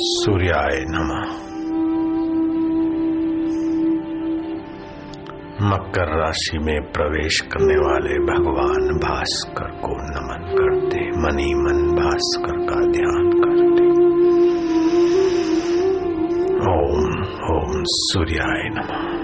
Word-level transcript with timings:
सूर्याय 0.00 0.84
नमः। 0.88 1.48
मकर 5.68 6.18
राशि 6.18 6.58
में 6.58 6.82
प्रवेश 6.92 7.40
करने 7.40 7.74
वाले 7.74 8.14
भगवान 8.14 8.98
भास्कर 8.98 9.70
को 9.70 9.88
नमन 9.88 10.54
करते, 10.58 10.96
मनी 10.96 11.54
मन 11.54 12.02
भास्कर 12.02 12.52
का 12.52 12.80
ध्यान 12.80 13.30
करते। 13.30 13.88
ओम 16.58 17.22
ओम 17.56 17.82
सूर्याय 17.86 18.68
नमः। 18.68 19.18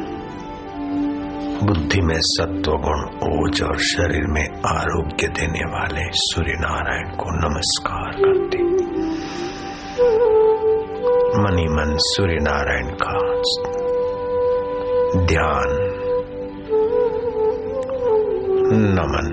बुद्धि 1.66 2.00
में 2.00 2.18
सत्व 2.18 2.72
गुण 2.72 3.28
ओज 3.32 3.62
और 3.62 3.78
शरीर 3.78 4.26
में 4.26 4.48
आरोग्य 4.66 5.28
देने 5.28 5.64
वाले 5.64 6.02
सूर्य 6.12 6.52
नारायण 6.52 7.04
को 7.04 7.48
नमस्कार 7.48 8.12
करते। 8.12 8.63
मनी 11.44 11.64
मन 11.68 11.96
सूर्य 12.02 12.36
नारायण 12.42 12.86
का 13.00 13.14
ध्यान 15.30 15.72
नमन 18.96 19.28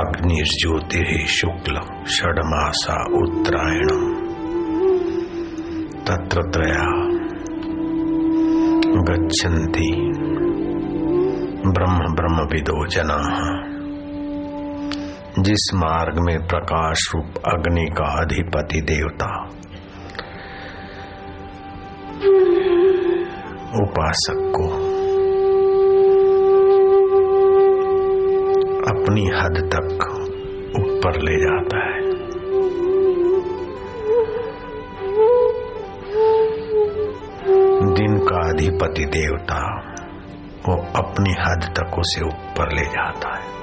अग्निर्ज्योति 0.00 1.02
शुक्ल 1.36 1.80
षडमासा 2.16 2.98
उत्तरायण 3.20 3.88
तत्र 6.08 6.42
त्रया 6.50 6.84
गच्छन्ति 9.08 9.90
ब्रह्म 11.72 12.14
ब्रह्म 12.14 12.46
विदो 12.52 12.86
जना 12.94 13.18
जिस 15.38 15.70
मार्ग 15.74 16.18
में 16.18 16.46
प्रकाश 16.46 16.98
रूप 17.14 17.34
अग्नि 17.46 17.84
का 17.84 18.22
अधिपति 18.22 18.80
देवता 18.80 19.44
उपासक 23.82 24.52
को 24.56 24.68
अपनी 28.94 29.26
हद 29.26 29.70
तक 29.74 30.04
ऊपर 30.80 31.20
ले 31.20 31.36
जाता 31.36 31.84
है। 31.84 31.98
दिन 37.94 38.18
का 38.18 38.48
अधिपति 38.48 39.04
देवता 39.04 39.60
वो 40.68 40.76
अपनी 40.96 41.30
हद 41.30 41.74
तक 41.76 41.98
उसे 41.98 42.24
ऊपर 42.26 42.72
ले 42.72 42.84
जाता 42.84 43.36
है। 43.36 43.57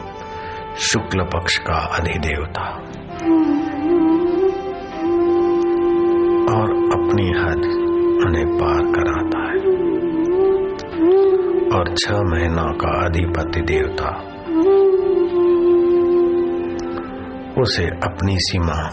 शुक्ल 0.79 1.23
पक्ष 1.23 1.57
का 1.57 1.73
अधिदेवता। 1.73 2.75
और 6.55 6.71
अपनी 6.71 7.29
हद 7.29 7.65
उन्हें 8.27 8.47
पार 8.57 8.83
कराता 8.83 9.39
है। 9.39 9.55
और 11.77 11.95
छह 11.95 12.21
महीना 12.21 12.63
का 12.63 13.05
अधिपति 13.05 13.61
देवता, 13.61 14.21
उसे 17.61 17.83
अपनी 17.83 18.35
सीमा 18.37 18.91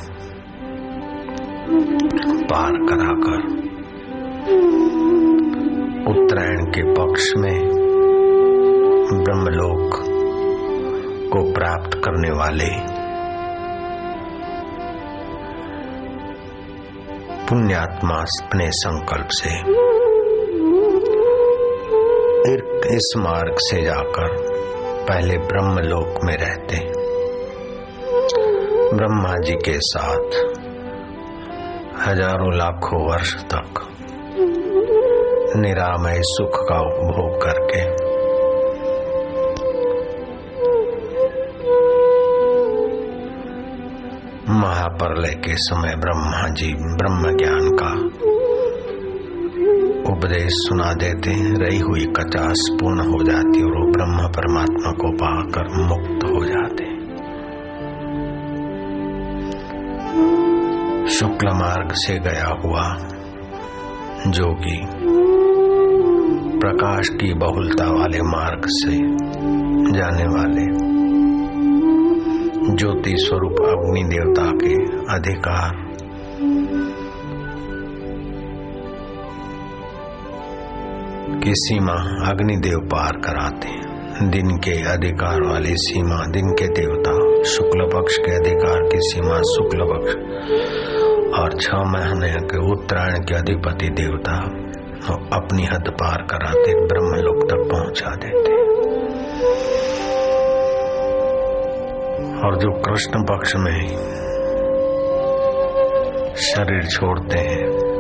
पार 2.45 2.73
कराकर 2.73 3.63
उत्तरायण 6.09 6.65
के 6.65 6.93
पक्ष 6.93 7.33
में 7.37 7.61
ब्रह्मलोक 9.25 10.12
को 11.33 11.53
प्राप्त 11.53 11.95
करने 11.95 12.31
वाले 12.31 12.71
पुण्यात्मा 17.49 18.15
अपने 18.15 18.71
संकल्प 18.71 19.29
से 19.31 19.51
इस 22.97 23.13
मार्ग 23.17 23.55
से 23.59 23.83
जाकर 23.83 24.37
पहले 25.09 25.37
ब्रह्मलोक 25.39 26.19
में 26.25 26.35
रहते। 26.37 26.77
ब्रह्मा 28.97 29.35
जी 29.39 29.55
के 29.55 29.79
साथ 29.79 30.37
हज़ारों 32.07 32.53
लाखों 32.59 33.11
वर्ष 33.11 33.35
तक 33.45 33.81
निरामय 35.57 36.21
सुख 36.25 36.59
का 36.69 36.81
उपभोग 36.81 37.41
करके 37.43 38.12
महाप्रलय 44.93 45.35
के 45.35 45.55
समय 45.57 45.95
ब्रह्मा 45.97 46.49
जी, 46.49 46.73
ब्रह्म 46.97 47.31
ज्ञान 47.37 47.69
का 47.81 47.91
उपदेश 50.13 50.53
सुना 50.53 50.93
देते 50.93 51.31
हैं। 51.31 51.55
रही 51.57 51.79
हुई 51.79 52.05
कचास 52.17 52.67
पूर्ण 52.73 53.07
हो 53.11 53.23
जाती 53.25 53.63
और 53.63 53.77
वो 53.77 53.87
ब्रह्म 53.93 54.29
परमात्मा 54.29 54.93
को 54.93 55.13
पाकर 55.17 55.71
मुक्त 55.83 56.25
हो 56.25 56.45
जाते 56.45 56.91
शुक्ल 61.11 61.55
मार्ग 61.55 61.93
से 61.95 62.19
गया 62.19 62.53
हुआ 62.65 62.85
जोगी 64.29 64.79
प्रकाश 66.59 67.09
की 67.09 67.35
बहुलता 67.39 67.91
वाले 67.93 68.23
मार्ग 68.29 68.69
से 68.75 68.97
जाने 69.93 70.27
वाले 70.29 70.82
ज्योति 72.77 73.15
स्वरूप 73.17 73.53
अग्नि 73.53 74.03
देवता 74.05 74.43
के 74.47 74.75
अधिकार। 75.15 75.93
की 81.39 81.53
सीमा 81.55 82.27
अग्निदेव 82.31 82.79
पार 82.79 83.13
कराते 83.13 83.69
हैं। 83.69 83.93
दिन 84.31 84.57
के 84.57 84.93
अधिकार 84.93 85.43
वाली 85.43 85.77
सीमा, 85.77 86.27
दिन 86.27 86.47
के 86.47 86.67
देवता, 86.69 87.43
शुक्ल 87.43 87.85
पक्ष 87.85 88.17
के 88.17 88.37
अधिकार 88.37 88.83
की 88.83 88.99
सीमा 89.01 89.39
शुक्ल 89.39 89.79
पक्ष। 89.83 90.15
और 91.41 91.59
छह 91.61 91.79
महीने 91.79 92.33
के 92.33 92.73
उत्तरायण 92.73 93.15
के 93.15 93.35
अधिपति 93.35 93.89
देवता 93.89 94.37
अपनी 95.37 95.65
हद 95.65 95.85
पार 95.89 96.27
कराते 96.31 96.87
ब्रह्मलोक 96.87 97.51
तक 97.51 97.69
पहुँचा 97.73 98.11
देते। 98.17 98.62
और 102.45 102.59
जो 102.59 102.71
कृष्ण 102.71 103.23
पक्ष 103.23 103.53
में 103.57 103.87
शरीर 106.37 106.87
छोड़ते 106.87 107.39
हैं, 107.39 107.93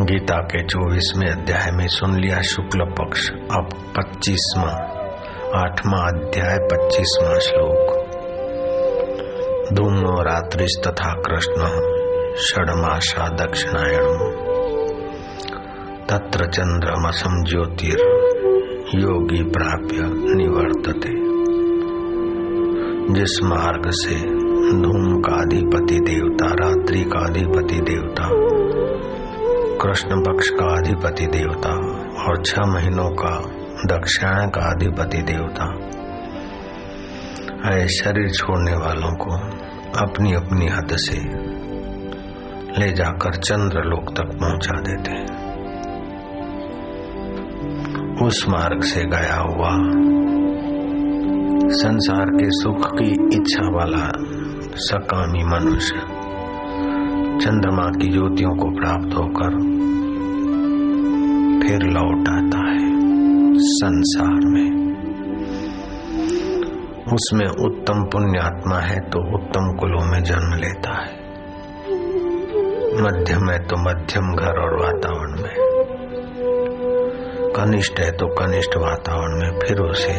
गीता 0.00 0.36
के 0.36 0.64
चौबीसवें 0.64 1.28
अध्याय 1.28 1.70
में 1.70 1.88
सुन 1.88 2.20
लिया 2.20 2.42
शुक्ल 2.42 2.84
पक्ष, 2.84 3.30
अब 3.30 3.68
पच्चीसवा, 3.96 4.70
आठवां 5.54 6.12
अध्याय, 6.12 6.58
पच्चीसवा 6.58 7.38
श्लोक। 7.38 7.98
धूमो 9.72 10.22
रात्रिस 10.22 10.80
तथा 10.86 11.12
कृष्ण 11.12 11.66
षडमाशा 12.36 13.28
दक्षिणायण 13.28 14.18
तत्र 16.06 16.46
चंद्रमसम 16.46 17.44
ज्योतिर। 17.44 18.17
योगी 18.94 19.42
प्राप्य 19.42 19.96
निवर्तते। 20.34 21.10
जिस 23.14 23.42
मार्ग 23.42 23.82
से 23.90 24.14
धूम 24.82 25.20
का 25.20 25.34
अधिपति 25.36 25.98
देवता 26.00 26.46
रात्रि 26.46 27.02
का 27.04 27.18
अधिपति 27.18 27.80
देवता, 27.80 28.28
कृष्ण 29.78 30.20
पक्ष 30.20 30.48
का 30.48 30.66
अधिपति 30.76 31.26
देवता 31.26 31.72
और 32.24 32.42
छह 32.46 32.64
महीनों 32.64 33.10
का 33.10 33.34
दक्षिण 33.86 34.48
का 34.50 34.70
अधिपति 34.70 35.22
देवता, 35.22 35.66
ऐ 37.70 37.86
शरीर 37.88 38.30
छोड़ने 38.30 38.76
वालों 38.76 39.12
को 39.16 39.34
अपनी 40.04 40.32
अपनी 40.34 40.66
हद 40.66 40.96
से 40.96 41.18
ले 42.80 42.92
जाकर 42.92 43.34
चंद्र 43.34 43.84
लोक 43.84 44.16
तक 44.16 44.38
पहुँचा 44.40 44.80
देते 44.80 45.10
हैं। 45.10 45.37
उस 48.22 48.46
मार्ग 48.48 48.80
से 48.82 49.04
गया 49.04 49.40
हुआ। 49.40 49.70
संसार 51.70 52.26
के 52.26 52.46
सुख 52.46 52.90
की 52.98 53.36
इच्छा 53.36 53.76
वाला, 53.76 54.12
सकामी 54.74 55.44
मनुष्य, 55.44 55.94
चंद्रमा 57.38 57.82
की 57.82 58.12
ज्योतियों 58.12 58.50
को 58.50 58.70
प्राप्त 58.70 59.18
होकर 59.18 59.50
फिर 61.62 61.78
लौट 61.82 62.28
आता 62.28 62.70
है 62.70 62.88
संसार 63.58 64.40
में। 64.44 64.68
उसमें 67.14 67.46
उत्तम 67.46 68.04
पुण्यात्मा 68.04 68.76
है 68.76 69.00
तो 69.00 69.34
उत्तम 69.34 69.76
कुलों 69.76 70.06
में 70.06 70.22
जन्म 70.22 70.56
लेता 70.58 70.92
है। 71.00 71.28
मध्यम 73.02 73.50
है 73.50 73.58
तो 73.58 73.76
मध्यम 73.76 74.34
घर 74.34 74.60
और 74.60 74.80
वातावरण 74.80 75.42
में। 75.42 75.77
कनिष्ठ 77.58 78.00
है 78.00 78.10
तो 78.10 78.26
कनिष्ठ 78.26 78.76
वातावरण 78.76 79.38
में 79.40 79.60
फिर 79.60 79.80
उसे 79.80 80.12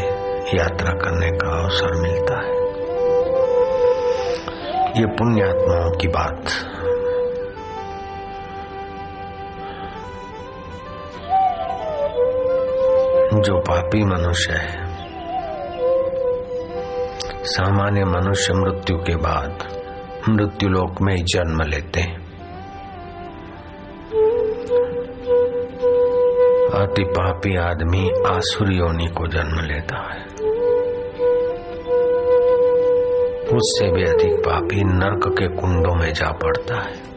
यात्रा 0.58 0.92
करने 0.92 1.30
का 1.32 1.64
अवसर 1.64 1.92
मिलता 2.02 2.40
है। 2.40 2.60
ये 5.00 5.06
पुण्यात्माओं 5.06 5.92
की 5.92 6.08
बात। 6.08 6.50
जो 13.46 13.58
पापी 13.58 14.04
मनुष्य 14.04 14.54
है। 14.54 14.90
सामान्य 17.44 18.06
मनुष्य 18.06 18.54
मृत्यु 18.54 18.98
के 18.98 19.16
बाद 19.16 19.64
मृत्यु 20.30 20.70
लोक 20.70 21.02
में 21.02 21.16
जन्म 21.16 21.62
लेते 21.62 22.00
हैं। 22.00 22.19
अति 26.80 27.04
पापी 27.04 27.56
आदमी 27.56 28.10
आसुरी 28.28 28.76
योनि 28.76 29.08
को 29.08 29.28
जन्म 29.28 29.60
लेता 29.66 30.14
है। 30.14 30.24
उससे 33.58 33.92
भी 33.92 34.04
अधिक 34.04 34.34
पापी 34.40 34.84
नरक 34.84 35.36
के 35.40 35.48
कुंडों 35.48 35.96
में 35.96 36.14
जा 36.14 36.32
पड़ता 36.32 36.76
है। 36.76 37.10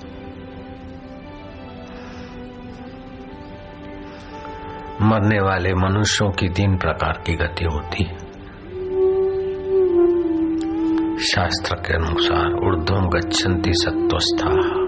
मरने 5.03 5.41
वाले 5.41 5.75
मनुष्यों 5.75 6.31
की 6.31 6.49
तीन 6.49 6.77
प्रकार 6.77 7.23
की 7.27 7.35
गति 7.35 7.65
होती 7.65 8.05
है। 8.05 8.33
शास्त्र 11.19 11.75
के 11.75 11.95
अनुसार 11.95 12.67
ऊर्ध्व 12.67 12.95
गच्छन्ति 12.95 13.71
सत्वस्था 13.75 14.82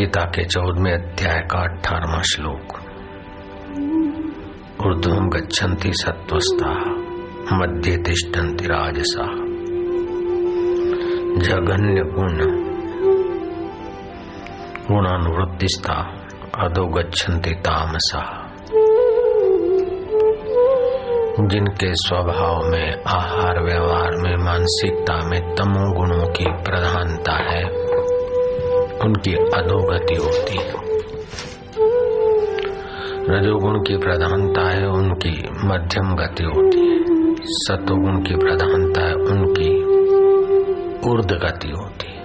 गीता 0.00 0.24
के 0.24 0.44
चौदहवें 0.44 0.92
अध्याय 0.92 1.40
का 1.40 1.58
अठारवा 1.58 2.22
श्लोक। 2.22 2.72
ऊर्ध्व 4.86 5.10
गच्छन्ति 5.10 5.92
सत्वस्था 5.92 6.70
मध्य 7.56 7.96
तिष्ठन्ति 7.96 8.64
राजसा। 8.66 9.22
जघन्य 11.40 12.02
गुण 12.02 12.38
गुणानुवृत्तिस्था, 14.88 16.26
अधो 16.58 16.86
गच्छन्ति 16.86 17.50
तामसा। 17.50 18.52
जिनके 21.40 21.94
स्वभाव 21.94 22.62
में, 22.62 23.02
आहार 23.06 23.62
व्यवहार 23.62 24.10
में, 24.10 24.36
मानसिकता 24.44 25.28
में 25.28 25.54
तमो 25.54 25.92
गुणों 25.94 26.26
की 26.26 26.44
प्रधानता 26.44 27.32
है 27.32 27.79
उनकी 29.04 29.34
अधोगति 29.34 30.14
होती 30.14 30.58
है। 30.58 30.90
रजोगुण 33.28 33.78
की 33.78 33.96
प्रधानता 33.96 34.70
है 34.70 34.86
उनकी 34.86 35.48
मध्यम 35.64 36.16
गति 36.16 36.44
होती 36.44 36.78
है। 36.78 37.00
सतोगुण 37.42 38.22
की 38.22 38.36
प्रधानता 38.36 39.02
है 39.02 39.14
उनकी 39.14 39.82
ऊर्ध 41.10 41.32
गति 41.32 41.68
होती 41.68 42.06
है। 42.06 42.20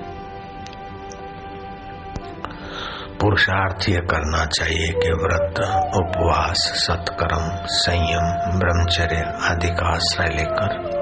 पुरुषार्थ 3.22 3.90
ये 3.90 3.96
करना 3.96 4.46
चाहिए 4.46 4.88
कि 4.88 5.10
व्रत, 5.12 5.60
उपवास, 5.96 6.58
सत्कर्म, 6.58 7.66
संयम, 7.66 8.60
ब्रह्मचर्य 8.60 9.34
आदि 9.44 9.68
का 9.68 9.94
आश्रय 9.96 10.36
लेकर 10.36 10.96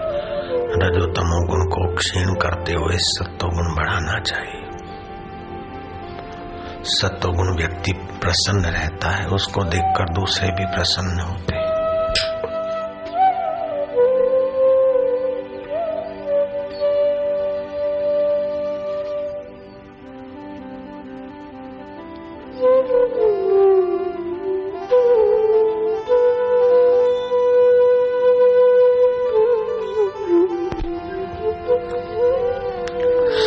रजोतमो 0.83 1.47
गुण 1.47 1.65
को 1.65 1.95
क्षीण 1.95 2.35
करते 2.35 2.73
हुए 2.73 2.95
सत्वगुण 2.95 3.75
बढ़ाना 3.75 4.19
चाहिए। 4.19 4.62
सत्वगुण 6.85 7.57
व्यक्ति 7.57 7.91
प्रसन्न 7.93 8.65
रहता 8.65 9.09
है 9.09 9.27
उसको 9.27 9.63
देखकर 9.63 10.13
दूसरे 10.13 10.49
भी 10.49 10.65
प्रसन्न 10.65 11.19
होते 11.19 11.53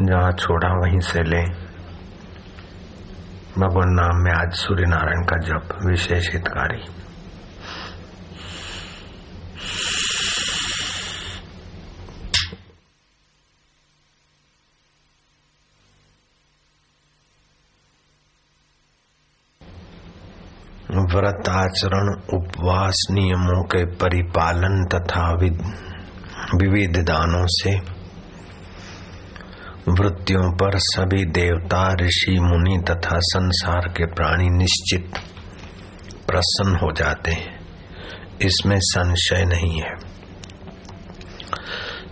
जहाँ 0.02 0.32
छोड़ा 0.32 0.68
वहीं 0.68 1.00
से 1.00 1.22
ले। 1.22 1.42
भगवान 3.60 3.88
नाम 3.88 4.22
में 4.22 4.32
आज 4.32 4.52
सूर्य 4.52 4.84
नारायण 4.86 5.22
का 5.22 5.36
जप 5.36 5.78
विशेष 5.86 6.32
हितकारी। 6.32 7.03
व्रत 21.14 21.48
आचरण 21.48 22.36
उपवास 22.38 23.06
नियमों 23.10 23.62
के 23.62 23.84
परिपालन 23.84 24.86
तथा 24.94 25.32
विविध 26.56 27.04
दानों 27.06 27.46
से 27.46 27.94
वृत्तियों 29.88 30.52
पर 30.52 30.70
सभी 30.74 31.24
देवता, 31.24 31.94
ऋषि, 31.94 32.38
मुनि 32.40 32.84
तथा 32.90 33.16
संसार 33.16 33.88
के 33.88 34.06
प्राणी 34.06 34.48
निश्चित 34.50 35.12
प्रसन्न 36.26 36.76
हो 36.76 36.92
जाते 36.92 37.30
हैं। 37.30 37.60
इसमें 38.42 38.76
संशय 38.78 39.44
नहीं 39.44 39.80
है। 39.80 39.92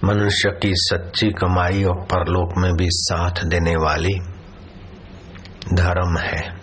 मनुष्य 0.05 0.50
की 0.50 0.70
सच्ची 0.75 1.28
कमाई 1.28 1.84
और 1.84 2.00
परलोक 2.00 2.52
में 2.58 2.72
भी 2.72 2.87
साथ 2.90 3.44
देने 3.44 3.76
वाली 3.76 4.15
धर्म 5.74 6.19
है। 6.19 6.61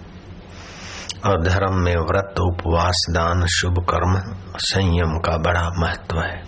और 1.26 1.44
धर्म 1.44 1.76
में 1.76 1.96
व्रत, 1.96 2.36
उपवास, 2.40 3.06
दान, 3.12 3.46
शुभ 3.46 3.86
कर्म, 3.90 4.38
संयम 4.58 5.18
का 5.20 5.38
बड़ा 5.38 5.70
महत्व 5.78 6.20
है। 6.20 6.44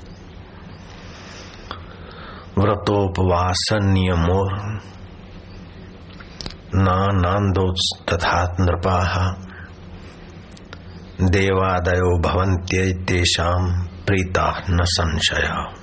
व्रतोपवास, 2.57 3.69
नियमो 3.73 4.71
नानंदो 6.75 7.71
तथा 8.11 8.55
नृपा 8.59 9.35
देवादयो 11.21 12.19
भवन्त्येतेषाम 12.21 13.87
प्रीता 14.07 14.63
न 14.69 14.77
संशय। 14.83 15.80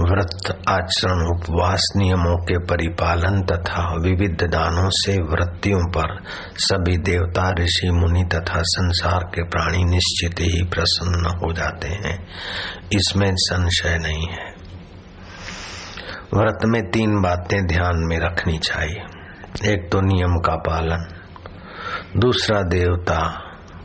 व्रत 0.00 0.62
आचरण, 0.68 1.26
उपवास 1.26 1.92
नियमों 1.96 2.44
के 2.44 2.58
परिपालन 2.58 3.42
तथा 3.42 3.94
विविध 4.00 4.48
दानों 4.52 4.88
से 4.90 5.22
वृत्तियों 5.22 5.90
पर 5.90 6.24
सभी 6.54 6.96
देवता, 6.96 7.50
ऋषि, 7.50 7.90
मुनि 7.90 8.24
तथा 8.34 8.58
संसार 8.58 9.18
के 9.18 9.42
प्राणी 9.42 9.84
निश्चित 9.84 10.40
ही 10.40 10.64
प्रसन्न 10.64 11.26
हो 11.26 11.52
जाते 11.52 11.88
हैं। 11.88 12.26
इसमें 12.92 13.30
संशय 13.32 13.98
नहीं 13.98 14.28
है। 14.28 14.54
व्रत 16.34 16.58
में 16.64 16.90
तीन 16.90 17.22
बातें 17.22 17.66
ध्यान 17.66 17.92
में 17.94 18.18
रखनी 18.18 18.58
चाहिए। 18.58 19.02
एक 19.72 19.92
तो 19.92 20.00
नियम 20.00 20.36
का 20.36 20.56
पालन, 20.56 21.08
दूसरा 22.16 22.62
देवता 22.62 23.40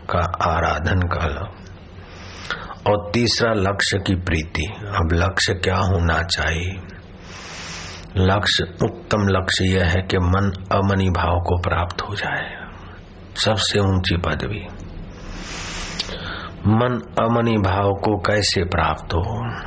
का 0.09 0.51
आराधन 0.51 0.99
का 0.99 1.58
और 2.89 3.11
तीसरा 3.13 3.53
लक्ष्य 3.53 3.99
की 4.07 4.15
प्रीति। 4.15 4.65
अब 4.79 5.09
लक्ष्य 5.13 5.53
क्या 5.53 5.77
होना 5.77 6.23
चाहिए? 6.23 6.81
लक्ष्य, 8.17 8.63
उत्तम 8.63 9.27
लक्ष्य 9.27 9.65
यह 9.65 9.85
है 9.85 10.01
कि 10.01 10.17
मन 10.17 10.65
अमनी 10.71 11.09
भाव 11.09 11.39
को 11.39 11.59
प्राप्त 11.59 12.01
हो 12.01 12.15
जाए। 12.15 12.59
सबसे 13.35 13.79
ऊँची 13.79 14.17
पदवी। 14.17 14.65
मन 16.67 17.15
अमनी 17.19 17.57
भाव 17.57 17.91
को 17.91 18.17
कैसे 18.17 18.63
प्राप्त 18.63 19.13
हो? 19.13 19.59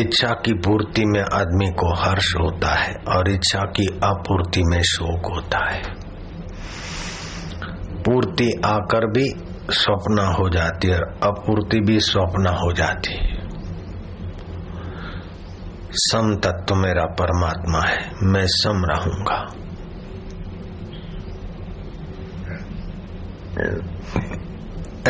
इच्छा 0.00 0.28
की 0.28 0.54
पूर्ति 0.54 1.04
में 1.04 1.20
आदमी 1.20 1.70
को 1.70 1.94
हर्ष 1.94 2.34
होता 2.40 2.74
है 2.74 2.94
और 3.08 3.30
इच्छा 3.30 3.60
की 3.60 3.86
अपूर्ति 4.04 4.62
में 4.64 4.82
शोक 4.82 5.34
होता 5.34 5.70
है। 5.70 5.99
पूर्ति 8.00 8.50
आकर 8.64 9.06
भी 9.06 9.28
स्वप्न 9.70 10.24
हो 10.38 10.48
जाती 10.50 10.88
है 10.88 10.94
और 10.94 11.04
अपूर्ति 11.24 11.80
भी 11.80 11.98
स्वप्न 12.00 12.54
हो 12.54 12.72
जाती 12.72 13.14
है। 13.14 13.38
सम 16.00 16.34
तत्व 16.36 16.74
मेरा 16.74 17.04
परमात्मा 17.20 17.80
है, 17.80 17.98
मैं 18.22 18.46
सम 18.46 18.84
रहूँगा। 18.84 19.38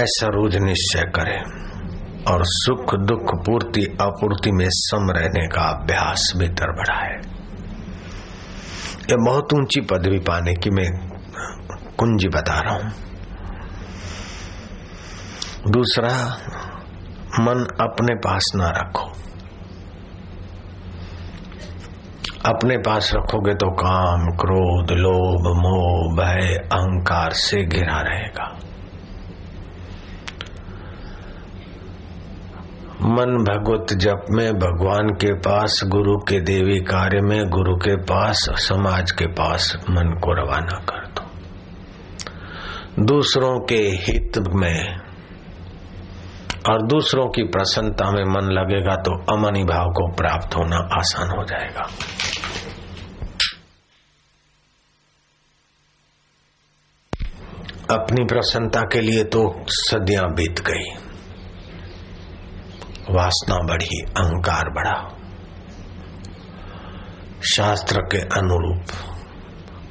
ऐसा 0.01 0.27
रोज 0.27 0.57
निश्चय 0.57 1.05
करें 1.15 1.41
और 2.25 2.43
सुख 2.45 2.95
दुख 3.01 3.35
पूर्ति 3.47 3.85
अपूर्ति 4.01 4.53
में 4.53 4.67
सम 4.71 5.11
रहने 5.11 5.47
का 5.47 5.63
अभ्यास 5.71 6.33
भीतर 6.37 6.73
बढ़ाए। 6.73 7.15
यह 9.11 9.17
बहुत 9.27 9.55
ऊँची 9.55 9.81
पदवी 9.81 10.19
पाने 10.19 10.55
की 10.55 10.71
मैं 10.71 10.89
कुंजी 12.01 12.29
बता 12.29 12.61
रहा 12.61 12.75
हूँ। 12.75 12.93
दूसरा, 15.71 16.39
मन 17.41 17.67
अपने 17.81 18.15
पास 18.15 18.53
ना 18.57 18.69
रखो। 18.69 19.13
अपने 22.47 22.77
पास 22.77 23.11
रखोगे 23.15 23.55
तो 23.55 23.71
काम, 23.71 24.27
क्रोध, 24.27 24.91
लोभ, 24.91 25.57
मोह, 25.57 26.17
भय, 26.17 26.55
अहंकार 26.73 27.33
से 27.33 27.65
घिरा 27.65 28.01
रहेगा। 28.01 28.59
मन 33.03 33.45
भगवत 33.45 33.99
जप 33.99 34.25
में 34.31 34.53
भगवान 34.53 35.09
के 35.09 35.35
पास, 35.35 35.81
गुरु 35.85 36.19
के 36.19 36.41
देवी 36.41 36.79
कार्य 36.81 37.21
में, 37.21 37.49
गुरु 37.49 37.77
के 37.77 37.97
पास, 37.97 38.51
समाज 38.55 39.11
के 39.11 39.27
पास 39.27 39.77
मन 39.91 40.21
को 40.25 40.33
रवाना 40.33 40.79
कर। 40.79 41.00
दूसरों 43.01 43.61
के 43.61 43.75
हित 43.75 44.39
में 44.55 44.99
और 46.71 46.87
दूसरों 46.87 47.27
की 47.29 47.43
प्रसन्नता 47.43 48.11
में 48.11 48.25
मन 48.25 48.49
लगेगा 48.53 48.95
तो 48.95 49.13
अमनी 49.35 49.65
भाव 49.65 49.87
को 49.87 50.13
प्राप्त 50.13 50.57
होना 50.57 50.77
आसान 50.77 51.31
हो 51.31 51.45
जाएगा। 51.45 51.83
अपनी 57.97 58.25
प्रसन्नता 58.25 58.81
के 58.81 59.01
लिए 59.01 59.25
तो 59.25 59.65
सदियाँ 59.69 60.25
बीत 60.33 60.61
गई। 60.61 60.89
वासना 63.11 63.57
बढ़ी, 63.67 64.03
अहंकार 64.03 64.71
बढ़ा। 64.71 65.17
शास्त्र 67.57 68.01
के 68.01 68.19
अनुरूप, 68.19 68.85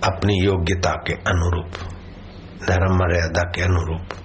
अपनी 0.04 0.46
योग्यता 0.46 0.92
के 1.08 1.14
अनुरूप। 1.14 1.99
धर्म 2.70 2.96
मर्यादा 2.96 3.44
के 3.44 3.62
अनुरूप। 3.62 4.18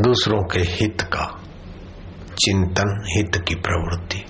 दूसरों 0.00 0.42
के 0.42 0.58
हित 0.58 1.02
का 1.02 1.26
चिंतन, 2.38 3.04
हित 3.16 3.42
की 3.48 3.54
प्रवृत्ति। 3.54 4.24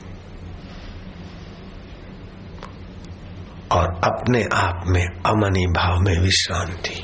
और 3.73 4.01
अपने 4.05 4.43
आप 4.53 4.85
में 4.87 5.07
अमनी 5.27 5.67
भाव 5.67 5.99
में 6.01 6.19
विश्रांति। 6.21 7.03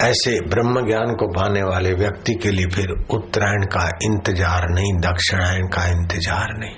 ऐसे 0.00 0.40
ब्रह्म 0.40 0.86
ज्ञान 0.86 1.14
को 1.14 1.26
पाने 1.26 1.62
वाले 1.62 1.92
व्यक्ति 1.92 2.34
के 2.34 2.50
लिए 2.50 2.66
फिर 2.66 2.90
उत्तरायण 3.10 3.64
का 3.64 3.88
इंतज़ार 4.04 4.68
नहीं, 4.68 4.92
दक्षिणायन 4.92 5.66
का 5.66 5.84
इंतज़ार 5.86 6.56
नहीं। 6.58 6.76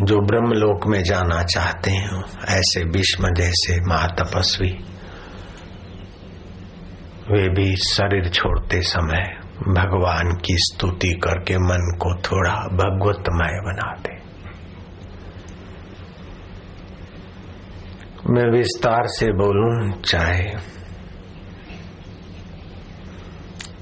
जो 0.00 0.20
ब्रह्मलोक 0.20 0.86
में 0.86 1.02
जाना 1.02 1.42
चाहते 1.42 1.90
हैं, 1.90 2.22
ऐसे 2.48 2.84
भीष्म 2.84 3.34
जैसे 3.34 3.80
महातपस्वी, 3.88 4.70
वे 7.30 7.48
भी 7.48 7.76
शरीर 7.76 8.28
छोड़ते 8.28 8.82
समय 8.82 9.36
भगवान 9.68 10.36
की 10.36 10.54
स्तुति 10.58 11.10
करके 11.24 11.58
मन 11.58 11.96
को 11.98 12.14
थोड़ा 12.14 12.54
भगवतमय 12.54 13.60
बनाते। 13.60 14.16
मैं 18.32 18.50
विस्तार 18.50 19.02
से 19.06 19.26
बोलूँ, 19.26 20.02
चाहे 20.02 20.48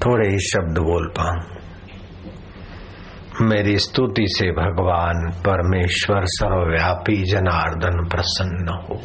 थोड़े 0.06 0.28
ही 0.28 0.38
शब्द 0.38 0.78
बोल 0.78 1.06
पाऊँ। 1.06 1.57
मेरी 3.40 3.78
स्तुति 3.78 4.24
से 4.28 4.50
भगवान 4.50 5.30
परमेश्वर 5.30 6.22
सर्वव्यापी 6.24 7.24
जनार्दन 7.24 8.08
प्रसन्न 8.08 8.68
हो। 8.68 8.96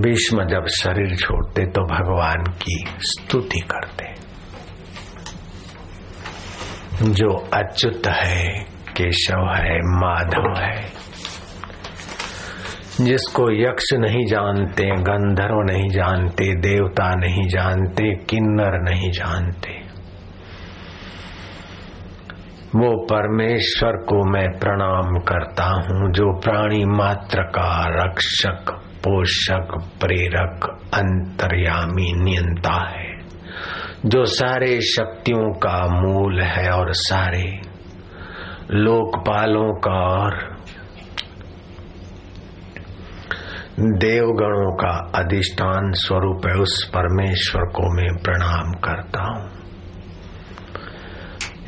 भीष्म 0.00 0.44
जब 0.44 0.66
शरीर 0.66 1.16
छोड़ते 1.16 1.66
तो 1.66 1.82
भगवान 1.82 2.42
की 2.62 2.84
स्तुति 2.98 3.60
करते। 3.60 4.14
जो 7.12 7.28
अच्युत 7.54 8.06
है, 8.06 8.64
केशव 8.96 9.52
है, 9.56 9.78
माधव 9.78 10.54
है, 10.62 10.92
जिसको 13.00 13.68
यक्ष 13.68 13.92
नहीं 13.92 14.26
जानते, 14.26 14.84
गंधर्व 14.84 15.62
नहीं 15.62 15.90
जानते, 15.90 16.54
देवता 16.60 17.14
नहीं 17.14 17.48
जानते, 17.48 18.14
किन्नर 18.16 18.80
नहीं 18.90 19.10
जानते 19.10 19.79
वो 22.76 23.06
परमेश्वर 23.06 23.92
को 23.92 24.24
मैं 24.32 24.58
प्रणाम 24.58 25.18
करता 25.18 25.64
हूँ, 25.64 26.12
जो 26.12 26.40
प्राणी 26.40 26.84
मात्र 26.84 27.42
का 27.42 27.86
रक्षक, 28.04 28.70
पोषक, 28.98 29.78
प्रेरक, 30.00 30.66
अंतर्यामी 30.94 32.12
नियंता 32.24 32.90
है, 32.90 33.18
जो 34.06 34.24
सारे 34.24 34.80
शक्तियों 34.80 35.52
का 35.52 35.86
मूल 36.00 36.40
है 36.40 36.70
और 36.70 36.92
सारे 36.92 37.60
लोकपालों 38.70 39.72
का 39.74 40.00
और 40.00 40.38
देवगणों 43.80 44.76
का 44.76 45.20
अधिष्ठान 45.20 45.92
स्वरूप 45.92 46.46
है, 46.46 46.54
उस 46.54 46.90
परमेश्वर 46.94 47.62
को 47.62 47.94
मैं 47.96 48.22
प्रणाम 48.22 48.72
करता 48.72 49.22
हूँ। 49.22 49.48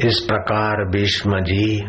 इस 0.00 0.24
प्रकार 0.28 0.88
भीष्म 0.88 1.40
जी 1.40 1.80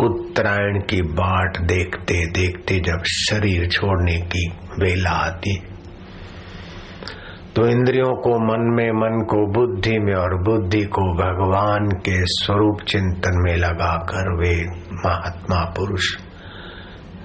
उत्तरायण 0.00 0.80
की 0.80 1.02
बाट 1.02 1.58
देखते 1.60 2.26
देखते 2.26 2.80
जब 2.80 3.02
शरीर 3.04 3.68
छोड़ने 3.68 4.16
की 4.16 4.48
वेला 4.80 5.10
आती। 5.10 5.62
तो 7.56 7.66
इंद्रियों 7.66 8.08
को 8.08 8.30
मन 8.38 8.76
में, 8.76 8.92
मन 8.92 9.24
को 9.24 9.52
बुद्धि 9.52 9.98
में 9.98 10.14
और 10.14 10.42
बुद्धि 10.42 10.82
को 10.82 11.02
भगवान 11.02 11.88
के 11.88 12.16
स्वरूप 12.16 12.80
चिंतन 12.88 13.30
में 13.34 13.56
लगाकर 13.56 14.40
वे 14.40 14.64
महात्मा 14.92 15.64
पुरुष 15.64 16.16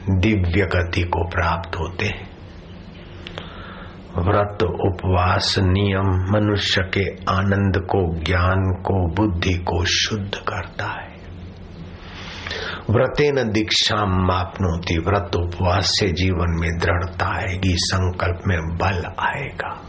दिव्य 0.09 0.65
गति 0.65 1.01
को 1.01 1.27
प्राप्त 1.27 1.75
होते 1.75 2.05
हैं। 2.05 2.26
व्रत, 4.17 4.63
उपवास, 4.63 5.55
नियम 5.59 6.31
मनुष्य 6.31 6.81
के 6.81 7.09
आनंद 7.09 7.77
को, 7.77 8.15
ज्ञान 8.23 8.81
को, 8.85 9.15
बुद्धि 9.15 9.53
को 9.53 9.85
शुद्ध 9.85 10.35
करता 10.35 10.85
है। 10.85 11.17
व्रते 12.89 13.31
न 13.31 13.51
दीक्षा 13.51 14.05
मापनोती, 14.05 14.97
व्रत, 14.97 15.35
उपवास 15.35 15.85
से 15.85 16.07
जीवन 16.11 16.57
में 16.59 16.77
दृढ़ता 16.77 17.25
आएगी, 17.25 17.73
संकल्प 17.75 18.39
में 18.47 18.59
बल 18.61 19.03
आएगा। 19.19 19.81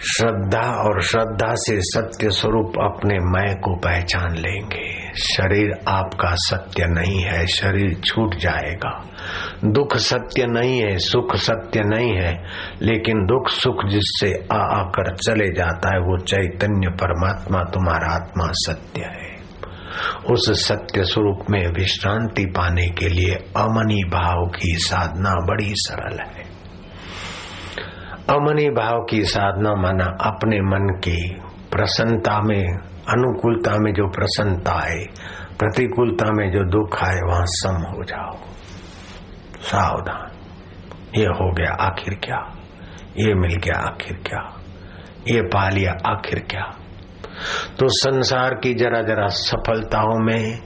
श्रद्धा 0.00 0.70
और 0.72 1.02
श्रद्धा 1.02 1.54
से 1.54 1.80
सत्य 1.80 2.30
स्वरूप 2.30 2.72
अपने 2.82 3.18
मय 3.18 3.54
को 3.54 3.76
पहचान 3.76 4.34
लेंगे। 4.36 4.95
शरीर 5.16 5.72
आपका 5.88 6.30
सत्य 6.32 6.86
नहीं 6.86 7.24
है, 7.24 7.46
शरीर 7.46 8.00
छूट 8.04 8.34
जाएगा। 8.34 9.04
दुख 9.64 9.96
सत्य 9.96 10.46
नहीं 10.46 10.80
है, 10.80 10.98
सुख 10.98 11.36
सत्य 11.36 11.80
नहीं 11.80 12.16
है, 12.16 12.44
लेकिन 12.82 13.26
दुख 13.26 13.48
सुख 13.48 13.84
जिससे 13.86 14.48
आ 14.52 14.58
आकर 14.58 15.16
चले 15.16 15.54
जाता 15.54 15.92
है, 15.92 15.98
वो 15.98 16.18
चैतन्य 16.18 16.88
परमात्मा, 16.88 17.62
तुम्हारा 17.62 18.14
आत्मा 18.14 18.46
सत्य 18.46 19.00
है। 19.00 19.36
उस 20.30 20.68
सत्य 20.68 21.04
स्वरूप 21.04 21.38
में 21.50 21.68
विश्रांति 21.68 22.44
पाने 22.46 22.86
के 22.86 23.08
लिए 23.08 23.34
अमनी 23.56 24.04
भाव 24.04 24.46
की 24.46 24.76
साधना 24.76 25.34
बड़ी 25.34 25.70
सरल 25.70 26.18
है। 26.18 26.46
अमनी 28.30 28.70
भाव 28.70 29.06
की 29.10 29.24
साधना 29.24 29.74
माना 29.74 30.04
अपने 30.04 30.60
मन 30.60 31.00
की 31.04 31.40
प्रसन्नता 31.72 32.40
में 32.40 32.66
अनुकूलता 33.08 33.72
में 33.78 33.92
जो 33.92 34.08
प्रसन्नता 34.08 34.72
है, 34.72 35.04
प्रतिकूलता 35.58 36.26
में 36.32 36.50
जो 36.50 36.64
दुख 36.64 37.02
आए, 37.04 37.20
वहाँ 37.28 37.44
सम 37.44 37.74
हो 37.74 38.04
जाओ। 38.04 38.36
सावधान। 39.60 40.30
ये 41.18 41.26
हो 41.26 41.52
गया 41.52 41.72
आखिर 41.80 42.14
क्या? 42.14 42.52
ये 43.18 43.34
मिल 43.34 43.54
गया 43.54 43.78
आखिर 43.78 44.16
क्या? 44.16 44.60
ये 45.28 45.40
पा 45.42 45.68
लिया 45.68 45.92
आखिर 46.10 46.38
क्या? 46.38 46.70
तो 47.78 47.88
संसार 47.88 48.54
की 48.54 48.74
जरा 48.74 49.02
जरा 49.02 49.26
सफलताओं 49.26 50.24
में, 50.24 50.58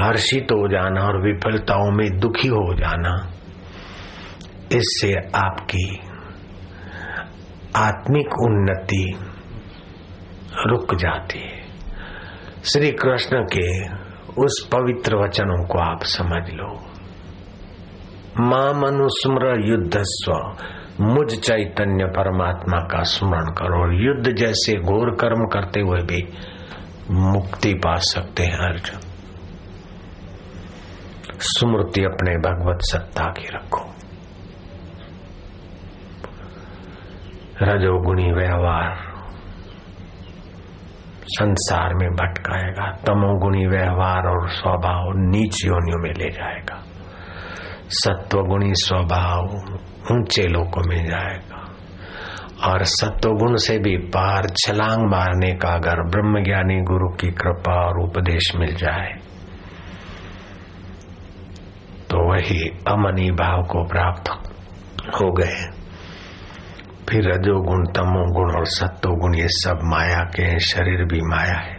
हर्षित 0.00 0.44
हो 0.44 0.68
जाना 0.68 1.00
और 1.00 1.22
विफलताओं 1.22 1.90
में 1.90 2.18
दुखी 2.18 2.48
हो 2.48 2.74
जाना, 2.74 3.32
इससे 4.72 5.38
आपकी 5.38 6.00
आत्मिक 7.76 8.26
उन्नति 8.26 9.16
रुक 10.66 10.94
जाती 10.94 11.38
है। 11.38 11.68
श्री 12.64 12.90
कृष्ण 12.90 13.46
के 13.56 13.88
उस 14.44 14.68
पवित्र 14.72 15.16
वचनों 15.16 15.66
को 15.66 15.78
आप 15.78 16.02
समझ 16.02 16.50
लो। 16.52 16.84
माँ 18.40 18.72
मनुस्मर 18.74 19.66
युद्ध 19.66 19.98
स्व, 20.00 20.56
मुझ 21.00 21.34
चैतन्य 21.34 22.04
परमात्मा 22.04 22.76
का 22.78 23.02
स्मरण 23.02 23.44
करो 23.44 24.04
युद्ध 24.04 24.32
जैसे 24.32 24.72
घोर 24.80 25.10
कर्म 25.10 25.46
करते 25.46 25.80
हुए 25.80 26.00
भी 26.00 26.28
मुक्ति 27.10 27.74
पा 27.74 27.94
सकते 27.94 28.42
हैं 28.42 28.58
अर्जुन। 28.58 29.00
स्मृति 31.40 32.04
अपने 32.04 32.34
भगवत 32.34 32.78
सत्ता 32.82 33.24
की 33.24 33.48
रखो। 33.48 33.94
रजोगुणी 37.62 38.32
व्यवहार 38.32 39.07
संसार 41.28 41.94
में 41.94 42.08
भटकाएगा, 42.10 42.90
तमोगुणी 43.06 43.66
व्यवहार 43.66 44.26
और 44.26 44.48
स्वभाव 44.48 45.12
नीच 45.16 45.64
योनियों 45.64 46.02
में 46.02 46.10
ले 46.10 46.30
जाएगा। 46.30 46.82
सत्वगुणी 47.90 48.72
स्वभाव 48.74 49.44
ऊँचे 50.12 50.46
लोगों 50.48 50.82
में 50.88 51.04
जाएगा। 51.06 51.56
और 52.64 52.82
सत्वगुण 52.82 53.56
से 53.56 53.78
भी 53.78 53.96
पार 53.96 54.46
छलांग 54.56 55.02
मारने 55.10 55.52
का 55.54 55.68
अगर 55.68 56.02
ब्रह्म 56.08 56.42
ज्ञानी 56.44 56.80
गुरु 56.82 57.08
की 57.08 57.30
कृपा 57.30 57.74
और 57.86 58.00
उपदेश 58.00 58.52
मिल 58.56 58.74
जाए 58.74 59.12
तो 62.10 62.18
वही 62.30 62.62
अमनी 62.88 63.30
भाव 63.30 63.62
को 63.62 63.84
प्राप्त 63.84 64.28
हो 65.14 65.32
गए। 65.32 65.77
फिर 67.08 67.28
रजोगुण, 67.28 67.86
तमोगुण 67.86 68.58
और 68.58 68.66
सत्वगुण, 68.66 69.34
ये 69.34 69.48
सब 69.48 69.78
माया 69.84 70.18
के 70.18 70.42
हैं, 70.42 70.58
शरीर 70.58 71.04
भी 71.04 71.20
माया 71.20 71.58
है। 71.58 71.78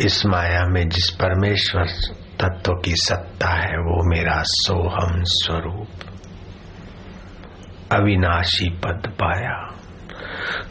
इस 0.00 0.26
माया 0.26 0.64
में 0.64 0.88
जिस 0.88 1.10
परमेश्वर 1.10 1.86
तत्व 2.40 2.72
की 2.72 2.94
सत्ता 2.96 3.48
है, 3.48 3.76
वो 3.76 4.16
मेरा 4.16 4.42
सोहम 4.46 5.22
स्वरूप। 5.24 5.88
अविनाशी 7.92 8.70
पद 8.70 9.02
पाया। 9.06 9.70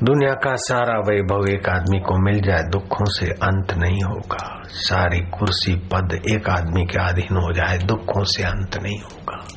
दुनिया 0.04 0.34
का 0.34 0.56
सारा 0.56 1.00
वैभव 1.00 1.48
एक 1.50 1.70
आदमी 1.70 2.00
को 2.00 2.18
मिल 2.18 2.42
जाए, 2.42 2.64
दुखों 2.64 3.06
से 3.06 3.26
अंत 3.28 3.74
नहीं 3.74 4.04
होगा। 4.04 4.62
सारी 4.68 5.20
कुर्सी, 5.20 5.76
पद 5.76 6.22
एक 6.32 6.50
आदमी 6.50 6.86
के 6.86 7.00
अधीन 7.00 7.36
हो 7.38 7.54
जाए, 7.54 7.78
दुखों 7.78 8.24
से 8.24 8.44
अंत 8.44 8.78
नहीं 8.84 9.00
होगा। 9.00 9.53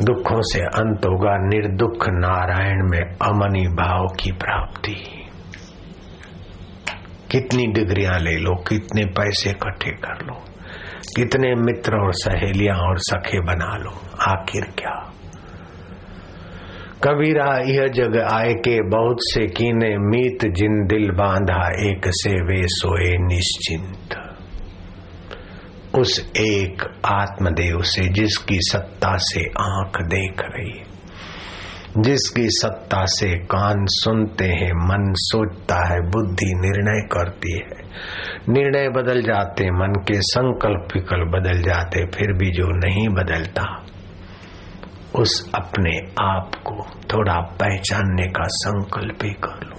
दुखों 0.00 0.40
से 0.42 0.60
अंत 0.60 1.06
होगा 1.06 1.36
निर्दुख 1.36 2.08
नारायण 2.08 2.90
में 2.90 3.00
अमनी 3.00 3.68
भाव 3.68 4.06
की 4.06 4.32
प्राप्ति। 4.32 5.26
कितनी 7.30 7.66
डिग्रियाँ 7.66 8.18
ले 8.18 8.36
लो, 8.36 8.54
कितने 8.54 9.04
पैसे 9.04 9.50
इकट्ठे 9.50 9.90
कर 9.90 10.26
लो, 10.26 10.34
कितने 11.16 11.54
मित्र 11.54 11.96
और 11.96 12.12
सहेलियाँ 12.12 12.76
और 12.76 12.98
सखे 12.98 13.40
बना 13.40 13.76
लो, 13.76 13.90
आखिर 14.20 14.62
क्या? 14.64 15.12
कबीरा 17.04 17.58
यह 17.58 17.88
जग 17.88 18.18
आए 18.18 18.54
के 18.54 18.88
बहुत 18.88 19.16
से 19.20 19.46
कीने, 19.46 19.98
मीत 19.98 20.44
जिन 20.44 20.86
दिल 20.86 21.10
बांधा, 21.10 21.90
एक 21.90 22.00
से 22.06 22.42
वे 22.42 22.62
सोए 22.64 23.16
निश्चिंत। 23.18 24.19
उस 26.00 26.32
एक 26.36 27.00
आत्मदेव 27.06 27.82
से, 27.82 28.08
जिसकी 28.08 28.58
सत्ता 28.60 29.16
से 29.16 29.40
आँख 29.40 30.02
देख 30.02 30.40
रही 30.40 30.84
जिसकी 31.98 32.46
सत्ता 32.48 33.04
से 33.04 33.38
कान 33.38 33.86
सुनते 33.88 34.44
हैं, 34.44 34.72
मन 34.72 35.12
सोचता 35.16 35.88
है, 35.88 36.00
बुद्धि 36.00 36.46
निर्णय 36.46 37.08
करती 37.12 37.52
है। 37.52 37.90
निर्णय 38.48 38.88
बदल 38.88 39.22
जाते, 39.22 39.64
मन 39.64 39.92
के 40.08 40.20
संकल्प 40.20 40.88
विकल्प 40.94 41.28
बदल 41.28 41.62
जाते, 41.62 42.04
फिर 42.04 42.32
भी 42.32 42.50
जो 42.50 42.66
नहीं 42.66 43.08
बदलता, 43.08 43.86
उस 45.14 45.52
अपने 45.54 45.98
आप 46.20 46.50
को 46.54 46.86
थोड़ा 47.12 47.40
पहचानने 47.40 48.26
का 48.26 48.44
संकल्प 48.44 49.18
ही 49.24 49.30
कर 49.30 49.66
लो। 49.66 49.76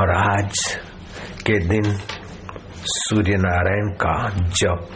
और 0.00 0.10
आज 0.10 0.78
के 1.46 1.58
दिन 1.58 1.98
सूर्य 2.84 3.36
नारायण 3.36 3.92
का 3.92 4.28
जप 4.38 4.88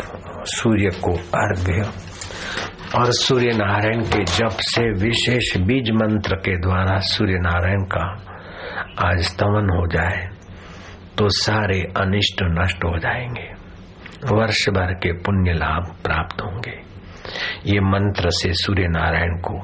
सूर्य 0.44 0.90
को 1.04 1.12
अर्घ्य 1.14 1.90
और 2.98 3.12
सूर्य 3.12 3.50
नारायण 3.52 4.02
के 4.02 4.24
जप 4.24 4.48
से 4.52 4.92
विशेष 4.92 5.56
बीज 5.56 5.90
मंत्र 5.90 6.36
के 6.36 6.60
द्वारा 6.60 6.98
सूर्य 6.98 7.34
नारायण 7.34 7.82
का 7.82 8.28
आज 9.10 9.20
स्तमन 9.20 9.70
हो 9.76 9.86
जाए 9.86 10.28
तो 11.18 11.28
सारे 11.28 11.80
अनिष्ट 11.80 12.42
नष्ट 12.42 12.76
हो 12.76 12.98
जाएँगे। 12.98 13.62
वर्ष 14.36 14.68
भर 14.68 14.94
के 14.94 15.12
पुण्य 15.12 15.52
लाभ 15.52 15.96
प्राप्त 16.04 16.42
होंगे। 16.42 16.80
ये 17.66 17.80
मंत्र 17.80 18.30
से 18.30 18.52
सूर्य 18.52 18.88
नारायण 18.88 19.40
को 19.40 19.54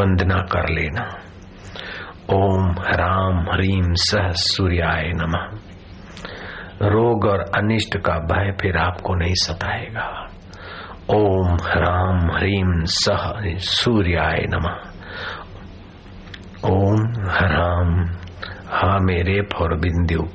वंदना 0.00 0.36
कर 0.36 0.68
लेना। 0.68 1.20
ओम 2.30 2.70
राम 2.78 3.38
ह्रीम 3.38 3.94
सह 3.94 4.30
सूर्याय 4.30 5.12
नमः। 5.14 5.61
रोग 6.82 7.24
और 7.24 7.40
अनिष्ट 7.40 7.98
का 7.98 8.12
भय 8.12 8.56
फिर 8.60 8.76
आपको 8.76 9.14
नहीं 9.14 9.34
सताएगा। 9.34 10.28
ओम 11.10 11.56
राम 11.56 12.36
ह्रीम 12.36 12.84
सह 12.84 13.32
सूर्याय 13.58 14.46
नमः। 14.48 14.92
ओम 16.70 17.24
राम 17.32 18.04
हा 18.68 18.98
में 18.98 19.22
रेप 19.22 19.48
और 19.60 19.78
बिंदु 19.78 20.28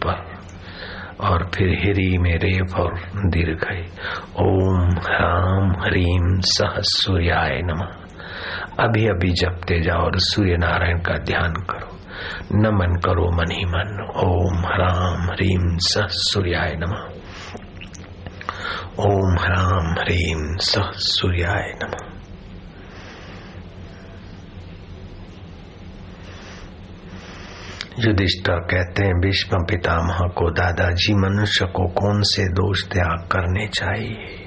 और 1.23 1.51
फिर 1.55 1.67
हिरी 1.67 2.17
में 2.17 2.37
रेप 2.37 2.79
और 2.79 2.99
दीर्घ 3.15 3.63
ओम 4.41 4.89
राम 4.89 5.71
ह्रीम 5.71 6.39
सह 6.39 6.73
सूर्याय 6.77 7.61
नमः। 7.63 7.87
अभी 8.79 9.07
अभी 9.07 9.31
जपते 9.31 9.81
जाओ 9.81 9.99
और 9.99 10.11
सूर्य 10.15 10.57
नारायण 10.57 10.99
का 10.99 11.13
ध्यान 11.13 11.53
करो। 11.53 11.96
नमन 12.51 12.95
करो 13.05 13.31
मन 13.31 13.51
ही 13.51 13.65
मन। 13.65 14.11
ओम 14.25 14.59
ह्राम 14.59 15.21
ह्रीम 15.21 15.77
स 15.77 15.97
सूर्याय 16.11 16.73
नम। 16.75 16.91
ओम 18.99 19.33
ह्राम 19.39 19.91
ह्रीम 19.91 20.57
स 20.57 20.79
सूर्याय 20.95 21.71
नम। 21.83 22.17
युधिष्ठर 27.99 28.53
कहते 28.53 29.03
हैं, 29.03 29.13
भीष्म 29.13 29.57
पितामह 29.57 30.27
को, 30.27 30.51
दादाजी, 30.51 31.13
मनुष्य 31.13 31.65
को 31.65 31.87
कौन 31.87 32.21
से 32.21 32.43
दोष 32.43 32.83
त्याग 32.83 33.27
करने 33.31 33.67
चाहिए? 33.67 34.43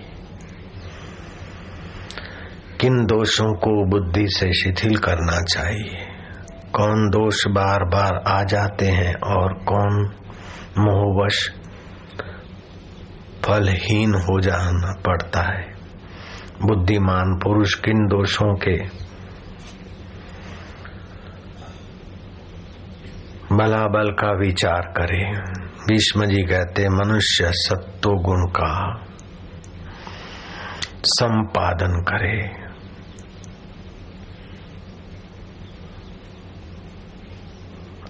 किन 2.81 3.07
दोषों 3.07 3.55
को 3.55 3.87
बुद्धि 3.87 4.27
से 4.27 4.53
शिथिल 4.53 4.97
करना 4.97 5.43
चाहिए? 5.43 6.10
कौन 6.75 7.09
दोष 7.09 7.47
बार 7.47 7.85
बार 7.85 8.23
आ 8.29 8.43
जाते 8.43 8.87
हैं 8.87 9.15
और 9.15 9.53
कौन 9.53 10.15
मोहवश 10.79 11.51
फलहीन 13.45 14.15
हो 14.15 14.41
जाना 14.41 14.93
पड़ता 15.07 15.41
है। 15.41 15.75
बुद्धिमान 16.63 17.41
पुरुष 17.45 17.75
किन 17.75 17.95
दोषों 17.95 18.55
के? 18.55 18.77
बलाबल 23.53 24.13
का 24.13 24.33
विचार 24.33 24.81
करे। 24.81 25.37
भीष्म 25.89 26.25
जी 26.25 26.43
कहते, 26.43 26.89
मनुष्य 26.89 27.45
सत्तो 27.47 28.11
गुण 28.11 28.47
का 28.47 29.05
संपादन 31.05 32.03
करे। 32.03 32.70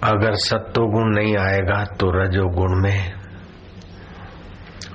अगर 0.03 0.33
सत्वगुण 0.33 1.15
नहीं 1.15 1.37
आएगा 1.37 1.83
तो 1.83 2.11
रजोगुण 2.11 2.83
में 2.83 3.13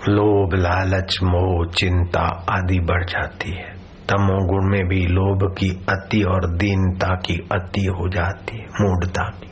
लोभ, 0.09 0.55
लालच, 0.55 1.19
मोह, 1.23 1.67
चिंता 1.67 2.47
आदि 2.51 2.81
बढ़ 2.81 3.05
जाती 3.05 3.51
है। 3.51 3.77
तमोगुण 4.09 4.71
में 4.71 4.89
भी 4.89 5.07
लोभ 5.07 5.55
की 5.59 5.69
अति 5.89 6.23
और 6.23 6.57
दीनता 6.57 7.15
की 7.15 7.49
अति 7.53 7.81
हो 7.81 8.09
जाती 8.09 8.57
है, 8.57 8.65
मूढ़ता 8.81 9.23
की। 9.23 9.51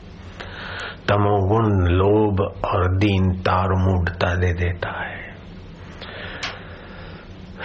तमोगुण 1.08 1.88
लोभ 1.88 2.40
और 2.64 2.96
दीनता 2.96 3.52
और 3.52 3.74
मूढ़ता 3.74 4.34
दे 4.34 4.52
देता 4.52 5.04
है। 5.04 5.34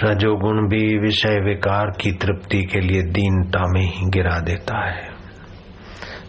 रजोगुण 0.04 0.68
भी 0.68 1.00
विषय 1.00 1.40
विकार 1.40 1.86
की 2.02 2.12
तृप्ति 2.12 2.64
के 2.64 2.80
लिए 2.80 3.02
दीनता 3.02 3.64
में 3.68 3.82
ही 3.82 4.10
गिरा 4.10 4.40
देता 4.40 4.90
है। 4.90 5.09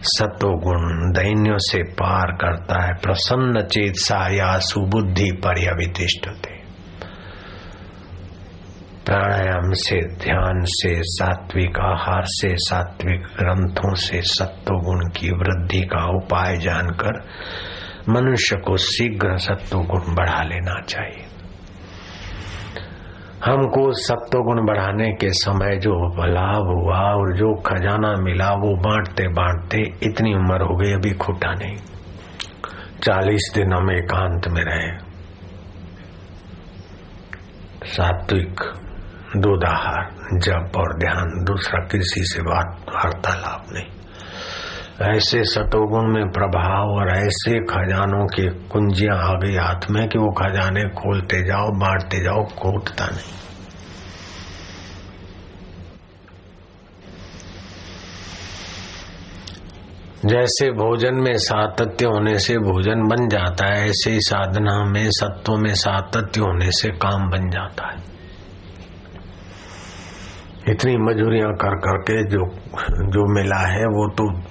सतोगुण 0.03 1.11
दैन्यों 1.11 1.57
से 1.57 1.83
पार 1.83 2.31
करता 2.31 2.85
है, 2.85 2.93
प्रसन्न 2.93 3.61
चेत 3.61 3.93
सा 3.95 4.33
या 4.33 4.57
सुबुद्धि 4.57 5.31
थे 6.27 6.61
प्राणायाम 9.05 9.71
से, 9.71 10.15
ध्यान 10.15 10.63
से, 10.63 10.95
सात्विक 10.99 11.79
आहार 11.79 12.23
से, 12.25 12.55
सात्विक 12.55 13.21
ग्रंथों 13.21 13.93
से 13.93 14.21
सत्वगुण 14.21 15.09
की 15.09 15.31
वृद्धि 15.31 15.81
का 15.81 16.17
उपाय 16.17 16.57
जानकर 16.57 17.23
मनुष्य 18.09 18.55
को 18.55 18.77
शीघ्र 18.77 19.37
सत्व 19.37 19.77
गुण 19.77 20.15
बढ़ा 20.15 20.43
लेना 20.43 20.81
चाहिए। 20.81 21.40
हमको 23.45 23.91
सत्व 23.91 24.39
गुण 24.39 24.65
बढ़ाने 24.65 25.11
के 25.11 25.29
समय 25.29 25.77
जो 25.77 26.07
लाभ 26.25 26.63
हुआ 26.63 26.99
और 26.99 27.37
जो 27.37 27.61
खजाना 27.61 28.15
मिला, 28.15 28.49
वो 28.49 28.75
बांटते 28.75 29.27
बांटते 29.27 29.77
इतनी 30.03 30.33
उम्र 30.33 30.61
हो 30.61 30.75
गई, 30.75 30.91
अभी 30.93 31.11
खोटा 31.11 31.53
नहीं। 31.53 31.75
चालीस 33.03 33.51
दिन 33.55 33.73
हम 33.73 33.91
एकांत 33.91 34.47
में 34.47 34.63
रहे। 34.63 35.11
सात्विक, 37.85 38.61
दूधाहार, 39.37 40.11
जप 40.33 40.71
और 40.77 40.99
ध्यान, 40.99 41.43
दूसरा 41.43 41.79
किसी 41.79 42.21
से 42.23 42.41
वार्तालाप 42.41 43.65
नहीं। 43.73 44.00
ऐसे 45.01 45.43
सतोगुण 45.43 46.13
में 46.13 46.29
प्रभाव 46.29 46.89
और 46.89 47.09
ऐसे 47.09 47.59
खजानों 47.59 48.25
के 48.25 48.49
कुंजियाँ 48.49 49.17
आ 49.17 49.33
गई 49.33 49.55
हाथ 49.55 49.91
में 49.91 50.07
कि 50.07 50.19
वो 50.19 50.31
खजाने 50.31 50.89
खोलते 50.89 51.43
जाओ, 51.43 51.71
बांटते 51.71 52.23
जाओ 52.23 52.43
कोटता 52.43 53.05
नहीं। 53.05 53.41
जैसे 60.25 60.71
भोजन 60.71 61.15
में 61.15 61.37
सातत्य 61.37 62.05
होने 62.05 62.39
से 62.39 62.57
भोजन 62.57 63.07
बन 63.07 63.27
जाता 63.29 63.67
है, 63.67 63.89
ऐसे 63.89 64.11
ही 64.11 64.19
साधना 64.19 64.85
में, 64.85 65.09
सत्व 65.09 65.55
में 65.55 65.73
सातत्य 65.73 66.41
होने 66.41 66.71
से 66.71 66.89
काम 66.89 67.29
बन 67.29 67.49
जाता 67.49 67.87
है। 67.87 68.10
इतनी 70.69 70.97
मजूरियाँ 70.97 71.53
कर 71.53 71.75
करके 71.75 72.23
जो 72.23 72.45
जो 73.01 73.33
मिला 73.33 73.59
है, 73.59 73.85
वो 73.85 74.07
तो 74.09 74.41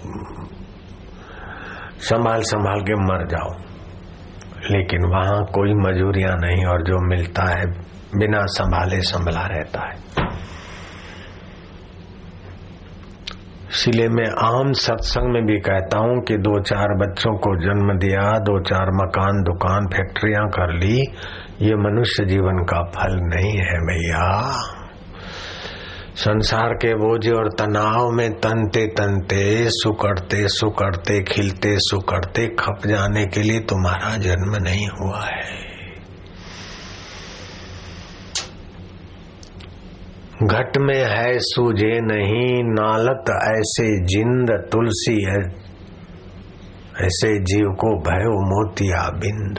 संभाल 1.99 2.41
संभाल 2.43 2.81
के 2.81 2.95
मर 2.95 3.27
जाओ। 3.27 3.51
लेकिन 4.71 5.05
वहाँ 5.05 5.45
कोई 5.45 5.75
मजूरियाँ 5.75 6.37
नहीं 6.37 6.65
और 6.65 6.83
जो 6.83 7.09
मिलता 7.09 7.43
है, 7.43 7.67
बिना 8.17 8.47
संभाले 8.47 9.01
संभला 9.01 9.47
रहता 9.47 9.91
है। 9.91 9.99
इसलिए 13.71 14.09
मैं 14.09 14.29
आम 14.39 14.73
सत्संग 14.73 15.33
में 15.33 15.47
भी 15.47 15.59
कहता 15.59 15.99
हूँ 15.99 16.21
कि 16.21 16.37
दो 16.37 16.61
चार 16.61 16.97
बच्चों 16.97 17.37
को 17.39 17.57
जन्म 17.57 17.99
दिया, 17.99 18.39
दो 18.39 18.61
चार 18.61 18.91
मकान, 18.91 19.43
दुकान, 19.43 19.87
फैक्ट्रियाँ 19.87 20.47
कर 20.49 20.73
ली, 20.73 20.99
ये 21.63 21.75
मनुष्य 21.75 22.25
जीवन 22.25 22.65
का 22.65 22.83
फल 22.83 23.17
नहीं 23.17 23.57
है 23.59 23.79
भैया 23.81 24.27
संसार 26.21 26.73
के 26.75 26.95
बोझ 26.95 27.29
और 27.29 27.49
तनाव 27.49 28.11
में 28.11 28.33
तनते 28.33 28.87
तनते, 28.87 29.65
सुकड़ते 29.69 30.49
सुकड़ते, 30.49 31.23
खिलते 31.23 31.75
सुकड़ते, 31.79 32.47
खप 32.47 32.87
जाने 32.87 33.27
के 33.27 33.43
लिए 33.43 33.61
तुम्हारा 33.61 34.17
जन्म 34.17 34.57
नहीं 34.63 34.89
हुआ 34.89 35.25
है। 35.25 35.59
घट 40.47 40.79
में 40.79 41.05
है 41.05 41.39
सूझे 41.39 42.01
नहीं, 42.01 42.63
नालत 42.65 43.25
ऐसे 43.59 44.05
जिंद 44.07 44.51
तुलसी 44.73 45.19
है, 45.25 45.43
ऐसे 47.07 47.39
जीव 47.45 47.67
को 47.67 47.99
भयो 48.01 48.41
मोतिया 48.47 49.09
बिंद। 49.11 49.59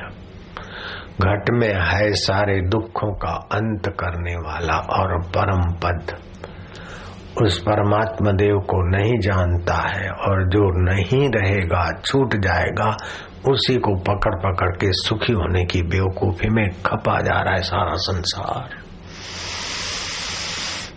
घट 1.21 1.49
में 1.51 1.73
है 1.73 2.13
सारे 2.13 2.61
दुखों 2.61 3.13
का 3.13 3.33
अंत 3.51 3.87
करने 3.99 4.35
वाला 4.35 4.77
और 4.77 5.21
परम 5.27 5.71
पद। 5.73 6.17
उस 7.37 7.59
परमात्मा 7.59 8.31
देव 8.31 8.57
को 8.57 8.97
नहीं 8.97 9.19
जानता 9.19 9.73
है 9.73 10.09
और 10.09 10.49
जो 10.49 10.91
नहीं 10.91 11.29
रहेगा, 11.29 12.01
छूट 12.05 12.35
जाएगा, 12.35 12.97
उसी 13.49 13.75
को 13.77 13.95
पकड़ 13.95 14.35
पकड़ 14.35 14.71
के 14.71 14.87
सुखी 14.89 15.33
होने 15.33 15.65
की 15.65 15.81
बेवकूफ़ी 15.81 16.49
में 16.49 16.69
खपा 16.85 17.21
जा 17.21 17.41
रहा 17.41 17.53
है 17.53 17.61
सारा 17.61 17.95
संसार। 17.95 18.69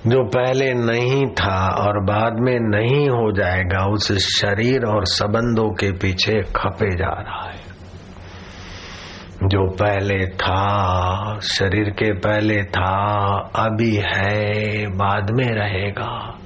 जो 0.06 0.24
पहले 0.24 0.74
नहीं 0.74 1.26
था 1.26 1.68
और 1.68 2.04
बाद 2.04 2.32
में 2.40 2.58
नहीं 2.60 3.08
हो 3.08 3.32
जाएगा, 3.32 3.86
उस 3.86 4.12
शरीर 4.12 4.84
और 4.84 5.04
संबंधों 5.04 5.70
के 5.70 5.92
पीछे 5.92 6.42
खपे 6.42 6.96
जा 6.96 7.10
रहा 7.10 7.50
है। 7.50 7.63
जो 9.42 9.70
पहले 9.70 10.26
था, 10.26 11.38
शरीर 11.40 11.90
के 11.90 12.12
पहले 12.12 12.62
था, 12.62 12.92
अभी 13.56 13.96
है, 13.96 14.86
बाद 14.86 15.30
में 15.30 15.48
रहेगा। 15.50 16.38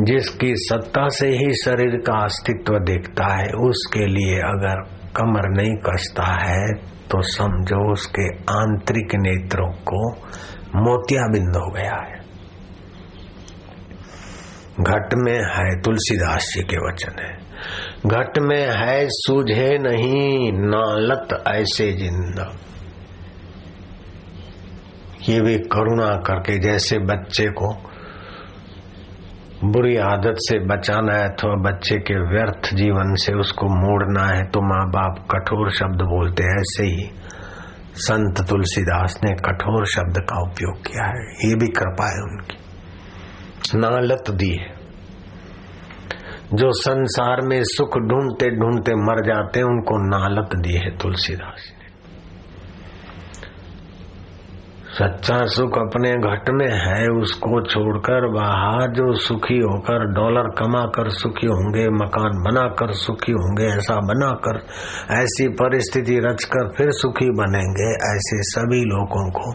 जिसकी 0.00 0.52
सत्ता 0.56 1.08
से 1.08 1.28
ही 1.28 1.52
शरीर 1.64 1.96
का 1.96 2.24
अस्तित्व 2.24 2.74
दिखता 2.74 3.34
है, 3.34 3.48
उसके 3.48 4.06
लिए 4.06 4.38
अगर 4.38 4.82
कमर 5.16 5.48
नहीं 5.56 5.76
कसता 5.76 6.24
है 6.24 6.72
तो 7.10 7.22
समझो 7.22 7.92
उसके 7.92 8.28
आंतरिक 8.36 9.14
नेत्रों 9.14 9.70
को 9.70 10.10
मोतियाबिंद 10.76 11.56
हो 11.56 11.70
गया 11.70 11.96
है। 12.06 12.18
घट 14.80 15.14
में 15.14 15.38
है 15.54 15.80
तुलसीदास 15.80 16.52
जी 16.56 16.62
के 16.62 16.76
वचन 16.76 17.22
है। 17.22 17.37
घट 18.08 18.38
में 18.38 18.66
है 18.72 19.06
सूझे 19.08 19.68
नहीं, 19.78 20.52
नालत 20.52 21.32
ऐसे 21.48 21.90
ज़िंदा। 21.92 22.44
ये 25.28 25.40
भी 25.40 25.56
करुणा 25.68 26.08
करके 26.26 26.58
जैसे 26.58 26.98
बच्चे 27.06 27.46
को 27.52 27.72
बुरी 29.64 29.96
आदत 29.98 30.36
से 30.38 30.58
बचाना 30.66 31.14
है, 31.14 31.24
अथवा 31.24 31.54
बच्चे 31.62 31.98
के 32.00 32.18
व्यर्थ 32.26 32.74
जीवन 32.74 33.14
से 33.16 33.34
उसको 33.34 33.68
मोड़ना 33.76 34.26
है 34.26 34.44
तो 34.46 34.60
माँ 34.62 34.84
बाप 34.88 35.18
कठोर 35.30 35.70
शब्द 35.72 36.02
बोलते 36.06 36.42
हैं। 36.42 36.56
ऐसे 36.60 36.84
ही 36.86 37.10
संत 37.98 38.46
तुलसीदास 38.48 39.18
ने 39.24 39.34
कठोर 39.44 39.86
शब्द 39.88 40.22
का 40.22 40.40
उपयोग 40.42 40.82
किया 40.82 41.06
है। 41.06 41.28
ये 41.44 41.54
भी 41.54 41.68
कृपा 41.72 42.06
है 42.06 42.22
उनकी। 42.22 43.78
नालत 43.78 44.30
दी 44.32 44.54
है। 44.54 44.77
जो 46.54 46.72
संसार 46.72 47.40
में 47.40 47.60
सुख 47.62 47.98
ढूंढते 47.98 48.50
ढूंढते 48.50 48.94
मर 48.94 49.26
जाते 49.26 49.58
हैं, 49.58 49.66
उनको 49.66 50.18
नालत 50.18 50.56
दी 50.56 50.72
है 50.72 50.98
तुलसीदास 50.98 51.72
ने। 51.72 51.78
सच्चा 54.92 55.46
सुख 55.46 55.78
अपने 55.78 56.12
घट 56.12 56.50
में 56.50 56.70
है, 56.70 57.08
उसको 57.08 57.66
छोड़कर 57.66 58.28
बाहर 58.28 58.92
जो 58.92 59.14
सुखी 59.14 59.58
होकर, 59.58 60.04
डॉलर 60.12 60.42
कमा 60.42 60.84
कर 60.84 61.08
सुखी 61.08 61.46
होंगे, 61.46 61.88
मकान 61.88 62.30
बनाकर 62.30 62.92
सुखी 62.92 63.32
होंगे, 63.32 63.64
ऐसा 63.64 63.94
बनाकर, 63.94 64.66
ऐसी 65.14 65.48
परिस्थिति 65.48 66.18
रचकर 66.18 66.68
फिर 66.76 66.90
सुखी 66.90 67.30
बनेंगे, 67.30 68.16
ऐसे 68.16 68.42
सभी 68.42 68.84
लोगों 68.84 69.30
को 69.30 69.52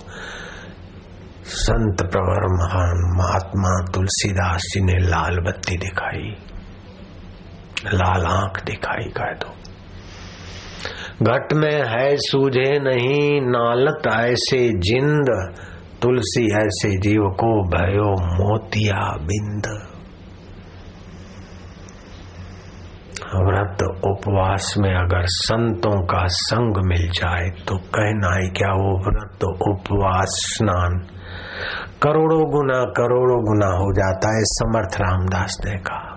संत 1.46 2.02
प्रवर 2.12 2.48
महान 2.54 3.14
महात्मा 3.18 3.92
तुलसीदास 3.94 4.62
जी 4.74 4.82
ने 4.82 5.00
लाल 5.00 5.40
बत्ती 5.40 5.78
दिखाई। 5.78 6.38
लाल 7.86 8.26
आँख 8.26 8.64
दिखाई 8.66 9.10
कह 9.10 9.34
दो। 9.34 9.54
घट 11.24 11.54
में 11.54 11.84
है 11.90 12.16
सूझे 12.18 12.80
नहीं, 12.80 13.42
नालत 13.42 14.08
ऐसे 14.08 14.70
जिंद, 14.70 15.56
तुलसी 16.02 16.46
ऐसे 16.58 16.98
जीव 17.00 17.22
को 17.22 17.52
भयो 17.70 18.12
मोतिया 18.36 19.18
बिंद। 19.18 19.68
व्रत 23.36 23.84
उपवास 24.06 24.74
में 24.78 24.94
अगर 24.96 25.26
संतों 25.26 26.02
का 26.06 26.26
संग 26.28 26.78
मिल 26.86 27.10
जाए 27.10 27.50
तो 27.68 27.78
कहना 27.78 28.36
है 28.36 28.50
क्या 28.50 28.72
वो 28.72 28.92
व्रत 29.06 29.44
उपवास 29.44 30.28
स्नान? 30.28 31.00
करोड़ों 32.04 32.44
गुना 32.52 32.80
करोड़ों 32.92 33.42
गुना 33.44 33.66
हो 33.66 33.94
जाता 33.94 34.36
है 34.36 34.44
समर्थ 34.44 35.02
रामदास 35.02 35.58
ने 35.66 35.78
कहा। 35.78 36.13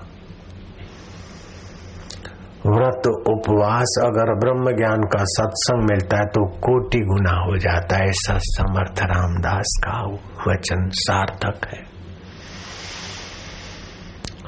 व्रत, 2.66 3.06
उपवास, 3.28 3.94
अगर 4.04 4.32
ब्रह्म 4.34 4.76
ज्ञान 4.76 5.02
का 5.12 5.24
सत्संग 5.24 5.82
मिलता 5.90 6.16
है 6.16 6.24
तो 6.26 6.44
कोटि 6.60 6.98
गुना 6.98 7.34
हो 7.40 7.56
जाता 7.56 7.96
है, 7.96 8.08
ऐसा 8.08 8.38
समर्थ 8.38 9.02
रामदास 9.02 9.74
का 9.84 9.98
वचन 10.46 10.88
सार्थक 10.94 11.66
है। 11.66 11.80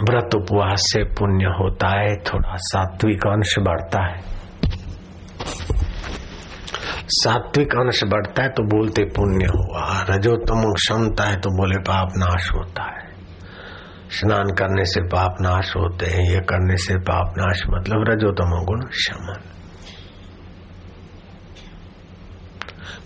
व्रत, 0.02 0.34
उपवास 0.34 0.88
से 0.92 1.02
पुण्य 1.14 1.54
होता 1.60 1.88
है, 1.88 2.16
थोड़ा 2.22 2.56
सात्विक 2.56 3.26
अंश 3.26 3.54
बढ़ता 3.58 4.04
है। 4.06 4.20
सात्विक 7.10 7.74
अंश 7.74 8.00
बढ़ता 8.04 8.42
है 8.42 8.48
तो 8.48 8.62
बोलते 8.62 9.04
पुण्य 9.16 9.46
हुआ 9.46 9.84
रजोतम 10.10 10.62
क्षमता 10.72 11.24
है 11.24 11.36
तो 11.40 11.50
बोले 11.50 11.78
पाप 11.78 12.08
नाश 12.16 12.50
होता 12.54 12.82
है। 12.82 12.97
स्नान 14.10 14.50
करने 14.58 14.84
से 14.84 15.00
पाप 15.06 15.36
नाश 15.40 15.74
होते 15.76 16.06
हैं, 16.06 16.22
ये 16.30 16.40
करने 16.42 16.76
से 16.76 16.96
पाप 17.02 17.34
नाश 17.38 17.62
मतलब 17.70 18.04
रजोतम 18.08 18.52
गुण 18.64 18.80
शमन। 18.98 19.40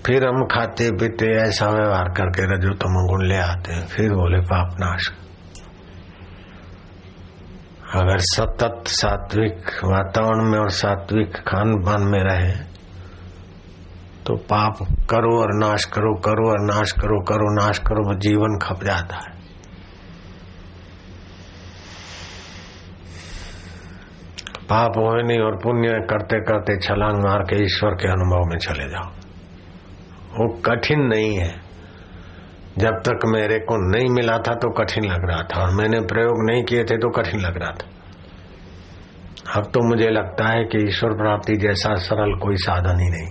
फिर 0.06 0.26
हम 0.26 0.44
खाते 0.44 0.90
पीते 0.92 1.26
ऐसा 1.38 1.68
व्यवहार 1.68 2.08
करके 2.10 2.44
रजोतम 2.46 2.94
गुण 3.06 3.26
ले 3.26 3.36
आते 3.38 3.72
हैं, 3.72 3.86
फिर 3.86 4.12
बोले 4.12 4.40
पाप 4.44 4.76
नाश। 4.80 5.10
अगर 7.94 8.18
सतत 8.24 8.88
सात्विक 8.88 9.70
वातावरण 9.84 10.50
में 10.50 10.58
और 10.58 10.70
सात्विक 10.72 11.36
खान 11.48 11.74
पान 11.78 12.02
में 12.02 12.22
रहे 12.22 12.52
तो 14.26 14.36
पाप 14.50 14.78
करो 15.10 15.36
और 15.40 15.52
नाश 15.58 15.84
करो 15.84 16.14
करो 16.20 16.48
और 16.50 16.60
नाश 16.66 16.92
करो 16.92 17.20
करो, 17.22 17.52
नाश 17.54 17.78
करो 17.78 18.14
जीवन 18.18 18.58
खप 18.62 18.84
जाता 18.84 19.16
है। 19.16 19.31
पाप 24.62 24.92
नहीं 25.26 25.38
और 25.38 25.56
पुण्य 25.56 25.88
करते 26.10 26.40
करते 26.40 26.78
छलांग 26.80 27.18
मार 27.24 27.42
के 27.42 27.62
ईश्वर 27.64 27.90
के 27.90 28.08
अनुभव 28.08 28.44
में 28.50 28.58
चले 28.58 28.88
जाओ। 28.90 29.08
वो 30.36 30.48
कठिन 30.60 31.00
नहीं 31.00 31.36
है। 31.38 31.50
जब 32.78 32.94
तक 32.94 33.26
मेरे 33.26 33.58
को 33.58 33.76
नहीं 33.90 34.08
मिला 34.10 34.38
था 34.38 34.54
तो 34.54 34.70
कठिन 34.70 35.04
लग 35.04 35.24
रहा 35.30 35.42
था 35.42 35.62
और 35.62 35.74
मैंने 35.74 36.00
प्रयोग 36.00 36.50
नहीं 36.50 36.64
किए 36.64 36.84
थे 36.84 36.96
तो 36.96 37.10
कठिन 37.10 37.40
लग 37.40 37.58
रहा 37.58 37.70
था। 37.70 37.88
अब 39.56 39.64
तो 39.64 39.88
मुझे 39.88 40.08
लगता 40.10 40.48
है 40.48 40.64
कि 40.64 40.78
ईश्वर 40.88 41.10
प्राप्ति 41.10 41.56
जैसा 41.56 41.94
सरल 41.94 42.38
कोई 42.38 42.56
साधन 42.56 43.00
ही 43.00 43.08
नहीं। 43.08 43.30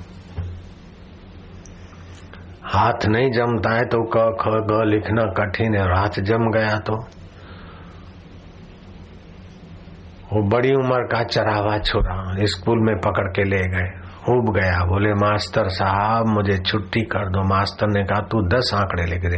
हाथ 2.63 3.05
नहीं 3.05 3.31
जमता 3.31 3.75
है 3.75 3.81
तो 3.81 4.03
क, 4.03 4.37
ख, 4.41 4.43
ग 4.47 4.83
लिखना 4.85 5.23
कठिन 5.25 5.75
है 5.75 5.83
और 5.83 5.93
हाथ 5.93 6.19
जम 6.19 6.51
गया 6.51 6.77
तो 6.79 7.03
वो 10.33 10.49
बड़ी 10.49 10.73
उम्र 10.73 11.03
का 11.03 11.23
चरावा 11.23 11.77
छोरा 11.77 12.35
स्कूल 12.39 12.79
में 12.81 12.95
पकड़ 12.95 13.27
के 13.27 13.43
ले 13.43 13.67
गए। 13.67 14.01
उब 14.29 14.55
गया। 14.59 14.85
बोले, 14.85 15.13
मास्टर 15.13 15.67
साहब, 15.67 16.25
मुझे 16.27 16.57
छुट्टी 16.57 17.01
कर 17.01 17.29
दो। 17.29 17.43
मास्टर 17.43 17.87
ने 17.87 18.03
कहा, 18.03 18.19
तू 18.19 18.47
दस 18.47 18.71
आंकड़े 18.73 19.05
लिख 19.05 19.21
दे। 19.21 19.37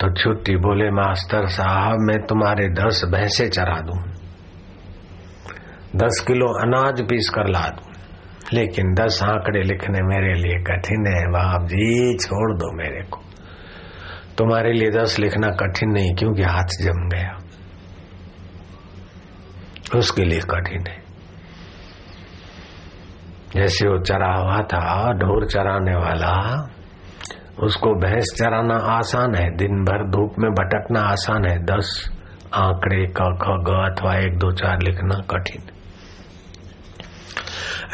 तो 0.00 0.14
छुट्टी 0.14 0.56
बोले, 0.56 0.90
मास्टर 0.90 1.46
साहब, 1.46 1.96
मैं 2.00 2.26
तुम्हारे 2.26 2.68
दस 2.68 3.02
भैंसे 3.04 3.48
चरा 3.48 3.80
दू। 3.80 3.92
दस 5.96 6.24
किलो 6.26 6.46
अनाज 6.46 7.08
पीस 7.08 7.30
कर 7.34 7.48
ला 7.48 7.60
दू। 7.60 7.88
लेकिन 8.52 8.94
दस 8.94 9.20
आंकड़े 9.22 9.62
लिखने 9.62 10.02
मेरे 10.02 10.34
लिए 10.34 10.58
कठिन 10.58 11.06
है। 11.06 11.26
बाप 11.26 11.62
जी, 11.64 12.16
छोड़ 12.16 12.56
दो 12.56 12.76
मेरे 12.76 13.02
को। 13.02 13.20
तुम्हारे 14.38 14.72
लिए 14.72 14.90
दस 14.90 15.18
लिखना 15.18 15.48
कठिन 15.48 15.90
नहीं, 15.90 16.14
क्योंकि 16.14 16.42
हाथ 16.42 16.64
जम 16.64 17.08
गया। 17.08 17.37
उसके 19.96 20.24
लिए 20.24 20.40
कठिन 20.40 20.84
है। 20.88 21.08
जैसे 23.56 23.88
वो 23.88 23.98
चरा 23.98 24.36
हुआ 24.36 24.62
था, 24.62 25.12
ढोर 25.12 25.46
चराने 25.46 25.94
वाला, 25.94 26.66
उसको 27.62 27.94
भैंस 27.94 28.34
चराना 28.38 28.74
आसान 28.74 29.34
है 29.34 29.56
दिन 29.56 29.84
भर 29.84 30.10
धूप 30.10 30.34
में 30.38 30.50
भटकना 30.50 31.00
आसान 31.00 31.44
है, 31.44 31.58
दस 31.58 32.10
आंकड़े 32.54 33.06
क 33.06 33.38
ख, 33.42 33.46
ग 33.48 33.92
अथवा 33.92 34.16
एक, 34.16 34.38
दो, 34.38 34.52
चार 34.52 34.78
लिखना 34.82 35.20
कठिन। 35.30 35.62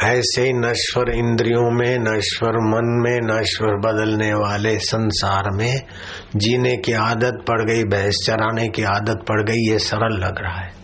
ऐसे 0.03 0.53
नश्वर 0.53 1.09
इंद्रियों 1.09 1.71
में 1.71 1.99
नश्वर 1.99 2.49
मन 2.49 3.03
में 3.03 3.39
नश्वर 3.39 3.75
बदलने 3.75 4.33
वाले 4.33 4.79
संसार 4.79 5.43
में 5.51 5.81
जीने 6.35 6.77
की 6.77 6.93
आदत 6.93 7.45
पड़ 7.47 7.61
गई, 7.61 7.83
भैंस 7.83 8.23
चराने 8.27 8.67
की 8.67 8.83
आदत 8.83 9.25
पड़ 9.27 9.43
गई, 9.43 9.71
ये 9.71 9.79
सरल 9.79 10.17
लग 10.17 10.41
रहा 10.41 10.61
है। 10.61 10.74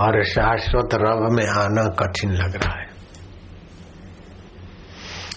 और 0.00 0.24
शाश्वत 0.24 0.88
रव 0.94 1.28
में 1.30 1.46
आना 1.46 1.88
कठिन 1.88 2.32
लग 2.32 2.56
रहा 2.56 2.80
है। 2.80 2.86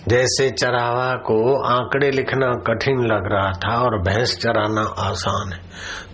जैसे 0.08 0.50
चरावा 0.50 1.16
को 1.16 1.64
आंकड़े 1.68 2.12
लिखना 2.12 2.48
कठिन 2.48 3.00
लग 3.00 3.22
रहा 3.26 3.52
था 3.52 3.82
और 3.82 4.02
भैंस 4.02 4.38
चराना 4.38 4.82
आसान 4.82 5.54
है। 5.54 5.60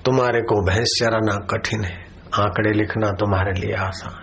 तुम्हारे 0.06 0.42
को 0.42 0.72
भैंस 0.72 1.00
चराना 1.00 1.36
कठिन 1.36 1.84
है। 1.84 2.06
आंकड़े 2.40 2.72
लिखना 2.72 3.12
तुम्हारे 3.12 3.52
लिए 3.52 3.74
आसान। 3.74 4.22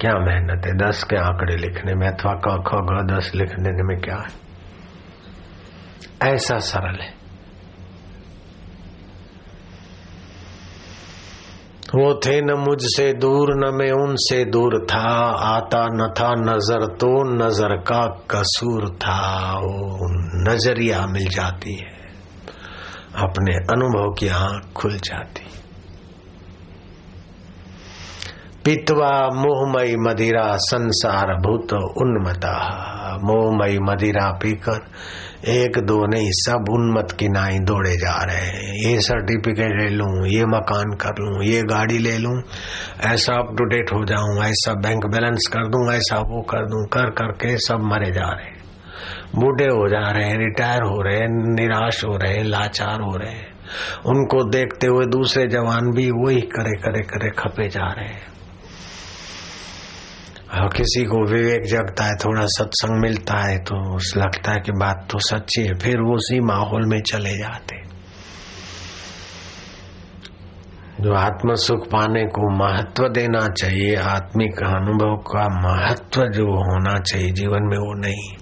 क्या 0.00 0.12
मेहनत 0.14 0.66
है? 0.66 0.88
दस 0.88 1.04
के 1.04 1.16
आंकड़े 1.16 1.56
लिखने 1.56 1.94
में 1.94 2.08
अथवा 2.08 2.32
क, 2.32 2.62
ख, 2.68 2.70
ग, 2.74 3.16
दस 3.16 3.32
लिखने 3.34 3.70
में 3.70 4.00
क्या 4.00 4.16
है? 4.16 4.44
ऐसा 6.32 6.58
सरल 6.58 7.00
है। 7.00 7.13
वो 11.84 12.14
थे 12.14 12.40
न 12.40 12.52
मुझसे 12.52 13.12
दूर, 13.12 13.48
न 13.54 13.74
मैं 13.74 13.92
उनसे 13.92 14.44
दूर 14.44 14.86
था। 14.90 15.30
आता 15.56 15.86
न 15.86 16.14
था 16.20 16.32
नज़र 16.34 16.86
तो 16.86 17.36
नज़र 17.36 17.76
का 17.76 18.06
कसूर 18.30 18.88
था। 18.88 19.52
वो 19.58 19.98
नज़रिया 20.50 21.06
मिल 21.06 21.28
जाती 21.28 21.74
है। 21.74 21.94
अपने 23.16 23.54
अनुभव 23.54 24.12
की 24.12 24.28
आँख 24.28 24.72
खुल 24.76 24.96
जाती। 24.96 25.44
पितवा 28.64 29.28
मोहमयी 29.34 29.96
मदिरा 29.96 30.56
संसार 30.56 31.34
भूत 31.34 31.72
उन्मता। 31.72 32.54
मोहमयी 33.22 33.78
मदिरा 33.78 34.30
पीकर 34.42 34.80
एक 35.48 35.78
दो 35.78 36.06
नहीं, 36.06 36.30
सब 36.30 36.64
उन्मत 36.70 37.16
की 37.18 37.28
नाई 37.28 37.58
दौड़े 37.58 37.92
जा 37.92 38.24
रहे 38.24 38.46
हैं। 38.46 38.74
ये 38.86 39.00
सर्टिफिकेट 39.00 39.80
ले 39.80 39.88
लूँ, 39.88 40.26
ये 40.26 40.44
मकान 40.44 40.92
कर 40.92 41.10
लूँ, 41.20 41.44
ये 41.44 41.62
गाड़ी 41.62 41.98
ले 41.98 42.18
लूँ, 42.18 42.42
ऐसा 43.04 43.34
अप 43.34 43.54
टू 43.58 43.64
डेट 43.64 43.92
हो 43.92 44.04
जाऊँ, 44.04 44.44
ऐसा 44.44 44.72
बैंक 44.72 45.06
बैलेंस 45.06 45.46
कर 45.52 45.68
दूँ, 45.68 45.92
ऐसा 45.92 46.18
वो 46.18 46.42
कर 46.42 46.66
दूँ, 46.66 46.86
कर 46.86 47.10
करके 47.10 47.56
सब 47.56 47.80
मरे 47.82 48.10
जा 48.12 48.28
रहे 48.28 48.44
हैं। 48.44 48.62
बूढ़े 49.34 49.66
हो 49.66 49.88
जा 49.88 50.10
रहे 50.10 50.28
हैं 50.28 50.38
रिटायर 50.38 50.82
हो 50.82 51.02
रहे 51.02 51.18
हैं, 51.18 51.28
निराश 51.54 52.04
हो 52.04 52.16
रहे 52.16 52.32
हैं, 52.32 52.44
लाचार 52.44 53.00
हो 53.00 53.16
रहे 53.16 53.30
हैं। 53.30 53.52
उनको 54.06 54.44
देखते 54.50 54.86
हुए 54.86 55.06
दूसरे 55.06 55.46
जवान 55.46 55.90
भी 55.90 56.10
वही 56.10 56.40
करे 56.40 56.76
करे 56.76 57.02
करे 57.02 57.30
खपे 57.30 57.68
जा 57.68 57.92
रहे 57.92 58.08
हैं। 58.08 58.33
किसी 60.54 61.04
को 61.04 61.24
विवेक 61.26 61.64
जगता 61.66 62.04
है, 62.04 62.14
थोड़ा 62.14 62.44
सत्संग 62.46 63.00
मिलता 63.02 63.38
है 63.38 63.58
तो 63.58 63.96
उस 63.96 64.12
लगता 64.16 64.52
है 64.52 64.60
कि 64.60 64.72
बात 64.72 65.06
तो 65.10 65.18
सच्ची 65.18 65.62
है, 65.62 65.74
फिर 65.74 66.00
वो 66.00 66.14
उसी 66.14 66.40
माहौल 66.40 66.86
में 66.86 67.00
चले 67.02 67.36
जाते 67.38 67.82
जो 71.00 71.14
आत्म 71.14 71.54
सुख 71.54 71.86
पाने 71.86 72.24
को 72.26 72.48
महत्व 72.56 73.08
देना 73.08 73.40
चाहिए, 73.48 73.94
आत्मिक 73.96 74.62
अनुभव 74.62 75.16
का 75.26 75.46
महत्व 75.62 76.22
जो 76.26 76.44
होना 76.44 76.94
चाहिए, 77.00 77.30
जीवन 77.30 77.62
में 77.62 77.78
वो 77.78 77.92
नहीं। 78.00 78.36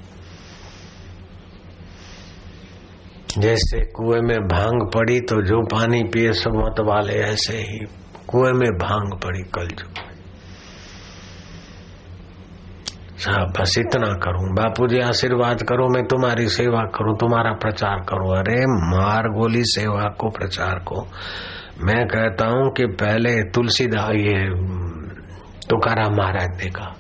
जैसे 3.39 3.81
कुएँ 3.81 4.21
में 4.21 4.39
भाँग 4.49 4.91
पड़ी 4.95 5.21
तो 5.21 5.43
जो 5.43 5.63
पानी 5.67 6.03
पिए, 6.05 6.33
सब 6.33 6.51
मत 6.57 6.81
वाले 6.81 7.15
ऐसे 7.15 7.57
ही 7.59 7.79
कुएँ 8.29 8.53
में 8.53 8.71
भाँग 8.79 9.21
पड़ी 9.25 9.43
कल 9.55 9.67
जो 9.67 10.12
साहब, 13.23 13.53
बस 13.61 13.75
इतना 13.79 14.13
करूँ। 14.19 14.49
बापू 14.55 14.87
जी 14.87 15.01
आशीर्वाद 15.01 15.63
करो, 15.63 15.89
मैं 15.89 16.05
तुम्हारी 16.05 16.49
सेवा 16.49 16.83
करूँ, 16.95 17.17
तुम्हारा 17.19 17.53
प्रचार 17.53 18.01
करूँ। 18.09 18.37
अरे, 18.37 18.61
मार 18.89 19.29
गोली 19.29 19.63
सेवा 19.65 20.09
को, 20.21 20.31
प्रचार 20.31 20.79
को। 20.79 21.07
मैं 21.83 22.07
कहता 22.07 22.47
हूँ 22.47 22.73
कि 22.73 22.87
पहले 22.87 23.43
तुलसीदास 23.43 24.11
ये 24.11 24.41
तुकाराम 25.69 26.15
महाराज 26.15 26.59
ने 26.61 26.71
कहा 26.71 26.95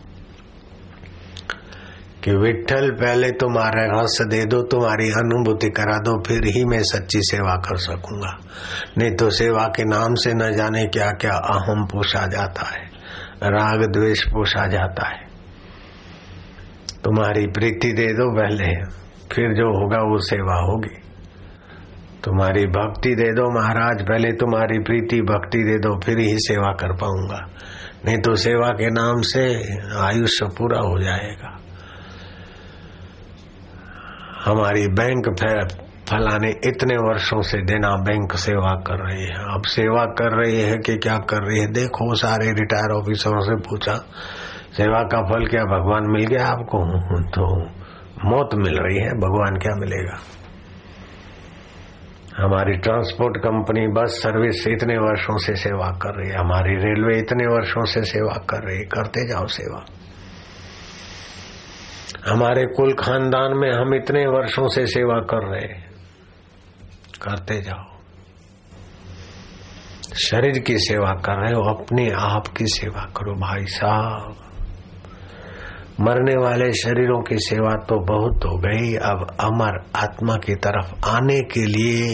कि 2.24 2.32
विठल 2.32 2.90
पहले 2.90 3.30
तुम्हारा 3.30 3.84
रस 3.92 4.18
दे 4.30 4.44
दो, 4.44 4.62
तुम्हारी 4.62 5.08
अनुभूति 5.10 5.68
करा 5.70 5.98
दो, 5.98 6.22
फिर 6.22 6.44
ही 6.46 6.64
मैं 6.64 6.82
सच्ची 6.82 7.20
सेवा 7.22 7.56
कर 7.56 7.76
सकूँगा। 7.76 8.36
नहीं 8.98 9.10
तो 9.16 9.30
सेवा 9.30 9.64
के 9.76 9.84
नाम 9.84 10.14
से 10.14 10.34
न 10.34 10.52
जाने 10.52 10.86
क्या 10.86 11.10
क्या 11.10 11.32
अहम 11.32 11.84
पोषा 11.86 12.26
जाता 12.26 12.68
है, 12.68 12.84
राग 13.44 13.84
द्वेष 13.92 14.22
पोषा 14.24 14.66
जाता 14.66 15.08
है। 15.08 15.21
तुम्हारी 17.04 17.46
प्रीति 17.46 17.92
दे 17.92 18.06
दो 18.06 18.30
पहले, 18.36 18.74
फिर 19.32 19.54
जो 19.54 19.68
होगा 19.80 20.02
वो 20.02 20.18
सेवा 20.18 20.54
होगी। 20.54 20.98
तुम्हारी 22.24 22.66
भक्ति 22.66 23.14
दे 23.14 23.32
दो 23.32 23.60
महाराज, 23.60 24.02
पहले 24.02 24.32
तुम्हारी 24.32 24.78
प्रीति 24.78 25.20
भक्ति 25.20 25.58
दे 25.58 25.78
दो, 25.78 26.00
फिर 26.00 26.18
ही 26.18 26.34
सेवा 26.38 26.72
कर 26.72 26.92
पाऊँगा। 26.92 27.46
नहीं 28.06 28.18
तो 28.18 28.34
सेवा 28.34 28.68
के 28.68 28.90
नाम 28.90 29.20
से 29.20 29.44
आयुष्य 29.98 30.46
पूरा 30.58 30.78
हो 30.78 31.00
जाएगा। 31.00 31.58
हमारी 34.44 34.86
बैंक 34.88 35.28
फलाने 36.08 36.50
इतने 36.50 36.96
वर्षों 36.96 37.42
से 37.42 37.58
देना 37.62 37.96
बैंक 37.96 38.32
सेवा 38.36 38.72
कर 38.86 39.06
रही 39.06 39.24
है। 39.24 39.54
अब 39.54 39.62
सेवा 39.66 40.04
कर 40.04 40.44
रही 40.44 40.60
है 40.60 40.78
कि 40.78 40.96
क्या 40.96 41.16
कर 41.16 41.42
रही 41.42 41.58
है? 41.58 41.66
देखो 41.66 42.14
सारे 42.14 42.46
रिटायर 42.52 42.92
ऑफिसरों 42.92 43.40
से 43.40 43.56
पूछा। 43.56 43.94
सेवा 44.72 45.02
का 45.02 45.22
फल 45.22 45.46
क्या 45.46 45.64
भगवान 45.64 46.10
मिल 46.10 46.26
गया 46.26 46.46
आपको? 46.46 46.78
तो 47.30 47.64
मौत 48.24 48.54
मिल 48.54 48.78
रही 48.78 48.98
है, 48.98 49.10
भगवान 49.10 49.56
क्या 49.56 49.74
मिलेगा? 49.74 50.18
हमारी 52.44 52.76
ट्रांसपोर्ट 52.76 53.36
कंपनी 53.36 53.86
बस 53.86 54.10
सर्विस 54.10 54.66
इतने 54.66 54.98
वर्षों 54.98 55.38
से 55.38 55.54
सेवा 55.54 55.90
कर 55.90 56.14
रही 56.14 56.30
है, 56.30 56.38
हमारी 56.38 56.76
रेलवे 56.76 57.18
इतने 57.18 57.46
वर्षों 57.46 57.84
से 57.84 58.02
सेवा 58.02 58.34
कर 58.50 58.64
रही 58.64 58.76
है, 58.76 58.84
करते 58.84 59.28
जाओ 59.28 59.46
सेवा। 59.46 59.84
हमारे 62.28 62.66
कुल 62.66 62.92
खानदान 62.92 63.56
में 63.56 63.72
हम 63.72 63.94
इतने 63.94 64.26
वर्षों 64.26 64.68
से 64.68 64.86
सेवा 64.86 65.18
कर 65.20 65.48
रहे 65.48 65.68
करते 67.22 67.60
जाओ। 67.62 67.84
शरीर 70.14 70.58
की 70.58 70.78
सेवा 70.78 71.12
कर 71.12 71.40
रहे 71.40 71.52
हो, 71.52 71.62
अपने 71.74 72.10
आप 72.10 72.46
की 72.46 72.66
सेवा 72.66 73.02
करो, 73.16 73.34
भाई 73.34 73.66
साहब। 73.66 74.41
मरने 76.02 76.36
वाले 76.36 76.72
शरीरों 76.72 77.22
की 77.22 77.38
सेवा 77.38 77.70
तो 77.70 78.00
बहुत 78.04 78.44
हो 78.44 78.58
गई। 78.58 78.94
अब 78.94 79.36
अमर 79.40 79.84
आत्मा 79.96 80.36
की 80.36 80.54
तरफ़ 80.54 81.08
आने 81.08 81.40
के 81.40 81.66
लिए, 81.66 82.08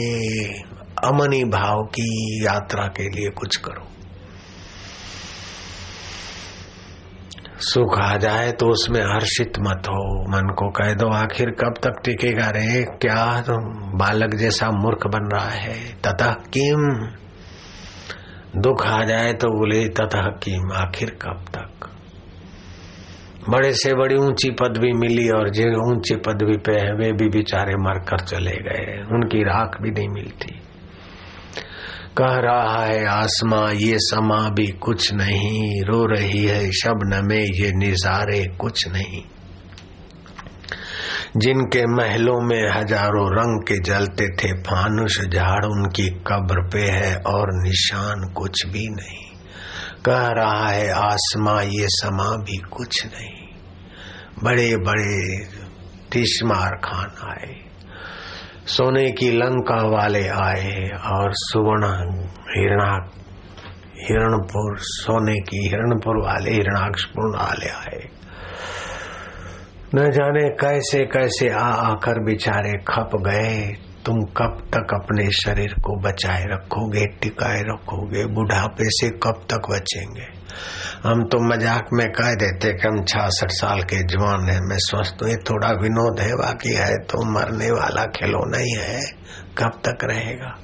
अमनी 1.05 1.44
भाव 1.44 1.83
की 1.83 2.40
यात्रा 2.44 2.87
के 2.87 3.03
लिए 3.03 3.31
कुछ 3.31 3.57
करो। 3.57 3.87
सुख 7.61 7.98
आ 7.98 8.16
जाए 8.16 8.53
तो 8.53 8.66
उसमें 8.66 9.01
हर्षित 9.01 9.53
मत 9.61 9.83
हो। 9.88 10.31
मन 10.31 10.55
को 10.59 10.70
कह 10.70 10.92
दो, 10.92 11.09
आखिर 11.09 11.51
कब 11.51 11.74
तक 11.83 12.03
टिकेगा 12.05 12.51
रे? 12.51 12.85
क्या 12.85 13.44
बालक 13.94 14.35
जैसा 14.35 14.70
मूर्ख 14.70 15.07
बन 15.07 15.29
रहा 15.37 15.51
है? 15.51 15.79
तथा 16.07 16.31
किम। 16.33 16.88
दुख 18.61 18.87
आ 18.87 19.05
जाए 19.05 19.33
तो 19.33 19.48
बोले 19.48 19.88
तथा 19.88 20.29
किम। 20.29 20.72
आखिर 20.72 21.11
कब 21.11 21.44
तक? 21.57 21.78
बड़े 23.49 23.73
से 23.73 23.95
बड़ी 23.95 24.15
ऊँची 24.15 24.51
पदवी 24.51 24.93
मिली 24.93 25.29
और 25.29 25.51
जो 25.51 25.93
ऊँची 25.93 26.17
पदवी 26.17 26.57
पे 26.57 26.73
है, 26.73 26.95
वे 26.95 27.13
भी 27.13 27.29
बेचारे 27.29 27.75
मरकर 27.77 28.19
चले 28.19 28.57
गए। 28.57 29.03
उनकी 29.13 29.43
राख 29.43 29.81
भी 29.83 29.91
नहीं 29.91 30.09
मिलती। 30.09 30.61
कह 32.19 32.35
रहा 32.35 32.85
है, 32.85 33.07
आसमां, 33.07 33.75
ये 33.75 33.95
समा 33.97 34.49
भी 34.49 34.67
कुछ 34.67 35.15
नहीं। 35.15 35.83
रो 35.83 36.07
रही 36.07 36.45
है 36.45 36.71
शबन 36.73 37.27
में 37.27 37.45
ये 37.45 37.73
निजारे 37.73 38.47
कुछ 38.59 38.89
नहीं। 38.89 39.23
जिनके 41.37 41.87
महलों 41.87 42.41
में 42.41 42.71
हज़ारों 42.71 43.33
रंग 43.33 43.63
के 43.63 43.79
जलते 43.83 44.29
थे, 44.29 44.53
फानुष 44.53 45.21
झाड़ 45.21 45.65
उनकी 45.65 46.09
कब्र 46.09 46.69
पे 46.73 46.83
है 46.83 47.17
और 47.17 47.47
निशान 47.63 48.33
कुछ 48.33 48.67
भी 48.67 48.89
नहीं। 48.89 49.29
कह 50.07 50.29
रहा 50.29 50.69
है, 50.69 50.91
आसमां, 50.91 51.65
ये 51.65 51.87
समा 51.89 52.37
भी 52.37 52.57
कुछ 52.57 53.07
नहीं। 53.07 53.38
बड़े 54.44 54.77
बड़े 54.77 55.44
तिशमार 56.12 56.74
खान 56.85 57.11
आए, 57.29 57.55
सोने 58.66 59.11
की 59.12 59.31
लंका 59.31 59.81
वाले 59.88 60.27
आए 60.29 60.88
और 61.07 61.33
सुवर्ण 61.33 61.88
हिरणा 62.48 62.92
हिरणपुर, 64.01 64.77
सोने 64.79 65.35
की 65.40 65.66
हिरणपुर 65.68 66.22
वाले 66.22 66.51
हिरणाक्षपुर 66.51 67.37
वाले 67.37 67.70
आए। 67.70 68.07
न 69.94 70.11
जाने 70.11 70.48
कैसे 70.61 71.05
कैसे 71.07 71.48
आ 71.48 71.66
आकर 71.83 72.24
बिचारे 72.24 72.72
खप 72.88 73.16
गए, 73.27 73.59
तुम 74.07 74.20
कब 74.37 74.59
तक 74.74 74.94
अपने 74.94 75.31
शरीर 75.33 75.74
को 75.85 76.01
बचाए 76.01 76.44
रखोगे, 76.44 77.07
टिकाए 77.20 77.62
रखोगे, 77.62 78.24
बुढ़ापे 78.27 78.90
से 78.90 79.09
कब 79.22 79.46
तक 79.51 79.70
बचेंगे? 79.70 80.27
हम 81.05 81.25
तो 81.25 81.39
मज़ाक 81.41 81.89
में 81.93 82.09
कह 82.09 82.35
देते 82.35 82.73
कि 82.73 82.89
हम 82.89 83.05
छियासठ 83.05 83.51
साल 83.51 83.83
के 83.83 84.03
जवान 84.03 84.49
हैं, 84.49 84.61
मैं 84.61 84.79
स्वस्थ 84.79 85.23
हूँ। 85.23 85.37
थोड़ा 85.51 85.69
विनोद 85.69 86.21
है, 86.21 86.35
बाकी 86.35 86.73
है 86.73 86.97
तो 86.97 87.33
मरने 87.33 87.71
वाला 87.71 88.05
खिलौना 88.05 88.59
ही 88.59 88.71
है। 88.71 89.01
कब 89.59 89.81
तक 89.89 89.99
रहेगा? 90.05 90.59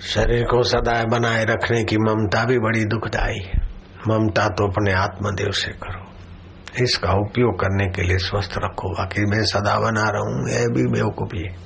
शरीर 0.00 0.44
को 0.44 0.62
सदाए 0.62 1.04
बनाए 1.04 1.44
रखने 1.44 1.84
की 1.84 1.98
ममता 1.98 2.44
भी 2.44 2.58
बड़ी 2.58 2.84
दुखदायी 2.84 3.38
है। 3.38 3.68
ममता 4.08 4.48
तो 4.48 4.68
अपने 4.68 4.92
आत्मदेव 4.92 5.50
से 5.50 5.72
करो। 5.72 6.04
इसका 6.84 7.12
उपयोग 7.12 7.60
करने 7.60 7.86
के 7.86 8.02
लिए 8.02 8.18
स्वस्थ 8.18 8.50
रखो। 8.58 8.88
बाकी 8.88 9.30
मैं 9.30 9.44
सदा 9.44 9.78
बना 9.78 10.08
रहा 10.08 10.20
हूँ, 10.20 10.50
यह 10.50 10.66
भी 10.66 10.82
बेवकूफ़ी 10.82 11.42
है। 11.42 11.56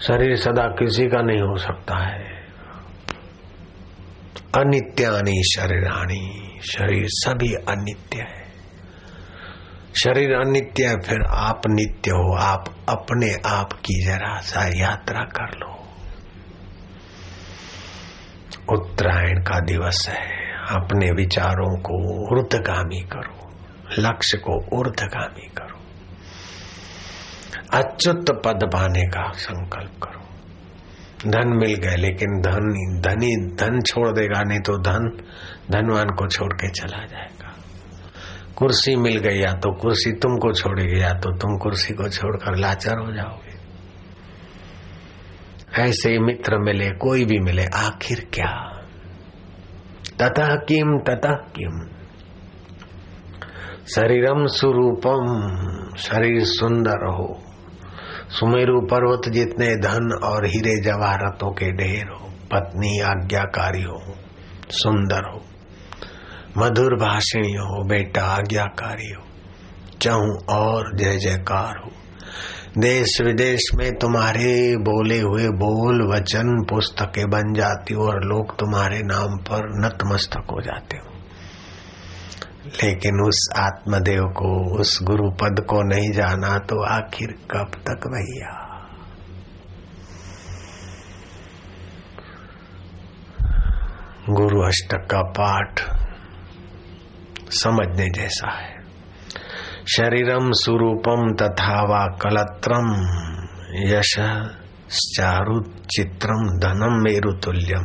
शरीर 0.00 0.36
सदा 0.36 0.66
किसी 0.68 1.06
का 1.06 1.22
नहीं 1.22 1.40
हो 1.40 1.56
सकता 1.56 2.06
है। 2.06 2.39
अनित्यानी 4.56 5.42
शरीरानी 5.42 6.58
शरीर 6.72 7.04
सभी 7.08 7.52
अनित्य 7.52 8.18
है। 8.18 8.52
शरीर 9.94 10.32
अनित्य 10.34 10.86
है, 10.86 11.00
फिर 11.00 11.18
आप 11.28 11.62
नित्य 11.66 12.10
हो। 12.10 12.36
आप 12.36 12.64
अपने 12.88 13.34
आप 13.46 13.72
की 13.72 14.04
जरा 14.04 14.40
सा 14.40 14.66
यात्रा 14.66 15.20
कर 15.20 15.58
लो। 15.58 15.88
उत्तरायण 18.74 19.42
का 19.42 19.60
दिवस 19.60 20.08
है। 20.08 20.40
अपने 20.54 21.10
विचारों 21.10 21.78
को 21.78 22.26
ऊर्धगामी 22.32 23.00
करो। 23.00 23.50
लक्ष्य 23.98 24.38
को 24.38 24.78
ऊर्धगामी 24.78 25.48
करो। 25.48 25.80
अच्युत 27.78 28.42
पद 28.44 28.60
पाने 28.72 29.02
का 29.02 29.32
संकल्प 29.32 30.02
करो। 30.02 30.19
धन 31.26 31.48
मिल 31.48 31.74
गए, 31.74 31.96
लेकिन 31.96 32.40
धन 32.40 33.00
धनी 33.00 33.36
धन 33.36 33.80
छोड़ 33.80 34.08
देगा, 34.08 34.42
नहीं 34.42 34.60
तो 34.60 34.78
धन 34.78 35.22
धनवान 35.70 36.08
को 36.08 36.28
छोड़ 36.28 36.52
के 36.52 36.68
चला 36.68 37.06
जाएगा। 37.06 37.56
कुर्सी 38.56 38.96
मिल 38.96 39.18
गई, 39.18 39.38
या 39.38 39.52
तो 39.52 39.72
कुर्सी 39.72 40.12
तुमको 40.12 40.52
छोड़ेगी, 40.52 41.02
या 41.02 41.12
तो 41.12 41.36
तुम 41.36 41.58
कुर्सी 41.58 41.94
को 41.94 42.08
छोड़कर 42.08 42.56
लाचार 42.56 42.98
हो 42.98 43.12
जाओगे। 43.12 43.50
ऐसे 45.82 46.18
मित्र 46.18 46.58
मिले, 46.58 46.90
कोई 46.90 47.24
भी 47.24 47.38
मिले, 47.38 47.64
आखिर 47.64 48.28
क्या? 48.34 48.76
ततः 50.18 50.56
किम 50.56 50.98
ततः 50.98 51.32
किम? 51.32 51.88
शरीरम 53.94 54.46
स्वरूपम 54.46 55.40
शरीर 55.96 56.44
सुंदर 56.44 57.06
हो। 57.06 57.42
सुमेरु 58.30 58.80
पर्वत 58.80 59.28
जितने 59.28 59.76
धन 59.76 60.20
और 60.24 60.46
हीरे 60.46 60.80
जवाहरतों 60.80 61.50
के 61.50 61.72
ढेर 61.72 62.08
हो, 62.08 62.28
पत्नी 62.52 63.00
आज्ञाकारी 63.00 63.82
हो, 63.82 64.02
सुंदर 64.70 65.30
हो, 65.32 65.40
मधुर 66.58 66.94
भाषणी 66.94 67.52
हो, 67.52 67.84
बेटा 67.84 68.22
आज्ञाकारी 68.22 69.12
हो, 69.12 69.22
चाहू 70.02 70.38
और 70.50 70.96
जय 70.96 71.16
जयकार 71.16 71.82
हो। 71.84 71.90
देश 72.78 73.20
विदेश 73.20 73.60
में 73.74 73.90
तुम्हारे 73.92 74.76
बोले 74.76 75.20
हुए 75.20 75.48
बोल 75.48 76.14
वचन 76.14 76.64
पुस्तकें 76.70 77.30
बन 77.30 77.52
जाती 77.54 77.94
हो 77.94 78.06
और 78.06 78.24
लोग 78.24 78.58
तुम्हारे 78.58 78.98
नाम 78.98 79.36
पर 79.36 79.86
नतमस्तक 79.86 80.46
हो 80.52 80.60
जाते 80.60 80.96
हो। 80.96 81.19
लेकिन 82.66 83.20
उस 83.20 83.48
आत्मदेव 83.56 84.22
को, 84.22 84.80
उस 84.80 84.98
गुरु 85.02 85.30
पद 85.30 85.64
को 85.68 85.82
नहीं 85.82 86.12
जाना 86.12 86.58
तो 86.58 86.84
आखिर 86.84 87.28
कब 87.50 87.70
तक 87.74 88.06
भैया? 88.06 88.66
गुरु 94.30 94.62
अष्टक 94.62 95.08
का 95.10 95.22
पाठ 95.22 95.80
समझने 97.50 98.06
जैसा 98.06 98.50
है। 98.50 98.80
शरीरम 99.96 100.50
स्वरूपम 100.52 101.34
तथा 101.34 101.82
वा 101.82 102.06
कलत्रम 102.06 102.88
यश 103.92 104.14
चारु 104.90 105.60
चित्रम 105.62 106.58
धनम 106.58 107.02
मेरुतुल्यम। 107.02 107.84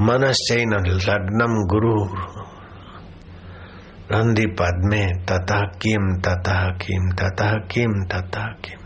मनश्चैन 0.00 0.74
लग्नम 0.86 1.54
गुरु 1.66 1.94
रंधि 4.12 4.46
पद 4.46 4.80
में 4.84 5.24
तथा 5.24 5.60
किम 5.60 6.20
तथा 6.20 6.68
किम 6.68 7.10
तथा 7.10 7.52
किम 7.52 8.04
तथा 8.04 8.46
किम। 8.64 8.82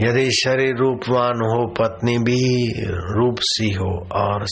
यदि 0.00 0.30
शरीर 0.30 0.76
रूपवान 0.76 1.36
हो, 1.36 1.66
पत्नी 1.80 2.18
भी 2.18 2.72
रूप 2.88 3.36
सी 3.40 3.72
हो 3.72 4.08
और 4.12 4.44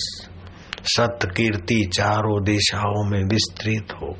सत 0.84 1.18
कीर्ति 1.36 1.90
चारों 1.94 2.44
दिशाओं 2.44 3.10
में 3.10 3.24
विस्तृत 3.24 3.92
हो। 3.92 4.16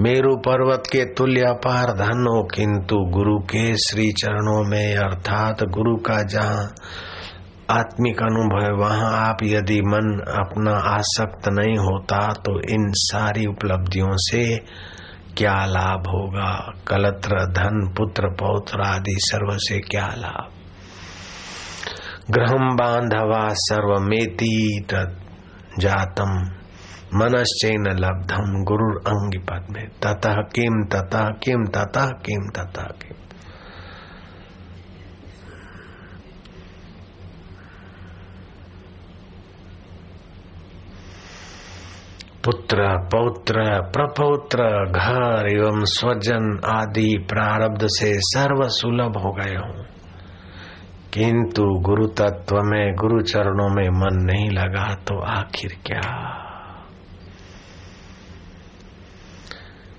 मेरु 0.00 0.36
पर्वत 0.36 0.82
के 0.92 1.04
तुल्य 1.04 1.40
अपार 1.40 1.84
धन 1.84 2.26
हो, 2.30 2.42
किंतु 2.54 2.96
गुरु 2.96 3.38
के 3.38 3.74
श्री 3.74 4.12
चरणों 4.12 4.64
में 4.64 4.96
अर्थात 4.96 5.62
गुरु 5.62 5.96
का 5.96 6.22
जहाँ 6.22 6.74
आत्मिक 7.70 8.22
अनुभव, 8.22 8.80
वहाँ 8.80 9.10
आप 9.28 9.42
यदि 9.42 9.80
मन 9.82 10.06
अपना 10.38 10.72
आसक्त 10.90 11.48
नहीं 11.48 11.76
होता 11.78 12.20
तो 12.44 12.60
इन 12.60 12.86
सारी 12.96 13.46
उपलब्धियों 13.46 14.12
से 14.16 14.44
क्या 15.36 15.64
लाभ 15.64 16.06
होगा? 16.08 16.52
कलत्र, 16.88 17.44
धन, 17.52 17.92
पुत्र, 17.96 18.28
पौत्र 18.34 18.80
आदि 18.80 19.16
सर्व 19.20 19.56
से 19.58 19.78
क्या 19.80 20.06
लाभ? 20.16 20.48
ग्रहम 22.30 22.76
बांधवा 22.76 23.48
सर्वमेति 23.48 24.86
जातम, 25.78 26.32
मनश्चैन 27.14 27.86
लब्धम 27.96 28.64
गुरु 28.64 28.88
अंगी 29.06 29.38
पद 29.38 29.66
में 29.70 29.86
ततः 30.02 30.40
किम 30.54 30.82
ततः 30.84 31.28
किम 31.44 31.64
ततः 31.64 32.08
किम 32.26 32.48
ततः 32.56 32.88
किम 33.02 33.07
पुत्र, 42.44 42.98
पौत्र, 42.98 43.82
प्रपौत्र, 43.82 44.62
घर 44.90 45.48
एवं 45.52 45.84
स्वजन 45.84 46.60
आदि 46.64 47.26
प्रारब्ध 47.28 47.86
से 47.86 48.14
सर्व 48.16 48.68
सुलभ 48.68 49.16
हो 49.16 49.32
गए 49.32 49.54
हूँ। 49.54 49.84
किंतु 51.12 51.62
गुरु 51.62 52.06
तत्व 52.06 52.56
में 52.56 52.94
गुरु 52.94 53.22
चरणों 53.22 53.74
में 53.74 53.88
मन 53.90 54.24
नहीं 54.24 54.50
लगा 54.50 54.94
तो 54.94 55.20
आखिर 55.20 55.76
क्या? 55.86 56.34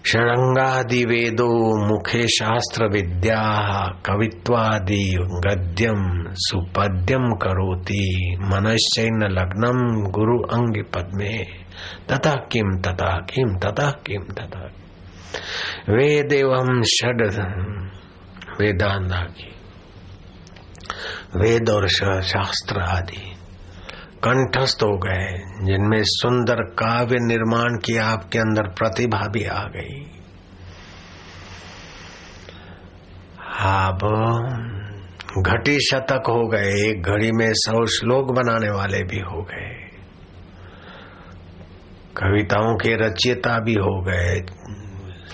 षडंगादि 0.07 1.05
वेदो 1.05 1.77
मुखे 1.87 2.27
शास्त्र 2.27 2.85
विद्या 2.85 3.41
कवित्वादि 4.05 5.17
गद्यम 5.21 6.25
सुपद्यम 6.33 7.29
करोति, 7.29 8.37
मनश्चैन 8.41 9.23
लग्नम 9.23 10.11
गुरु 10.11 10.39
अंग 10.39 10.83
पद्मे 10.95 11.68
तथा 12.11 12.33
किम 12.51 12.75
तथा 12.81 13.15
किम 13.29 13.57
तथा 13.57 13.89
किम 14.07 14.23
तथा। 14.33 14.65
वेद 15.89 16.33
एवं 16.33 16.81
षड 16.87 17.21
वेदांता 18.59 19.21
की 19.31 19.51
वेद 21.35 21.69
और 21.69 21.87
शास्त्र 21.87 22.81
आदि 22.81 23.25
कंठस्थ 24.23 24.83
हो 24.83 24.97
गए, 24.97 25.27
जिनमें 25.65 26.01
सुंदर 26.03 26.61
काव्य 26.79 27.17
निर्माण 27.19 27.77
की 27.77 27.97
आपके 27.97 28.39
अंदर 28.39 28.67
प्रतिभा 28.69 29.27
भी 29.27 29.43
आ 29.45 29.63
गई। 29.75 29.99
अब 33.61 34.01
घटी 35.39 35.79
शतक 35.79 36.29
हो 36.29 36.47
गए, 36.47 36.71
एक 36.87 37.03
घड़ी 37.03 37.31
में 37.31 37.51
सौ 37.55 37.85
श्लोक 37.87 38.31
बनाने 38.31 38.69
वाले 38.69 39.03
भी 39.03 39.19
हो 39.21 39.41
गए। 39.43 39.78
कविताओं 42.19 42.75
के 42.75 42.95
रचयिता 42.95 43.59
भी 43.59 43.73
हो 43.73 44.01
गए। 44.01 44.45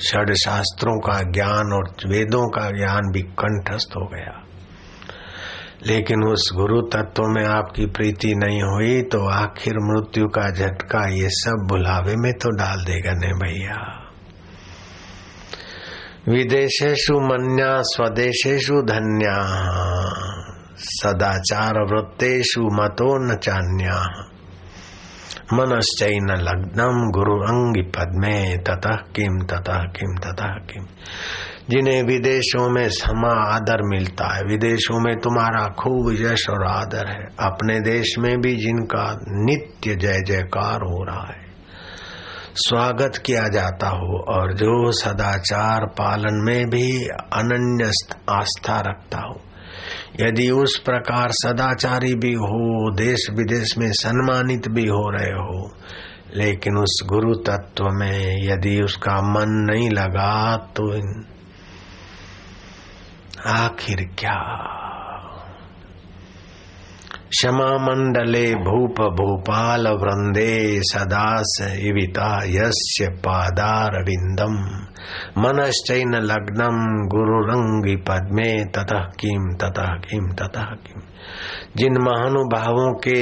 षड 0.08 0.34
शास्त्रों 0.34 1.00
का 1.00 1.22
ज्ञान 1.22 1.74
और 1.74 2.10
वेदों 2.10 2.50
का 2.50 2.70
ज्ञान 2.70 3.12
भी 3.12 3.22
कंठस्थ 3.22 3.90
हो 3.98 4.06
गया। 4.06 4.42
लेकिन 5.88 6.24
उस 6.24 6.50
गुरु 6.56 6.82
तत्व 6.82 7.24
में 7.24 7.46
आपकी 7.46 7.86
प्रीति 7.86 8.36
नहीं 8.36 8.62
हुई 8.64 9.02
तो 9.02 9.28
आखिर 9.28 9.74
मृत्यु 9.78 10.26
का 10.26 10.52
झटका 10.52 11.08
ये 11.08 11.30
सब 11.30 11.66
बुलावे 11.70 12.16
में 12.16 12.34
तो 12.34 12.50
डाल 12.50 12.84
देगा 12.86 13.12
ने 13.12 13.28
भैया। 13.28 14.02
विदेशेशु 16.30 17.20
मन्या 17.20 17.82
स्वदेशेशु 17.82 18.82
धन्या 18.82 19.40
सदाचार 20.78 21.74
वृत्तेषु 21.74 22.62
मतो 22.62 23.34
न 23.34 23.38
चान्या। 23.38 24.32
मनश्चैन 25.54 26.28
लग्नम 26.32 27.12
गुरु 27.12 27.36
अंगी 27.36 27.82
पद्मे, 27.82 28.58
ततः 28.58 28.96
किम 28.96 29.46
ततः 29.46 29.78
किम 29.78 30.16
ततः 30.16 30.48
किम 30.48 30.86
जिन्हें 31.70 32.04
विदेशों 32.04 32.70
में 32.70 32.89
समा 32.89 33.56
आदर 33.56 33.78
मिलता 33.82 34.36
है, 34.36 34.43
विदेशों 34.43 35.00
में 35.00 35.16
तुम्हारा 35.16 35.68
खूब 35.68 36.14
यश 36.14 36.50
और 36.50 36.68
आदर 36.68 37.08
है। 37.10 37.26
अपने 37.39 37.80
देश 37.80 38.16
में 38.20 38.41
भी 38.41 38.56
जिनका 38.56 39.20
नित्य 39.28 39.96
जय 39.96 40.22
जयकार 40.28 40.76
हो 40.76 41.04
रहा 41.04 41.34
है। 41.34 41.46
स्वागत 42.56 43.14
किया 43.26 43.48
जाता 43.48 43.88
हो 43.88 44.24
और 44.34 44.54
जो 44.54 44.91
सदाचार 44.91 45.86
पालन 45.86 46.43
में 46.46 46.66
भी 46.66 47.08
अनन्य 47.34 47.91
आस्था 48.30 48.80
रखता 48.80 49.18
हो। 49.18 49.41
यदि 50.22 50.49
उस 50.49 50.78
प्रकार 50.86 51.32
सदाचारी 51.32 52.13
भी 52.16 52.34
हो 52.34 52.91
देश 52.91 53.28
विदेश 53.30 53.78
में 53.78 53.91
सम्मानित 53.91 54.68
भी 54.68 54.88
हो 54.88 55.09
रहे 55.09 55.32
हो, 55.32 55.76
लेकिन 56.36 56.78
उस 56.78 56.99
गुरु 57.05 57.34
तत्व 57.36 57.89
में 57.89 58.43
यदि 58.43 58.82
उसका 58.82 59.22
मन 59.22 59.51
नहीं 59.72 59.89
लगा 59.89 60.55
तो 60.78 60.89
आखिर 63.49 64.09
क्या? 64.20 64.85
क्षमा 67.30 67.69
मंडले 67.84 68.43
भूप 68.65 68.99
भूपाल 69.17 69.88
वृंदे 70.01 70.51
सदास 70.89 71.53
इविता 71.61 72.28
यस्य 72.49 73.07
पादारविंदम 73.26 74.57
मनश्चैन 75.43 76.15
लग्नम 76.23 76.78
गुरुरंगी 77.13 77.95
पद्मे 78.09 78.49
ततः 78.76 79.09
किम 79.21 79.49
ततः 79.63 79.91
किम 80.05 80.30
ततः 80.41 80.69
किम 80.86 81.01
जिन 81.78 81.97
महानुभावों 82.03 82.91
के 83.07 83.19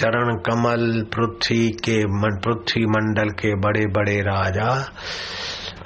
चरण 0.00 0.34
कमल 0.46 0.86
पृथ्वी 1.14 1.68
के 1.88 1.98
पृथ्वी 2.46 2.84
मंडल 2.94 3.30
के 3.42 3.54
बड़े 3.66 3.86
बड़े 3.98 4.20
राजा 4.30 4.70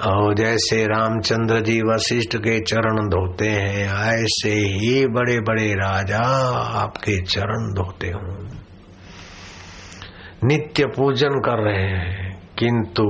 और 0.05 0.33
जैसे 0.35 0.85
रामचंद्र 0.85 1.59
जी 1.59 1.81
वशिष्ठ 1.81 2.37
के 2.37 2.59
चरण 2.59 3.07
धोते 3.09 3.49
हैं, 3.49 3.87
ऐसे 4.03 4.49
ही 4.49 5.05
बड़े 5.05 5.39
बड़े 5.39 5.73
राजा 5.73 6.21
आपके 6.81 7.21
चरण 7.21 7.73
धोते 7.73 8.07
हूँ। 8.07 8.49
नित्य 10.43 10.85
पूजन 10.85 11.39
कर 11.39 11.63
रहे 11.63 11.87
हैं, 11.87 12.39
किंतु 12.59 13.03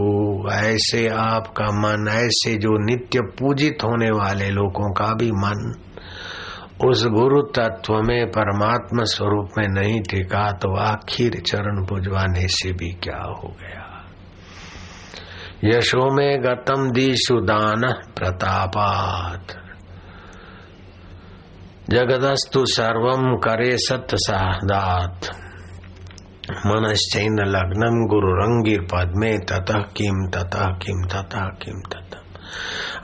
ऐसे 0.51 1.07
आपका 1.07 1.65
मन, 1.65 2.07
ऐसे 2.07 2.55
जो 2.55 2.85
नित्य 2.85 3.21
पूजित 3.21 3.77
होने 3.83 4.11
वाले 4.11 4.49
लोगों 4.49 4.93
का 4.93 5.13
भी 5.13 5.31
मन, 5.31 5.75
उस 6.85 7.05
गुरु 7.05 7.41
तत्व 7.41 7.93
में, 7.93 8.27
परमात्मा 8.27 9.03
स्वरूप 9.03 9.49
में 9.57 9.67
नहीं 9.67 10.01
टिका 10.01 10.51
तो 10.51 10.75
आखिर 10.75 11.41
चरण 11.47 11.85
पुजवाने 11.85 12.47
से 12.47 12.71
भी 12.71 12.91
क्या 12.91 13.21
हो 13.23 13.55
गया? 13.61 13.86
यशो 15.63 16.13
में 16.13 16.43
गतम 16.43 16.91
दीशु 16.91 17.35
दान 17.35 17.81
प्रतापात। 18.15 19.47
जगदस्तु 21.89 22.65
सर्वम 22.65 23.35
करे 23.35 23.77
सत्य 23.77 24.17
सादात। 24.17 25.25
मनश्चैन 26.65 27.35
लग्नम 27.39 28.07
गुरु 28.07 28.27
रंगीर 28.27 28.81
पद 28.81 29.13
में 29.15 29.39
ततः 29.39 29.79
किम 29.79 30.29
ततः 30.29 30.65
किम 30.65 31.07
ततः 31.07 31.41
किम 31.41 31.79
ततः। 31.79 32.19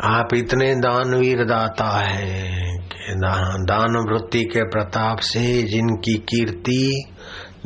आप 0.03 0.33
इतने 0.33 0.75
दानवीर 0.75 1.45
दाता 1.45 1.99
है 1.99 2.51
कि 2.77 3.15
दान 3.63 4.09
वृत्ति 4.09 4.43
के 4.43 4.63
प्रताप 4.63 5.19
से 5.19 5.63
जिनकी 5.63 6.13
कीर्ति 6.13 7.05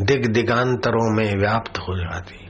दिग 0.02 0.26
दिगांतरों 0.26 1.16
में 1.16 1.34
व्याप्त 1.40 1.78
हो 1.78 2.00
जाती। 2.00 2.47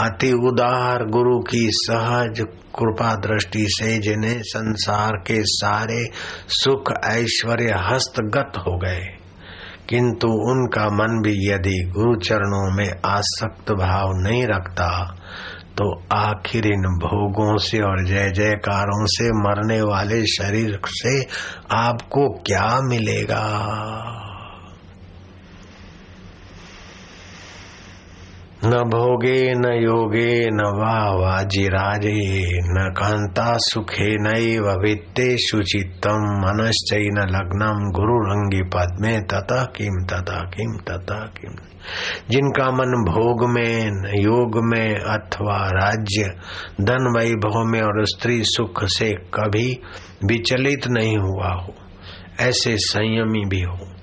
अति 0.00 0.32
उदार 0.32 1.04
गुरु 1.04 1.38
की 1.38 1.68
सहज 1.72 2.40
कृपा 2.78 3.14
दृष्टि 3.14 3.66
से 3.68 3.98
जिन्हें 3.98 4.42
संसार 4.42 5.12
के 5.12 5.36
सारे 5.38 6.10
सुख 6.48 6.92
ऐश्वर्य 7.04 7.72
हस्तगत 7.72 8.52
हो 8.58 8.78
गए। 8.78 9.04
किंतु 9.88 10.28
उनका 10.28 10.86
मन 10.86 11.22
भी 11.22 11.50
यदि 11.50 11.92
गुरु 11.96 12.16
चरणों 12.16 12.76
में 12.76 12.90
आसक्त 13.06 13.72
भाव 13.72 14.10
नहीं 14.14 14.46
रखता 14.46 15.16
तो 15.80 16.02
आखिर 16.12 16.66
इन 16.66 16.82
भोगों 16.82 17.58
से 17.58 17.78
और 17.78 18.06
जय 18.06 18.30
जयकारों 18.30 19.06
से 19.06 19.28
मरने 19.28 19.82
वाले 19.82 20.26
शरीर 20.26 20.80
से 20.86 21.22
आपको 21.70 22.28
क्या 22.28 22.80
मिलेगा? 22.82 23.44
न 28.66 28.70
भोगे 28.70 29.54
न 29.54 29.72
योगे 29.82 30.46
न 30.50 30.66
वा 30.76 30.94
वाजिराजे, 31.14 32.20
न 32.68 32.84
कांता 32.90 33.52
सुखे 33.56 34.08
नैव 34.16 34.68
वित्ते 34.82 35.26
सुचित्तम 35.38 36.24
मनश्चैन 36.44 37.18
लग्नम 37.30 37.82
गुरु 37.90 38.16
रंगी 38.24 38.62
पद 38.62 38.96
में 39.00 39.20
तथा 39.26 39.64
किम 39.76 40.02
तथा 40.04 40.38
किम 40.54 40.76
तथा 40.88 41.18
किम 41.38 41.56
जिनका 42.30 42.70
मन 42.70 43.04
भोग 43.04 43.48
में 43.50 43.90
योग 44.22 44.60
में 44.64 44.94
अथवा 44.94 45.58
राज्य, 45.68 46.30
धन 46.80 47.12
वैभव 47.18 47.64
में 47.64 47.80
और 47.82 48.04
स्त्री 48.04 48.42
सुख 48.44 48.84
से 48.84 49.10
कभी 49.34 49.80
विचलित 50.24 50.86
नहीं 50.86 51.16
हुआ 51.16 51.52
हो, 51.52 51.74
ऐसे 52.40 52.76
संयमी 52.76 53.44
भी 53.48 53.60
हो। 53.60 53.93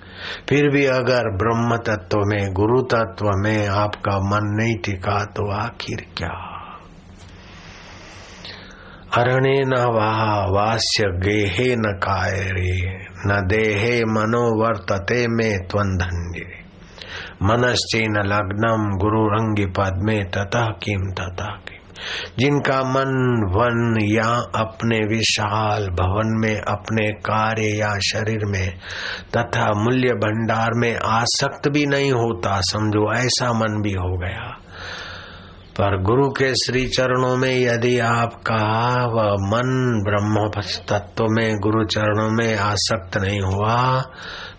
फिर 0.50 0.70
भी 0.70 0.86
अगर 0.86 1.36
ब्रह्म 1.38 1.78
तत्व 1.78 2.18
में 2.18 2.54
गुरु 2.54 2.82
तत्व 2.82 3.26
में 3.36 3.68
आपका 3.68 4.18
मन 4.18 4.56
नहीं 4.62 4.76
टिका 4.76 5.26
तो 5.26 5.52
आखिर 5.52 6.06
क्या? 6.18 6.58
अरण्य 9.18 9.64
न 9.66 9.74
वाह, 9.94 10.46
वास्य 10.46 11.04
गेहे 11.06 11.76
न 11.76 11.82
कायरे 11.82 13.06
न 13.28 13.48
देहे 13.48 14.06
मनोवर्तते 14.06 15.28
में 15.28 15.58
त्वंधन्य 15.68 16.62
मनश्चेन 17.44 18.14
लग्नम 18.26 18.98
गुरु 18.98 19.28
रंगी 19.28 19.66
पद 19.66 20.00
में 20.04 20.30
ततः 20.30 20.66
किम 20.66 21.12
किम। 21.12 21.71
जिनका 22.40 22.80
मन 22.80 23.12
वन 23.50 23.98
या 24.02 24.30
अपने 24.56 24.98
विशाल 24.98 25.88
भवन 25.88 26.40
में, 26.42 26.62
अपने 26.62 27.12
कार्य 27.12 27.68
या 27.68 27.94
शरीर 28.00 28.46
में, 28.46 28.78
तथा 29.38 29.72
मूल्य 29.74 30.08
भंडार 30.08 30.70
में 30.76 30.96
आसक्त 30.96 31.70
भी 31.70 31.86
नहीं 31.86 32.12
होता, 32.12 32.60
समझो, 32.62 33.14
ऐसा 33.14 33.54
मन 33.54 33.82
भी 33.82 33.94
हो 33.94 34.18
गया। 34.18 34.58
पर 35.72 36.02
गुरु 36.02 36.30
के 36.30 36.54
श्री 36.54 36.88
चरणों 36.88 37.38
में 37.38 37.60
यदि 37.60 38.00
आपका 38.00 38.64
व 39.06 39.34
मन 39.34 40.02
ब्रह्म 40.06 40.62
तत्व 40.90 41.26
में, 41.30 41.58
गुरु 41.58 41.86
चरणों 41.86 42.30
में 42.30 42.58
आसक्त 42.58 43.18
नहीं 43.18 43.42
हुआ 43.42 44.02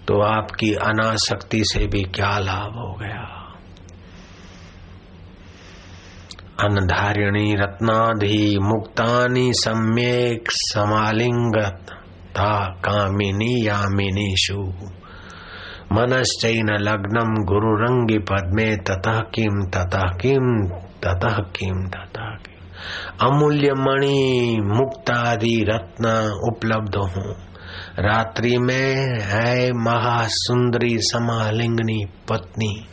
तो 0.08 0.20
आपकी 0.20 0.74
अनासक्ति 0.74 1.62
से 1.64 1.86
भी 1.86 2.02
क्या 2.02 2.38
लाभ 2.38 2.72
हो 2.76 2.94
गया? 3.00 3.41
अनधारिणी 6.62 7.54
रत्नाधि 7.54 8.58
मुक्तानि 8.62 9.52
सम्यक 9.54 10.44
समालिंगत 10.50 11.86
था 12.30 12.66
कामिनी 12.66 13.68
यामिनीषु। 13.68 14.62
मनश्चैन 15.92 16.66
लग्नम 16.80 17.32
गुरुरंगी 17.44 18.18
पद्मे 18.18 18.76
ततः 18.76 19.18
किम 19.20 19.62
ततः 19.74 20.02
किम 20.02 20.66
ततः 21.02 21.38
किम 21.38 21.88
ततः 21.88 22.24
किम 22.24 23.28
अमूल्य 23.28 23.72
मणि 23.72 24.60
मुक्तादि 24.64 25.66
रत्न 25.68 26.06
उपलब्ध 26.52 26.96
हो। 26.96 27.32
रात्रि 27.98 28.58
में 28.58 29.20
है 29.20 29.72
महासुंदरी 29.72 30.98
समालिंगनी 30.98 32.04
पत्नी। 32.28 32.86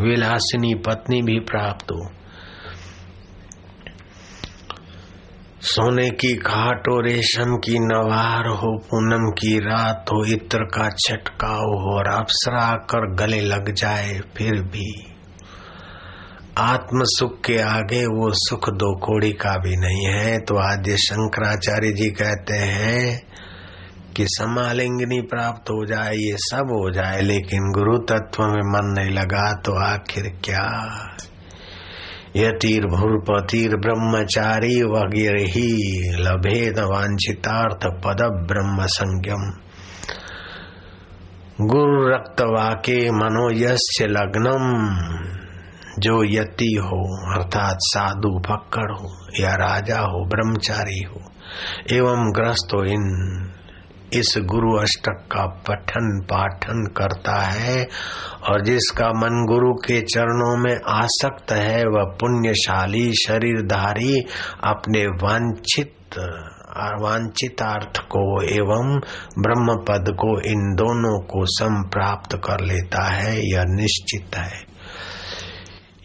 विलासिनी 0.00 0.74
पत्नी 0.74 1.22
भी 1.22 1.40
प्राप्त 1.40 1.92
हो। 1.92 2.21
सोने 5.64 6.10
की 6.10 6.36
खाट 6.36 6.88
हो 6.88 7.00
रेशम 7.00 7.56
की 7.56 7.78
नवार 7.78 8.48
हो, 8.48 8.78
पूनम 8.78 9.30
की 9.30 9.58
रात 9.58 10.06
हो, 10.12 10.24
इत्र 10.24 10.58
का 10.58 10.88
छटकाव 10.88 11.60
हो, 11.60 11.98
और 11.98 12.08
अप्सरा 12.08 12.72
कर 12.72 13.14
गले 13.14 13.40
लग 13.40 13.74
जाए 13.74 14.20
फिर 14.36 14.52
भी। 14.52 15.06
आत्म 16.58 17.00
सुख 17.02 17.40
के 17.40 17.58
आगे 17.58 18.06
वो 18.06 18.30
सुख 18.32 18.70
दो 18.70 18.98
कोड़ी 18.98 19.32
का 19.32 19.56
भी 19.56 19.76
नहीं 19.76 20.06
है। 20.06 20.38
तो 20.38 20.56
आद्य 20.56 20.96
शंकराचार्य 20.96 21.92
जी 21.92 22.10
कहते 22.10 22.54
हैं 22.54 23.22
कि 24.16 24.24
समालिंगनी 24.28 25.20
प्राप्त 25.20 25.70
हो 25.70 25.86
जाए, 25.86 26.14
ये 26.14 26.36
सब 26.38 26.68
हो 26.72 26.90
जाए, 26.90 27.20
लेकिन 27.20 27.72
गुरु 27.72 27.98
तत्व 27.98 28.42
में 28.42 28.72
मन 28.72 28.94
नहीं 29.00 29.10
लगा 29.10 29.52
तो 29.52 29.84
आखिर 29.84 30.40
क्या? 30.44 30.68
यतीर 32.36 32.86
भूरपतिर 32.86 33.76
ब्रह्मचारी 33.76 34.82
वगैरह 34.82 35.54
लभेद 36.22 36.78
वांछितार्थ 36.78 37.86
पद 38.04 38.22
ब्रह्म 38.48 38.86
संज्ञम 38.86 39.50
गुरु 41.60 42.08
रक्त 42.08 42.40
वाके 42.40 43.10
मनोयस्य 43.10 44.06
लग्नम, 44.06 44.64
जो 45.98 46.24
यति 46.24 46.74
हो, 46.74 47.00
अर्थात 47.34 47.76
साधु 47.80 48.28
भक्कड़ 48.28 48.92
हो, 48.92 49.10
या 49.40 49.54
राजा 49.54 49.98
हो, 49.98 50.24
ब्रह्मचारी 50.24 51.02
हो, 51.02 51.20
एवं 51.90 52.32
ग्रस्त 52.36 52.74
हो 52.74 52.84
इन 52.84 53.04
इस 54.14 54.34
गुरु 54.38 54.76
अष्टक 54.78 55.24
का 55.32 55.46
पठन 55.46 56.20
पाठन 56.30 56.84
करता 56.96 57.40
है 57.40 57.88
और 58.48 58.64
जिसका 58.64 59.08
मन 59.08 59.46
गुरु 59.46 59.74
के 59.74 60.00
चरणों 60.00 60.56
में 60.56 60.78
आसक्त 60.88 61.52
है, 61.52 61.84
वह 61.84 62.04
पुण्यशाली, 62.20 63.12
शरीरधारी, 63.12 64.20
अपने 64.64 65.06
वांछित 65.06 65.94
वांछित 67.02 67.62
अर्थ 67.62 67.98
को 67.98 68.42
एवं 68.42 69.00
ब्रह्म 69.38 69.76
पद 69.88 70.12
को 70.12 70.40
इन 70.40 70.74
दोनों 70.74 71.20
को 71.20 71.44
सम 71.44 71.82
प्राप्त 71.82 72.36
कर 72.36 72.60
लेता 72.60 73.04
है, 73.04 73.36
यह 73.50 73.64
निश्चित 73.66 74.36
है। 74.36 74.71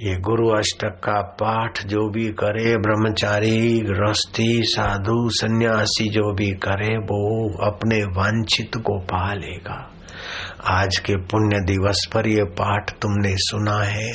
ये 0.01 0.17
गुरु 0.17 0.49
अष्टक 0.49 1.01
का 1.03 1.21
पाठ 1.21 1.85
जो 1.85 2.09
भी 2.09 2.27
करे, 2.27 2.77
ब्रह्मचारी, 2.77 3.79
गृहस्थी, 3.79 4.61
साधु, 4.63 5.29
सन्यासी 5.29 6.09
जो 6.09 6.33
भी 6.33 6.51
करे, 6.51 6.97
वो 6.97 7.53
अपने 7.65 8.03
वांछित 8.03 8.71
को 8.75 8.99
पा 8.99 9.33
लेगा। 9.33 9.91
आज 10.67 10.97
के 10.97 11.15
पुण्य 11.15 11.59
दिवस 11.59 12.07
पर 12.13 12.27
ये 12.27 12.43
पाठ 12.43 12.91
तुमने 13.01 13.31
सुना 13.35 13.77
है। 13.83 14.13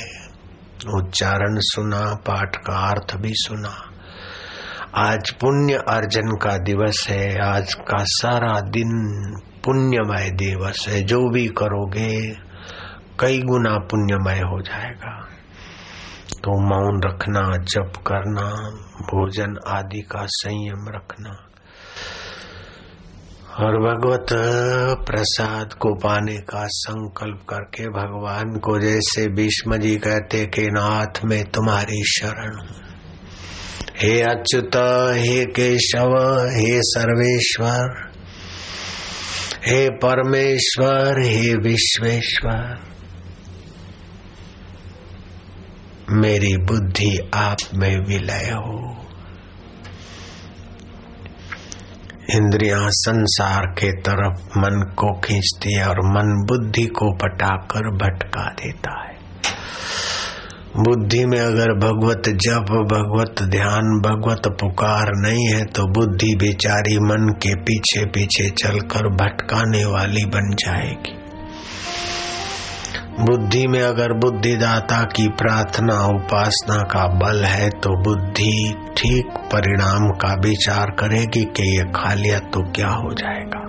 उच्चारण 0.95 1.55
सुना, 1.59 2.15
पाठ 2.15 2.55
का 2.55 2.89
अर्थ 2.89 3.15
भी 3.15 3.31
सुना। 3.31 3.89
आज 4.95 5.31
पुण्य 5.31 5.73
अर्जन 5.73 6.37
का 6.43 6.57
दिवस 6.57 7.07
है, 7.09 7.41
आज 7.41 7.73
का 7.73 7.97
सारा 7.99 8.61
दिन 8.61 8.89
पुण्यमय 9.65 10.29
दिवस 10.29 10.85
है। 10.89 11.01
जो 11.01 11.29
भी 11.29 11.47
करोगे, 11.47 12.31
कई 13.19 13.39
गुना 13.39 13.77
पुण्यमय 13.77 14.39
हो 14.39 14.61
जाएगा। 14.61 15.29
तो 16.43 16.51
मौन 16.51 17.01
रखना, 17.03 17.57
जप 17.57 17.93
करना, 18.07 18.49
भोजन 19.01 19.57
आदि 19.67 20.01
का 20.01 20.25
संयम 20.25 20.85
रखना। 20.89 21.49
और 23.59 23.77
भगवत 23.77 24.25
प्रसाद 25.07 25.73
को 25.73 25.93
पाने 25.93 26.37
का 26.37 26.67
संकल्प 26.67 27.41
करके 27.49 27.87
भगवान 27.87 28.59
को 28.59 28.79
जैसे 28.79 29.27
भीष्म 29.27 29.77
जी 29.77 29.95
कहते 29.95 30.45
कि 30.45 30.61
नाथ 30.61 31.25
में 31.25 31.43
तुम्हारी 31.43 32.03
शरण। 32.03 32.57
हे 33.97 34.21
अच्युत, 34.21 34.75
हे 35.15 35.45
केशव, 35.45 36.15
हे 36.51 36.81
सर्वेश्वर, 36.81 38.11
हे 39.67 39.89
परमेश्वर, 39.89 41.21
हे 41.21 41.55
विश्वेश्वर। 41.55 42.92
मेरी 46.13 46.57
बुद्धि 46.57 47.29
आप 47.33 47.57
में 47.73 47.99
विलय 47.99 48.49
हो। 48.51 48.95
इंद्रियाँ 52.29 52.87
संसार 52.89 53.65
के 53.65 53.91
तरफ़ 53.91 54.59
मन 54.59 54.93
को 54.97 55.19
खींचती 55.19 55.73
है 55.73 55.87
और 55.87 55.99
मन 55.99 56.45
बुद्धि 56.49 56.85
को 56.85 57.13
पटाकर 57.13 57.89
भटका 57.89 58.49
देता 58.49 59.03
है। 59.03 59.13
बुद्धि 60.77 61.25
में 61.25 61.39
अगर 61.39 61.73
भगवत 61.73 62.23
जप, 62.29 62.71
भगवत 62.91 63.43
ध्यान, 63.43 64.01
भगवत 64.01 64.41
पुकार 64.47 65.11
नहीं 65.15 65.47
है 65.47 65.65
तो 65.65 65.87
बुद्धि 65.87 66.35
बेचारी 66.35 66.97
मन 66.99 67.29
के 67.29 67.55
पीछे 67.55 68.05
पीछे 68.05 68.49
चलकर 68.49 69.07
भटकाने 69.07 69.85
वाली 69.85 70.25
बन 70.25 70.55
जाएगी। 70.55 71.22
बुद्धि 73.19 73.67
में 73.67 73.81
अगर 73.81 74.13
बुद्धिदाता 74.13 75.03
की 75.03 75.27
प्रार्थना 75.27 76.05
उपासना 76.05 76.77
का 76.77 77.07
बल 77.07 77.43
है 77.45 77.69
तो 77.69 78.03
बुद्धि 78.03 78.75
ठीक 78.97 79.25
परिणाम 79.27 80.09
का 80.09 80.33
विचार 80.33 80.91
करेगी 80.99 81.43
कि 81.45 81.77
ये 81.77 81.83
खा 81.95 82.13
लिया 82.13 82.39
तो 82.39 82.71
क्या 82.71 82.89
हो 82.89 83.13
जाएगा। 83.13 83.59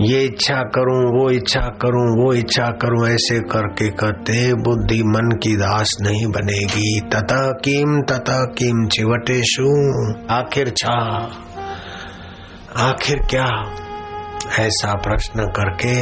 ये 0.00 0.22
इच्छा 0.24 0.56
करूँ, 0.56 1.20
वो 1.20 1.30
इच्छा 1.30 1.60
करूँ, 1.60 2.24
वो 2.24 2.32
इच्छा 2.32 2.66
करूँ, 2.66 3.08
ऐसे 3.08 3.38
करके 3.40 3.88
करते 3.90 4.54
बुद्धि 4.54 5.02
मन 5.02 5.38
की 5.42 5.56
दास 5.56 5.96
नहीं 6.00 6.26
बनेगी। 6.26 7.00
तथा 7.00 7.50
किम 7.50 8.02
तथा 8.02 8.44
किम 8.44 8.86
चिवटेशु। 8.86 9.68
आखिर 10.34 10.68
छा? 10.68 10.98
आखिर 12.76 13.18
क्या? 13.30 13.46
ऐसा 14.58 14.94
प्रश्न 14.94 15.46
करके 15.46 15.94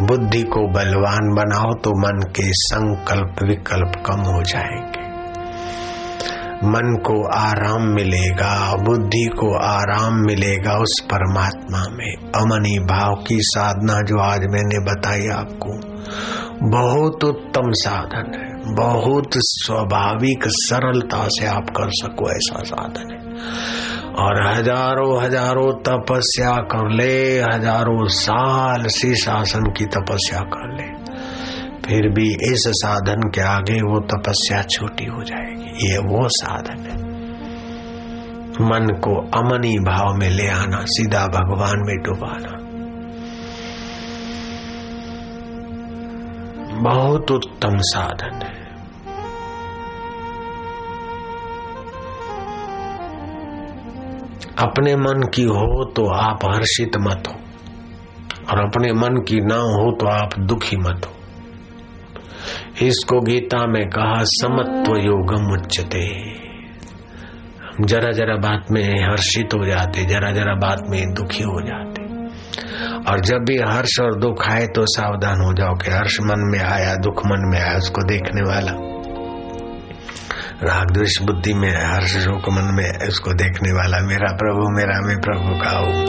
बुद्धि 0.00 0.42
को 0.42 0.68
बलवान 0.68 1.34
बनाओ 1.34 1.74
तो 1.74 1.90
मन 1.90 2.20
के 2.20 2.42
संकल्प 2.46 3.34
विकल्प 3.42 3.92
कम 4.06 4.20
हो 4.20 4.42
जाएँगे। 4.42 5.06
मन 6.66 6.98
को 7.06 7.28
आराम 7.28 7.82
मिलेगा, 7.82 8.76
बुद्धि 8.76 9.30
को 9.38 9.58
आराम 9.58 10.14
मिलेगा 10.14 10.72
उस 10.72 11.04
परमात्मा 11.04 11.78
में। 11.78 12.14
अमनी 12.16 12.78
भाव 12.78 13.14
की 13.14 13.38
साधना 13.40 14.00
जो 14.00 14.18
आज 14.18 14.38
मैंने 14.38 14.84
बताई 14.84 15.26
आपको, 15.28 15.72
बहुत 16.70 17.24
उत्तम 17.24 17.62
साधन 17.66 18.32
है। 18.34 18.74
बहुत 18.74 19.30
स्वाभाविक 19.34 20.44
सरलता 20.46 21.28
से 21.28 21.46
आप 21.46 21.66
कर 21.70 21.90
सको 21.90 22.30
ऐसा 22.30 22.62
साधन 22.62 23.12
है। 23.12 23.16
और 24.18 24.46
हज़ारों 24.46 25.22
हज़ारों 25.22 25.72
तपस्या 25.72 26.52
कर 26.56 26.90
ले, 26.90 27.40
हज़ारों 27.40 28.06
साल 28.06 28.86
शीर्षासन 28.86 29.64
की 29.64 29.84
तपस्या 29.84 30.40
कर 30.40 30.72
ले। 30.76 31.06
फिर 31.86 32.08
भी 32.08 32.28
इस 32.52 32.64
साधन 32.68 33.28
के 33.34 33.40
आगे 33.40 33.80
वो 33.80 34.00
तपस्या 34.00 34.62
छोटी 34.62 35.04
हो 35.04 35.22
जाएगी। 35.22 35.90
ये 35.90 35.98
वो 35.98 36.28
साधन 36.28 36.78
है। 36.78 36.96
मन 38.60 38.86
को 39.04 39.16
अमनी 39.38 39.78
भाव 39.78 40.14
में 40.14 40.30
ले 40.30 40.48
आना, 40.48 40.80
सीधा 40.84 41.26
भगवान 41.26 41.84
में 41.86 41.96
डुबाना। 41.96 42.52
बहुत 46.82 47.30
उत्तम 47.30 47.76
साधन 47.78 48.46
है। 48.46 48.65
अपने 54.58 54.96
मन 54.96 55.30
की 55.34 55.42
हो 55.42 55.84
तो 55.84 56.06
आप 56.08 56.38
हर्षित 56.44 56.96
मत 56.96 57.22
हो। 57.28 57.34
और 58.50 58.60
अपने 58.60 58.92
मन 58.92 59.20
की 59.28 59.40
ना 59.40 59.56
हो 59.56 59.96
तो 60.00 60.06
आप 60.06 60.38
दुखी 60.38 60.76
मत 60.76 61.06
हो। 61.06 61.12
इसको 62.86 63.20
गीता 63.20 63.66
में 63.66 63.86
कहा, 63.88 64.14
समत्व 64.18 64.96
योगम 64.96 65.52
उच्चते 65.52 66.06
जरा 67.80 68.12
जरा 68.12 68.36
बात 68.36 68.66
में 68.70 69.10
हर्षित 69.10 69.54
हो 69.54 69.66
जाते, 69.66 70.04
जरा 70.04 70.30
जरा 70.30 70.54
बात 70.54 70.82
में 70.90 71.14
दुखी 71.14 71.42
हो 71.42 71.60
जाते। 71.60 72.06
और 73.10 73.20
जब 73.20 73.36
भी 73.36 73.58
हर्ष 73.58 74.00
और 74.00 74.18
दुख 74.20 74.48
आए 74.48 74.66
तो 74.66 74.84
सावधान 74.86 75.40
हो 75.40 75.52
जाओ 75.52 75.74
कि 75.74 75.90
हर्ष 75.90 76.20
मन 76.20 76.50
में 76.52 76.60
आया, 76.60 76.94
दुख 76.94 77.26
मन 77.26 77.50
में 77.52 77.60
आया, 77.60 77.76
उसको 77.76 78.02
देखने 78.02 78.42
वाला। 78.42 78.95
राग 80.62 80.90
द्वेष 80.90 81.22
बुद्धि 81.22 81.54
में 81.54 81.84
हर्ष 81.84 82.16
शोक 82.16 82.48
मन 82.48 82.74
में 82.74 83.08
उसको 83.08 83.32
देखने 83.32 83.72
वाला 83.72 83.98
मेरा 84.00 84.32
प्रभु, 84.32 84.68
मेरा 84.70 85.00
मैं 85.00 85.20
प्रभु 85.20 85.64
का 85.64 85.70
हूँ। 85.70 86.06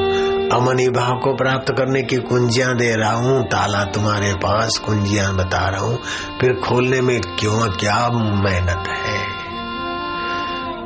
अमनी 0.50 0.90
भाव 0.90 1.16
को 1.16 1.36
प्राप्त 1.36 1.72
करने 1.78 2.02
की 2.02 2.16
कुंजियाँ 2.16 2.78
दे 2.78 2.96
रहा 2.96 3.12
हूँ, 3.12 3.44
ताला 3.44 3.84
तुम्हारे 3.84 4.34
पास 4.34 4.78
कुंजियाँ 4.86 5.36
बता 5.36 5.70
रहा 5.70 5.82
हूँ। 5.82 6.00
फिर 6.42 6.54
खोलने 6.54 7.02
में 7.02 7.22
क्यों, 7.22 7.70
क्या 7.70 8.10
मेहनत 8.44 8.88
है? 8.88 9.20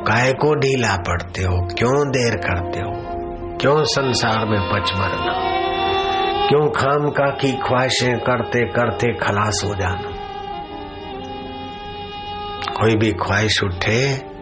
काय 0.04 0.32
को 0.32 0.54
ढीला 0.54 0.96
पड़ते 0.96 1.42
हो? 1.42 1.68
क्यों 1.78 2.08
देर 2.08 2.34
करते 2.34 2.78
हो? 2.78 2.92
क्यों 3.60 3.84
संसार 3.84 4.46
में 4.46 4.60
पच 4.60 4.90
मरना 4.96 5.52
क्यों 6.48 6.70
खाम 6.70 7.10
का 7.10 7.30
की 7.30 7.52
ख्वाहिशें 7.52 8.18
करते 8.18 8.64
करते 8.64 9.12
खलास 9.12 9.62
हो 9.64 9.74
जाना? 9.74 10.11
कोई 12.66 12.96
भी 12.96 13.12
ख्वाहिश 13.12 13.62
उठे, 13.64 14.32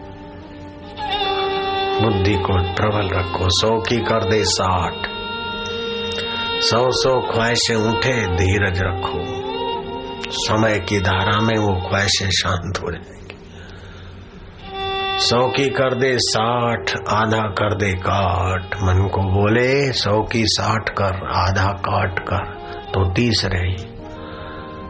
बुद्धि 2.01 2.35
को 2.35 2.73
प्रबल 2.73 3.17
रखो, 3.17 3.47
सौ 3.49 3.81
की 3.81 3.97
कर 3.97 4.29
दे 4.31 4.43
साठ। 4.43 4.93
सौ 6.61 6.91
सौ 6.91 7.33
ख्वाहिशें 7.33 7.75
उठे, 7.75 8.27
धीरज 8.27 8.79
रखो। 8.83 9.41
समय 10.31 10.79
की 10.79 10.99
धारा 10.99 11.39
में 11.39 11.57
वो 11.57 11.89
ख्वाहिशें 11.89 12.29
शांत 12.29 12.77
हो 12.77 12.91
जाएँगी। 12.91 13.21
सौ 15.19 15.47
की 15.47 15.69
कर 15.69 15.95
दे 15.95 16.17
साठ, 16.17 16.91
आधा 17.09 17.41
कर 17.41 17.75
दे 17.75 17.91
काट। 17.93 18.63
मन 18.63 19.09
को 19.13 19.21
बोले, 19.21 19.91
सौ 19.91 20.21
की 20.21 20.43
साठ 20.45 20.89
कर, 20.89 21.31
आधा 21.31 21.71
काट 21.71 22.19
कर 22.19 22.45
तो 22.93 23.13
तीस 23.13 23.41
रही। 23.45 23.90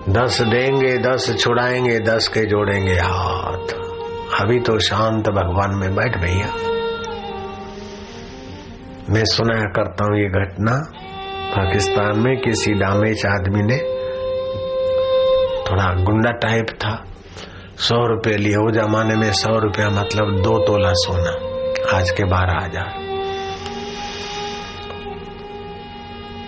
दस 0.10 0.42
देंगे, 0.42 0.98
दस 0.98 1.38
छुड़ाएँगे, 1.40 2.00
दस 2.00 2.28
के 2.28 2.46
जोड़ेंगे 2.46 2.94
हाथ। 2.94 3.74
अभी 4.42 4.60
तो 4.60 4.80
शांत 4.80 5.30
भगवान 5.30 5.76
में 5.76 5.96
बैठ 5.96 6.18
भैया 6.18 6.48
मैं 9.10 9.26
सुनाया 9.26 9.66
करता 9.66 10.04
हूँ 10.04 10.18
ये 10.18 10.30
घटना। 10.30 10.72
पाकिस्तान 11.56 12.20
में 12.20 12.42
किसी 12.42 12.74
डामेच 12.74 13.26
आदमी 13.26 13.64
ने 13.64 13.78
थोड़ा 15.72 16.04
गुंडा 16.04 16.32
टाइप 16.32 16.66
था। 16.70 17.06
सौ 17.78 18.08
रुपये 18.08 18.38
लिए 18.38 18.56
वो 18.56 18.72
जमाने 18.72 19.16
में 19.16 19.32
सौ 19.32 19.60
रुपया 19.60 19.90
मतलब 19.90 20.42
दो 20.42 20.60
तोला 20.60 20.94
सोना। 20.94 21.32
आज 21.98 22.10
के 22.10 22.24
बारह 22.24 22.66
हज़ार। 22.66 23.11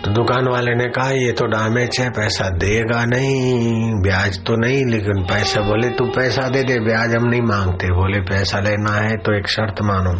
तो 0.03 0.11
दुकान 0.11 0.47
वाले 0.47 0.71
ने 0.75 0.87
कहा, 0.89 1.09
ये 1.09 1.31
तो 1.31 1.45
डैमेज 1.45 1.97
है, 1.99 2.09
पैसा 2.09 2.49
देगा 2.57 3.03
नहीं। 3.05 4.01
ब्याज 4.01 4.39
तो 4.39 4.55
नहीं, 4.55 4.85
लेकिन 4.85 5.23
पैसा 5.23 5.61
बोले, 5.61 5.89
तू 5.89 6.05
पैसा 6.05 6.47
दे 6.49 6.63
दे, 6.63 6.79
ब्याज 6.79 7.15
हम 7.15 7.27
नहीं 7.29 7.41
मांगते। 7.41 7.91
बोले, 7.91 8.19
पैसा 8.21 8.59
लेना 8.59 8.91
है 8.91 9.15
तो 9.17 9.37
एक 9.37 9.47
शर्त 9.47 9.81
मानो। 9.81 10.13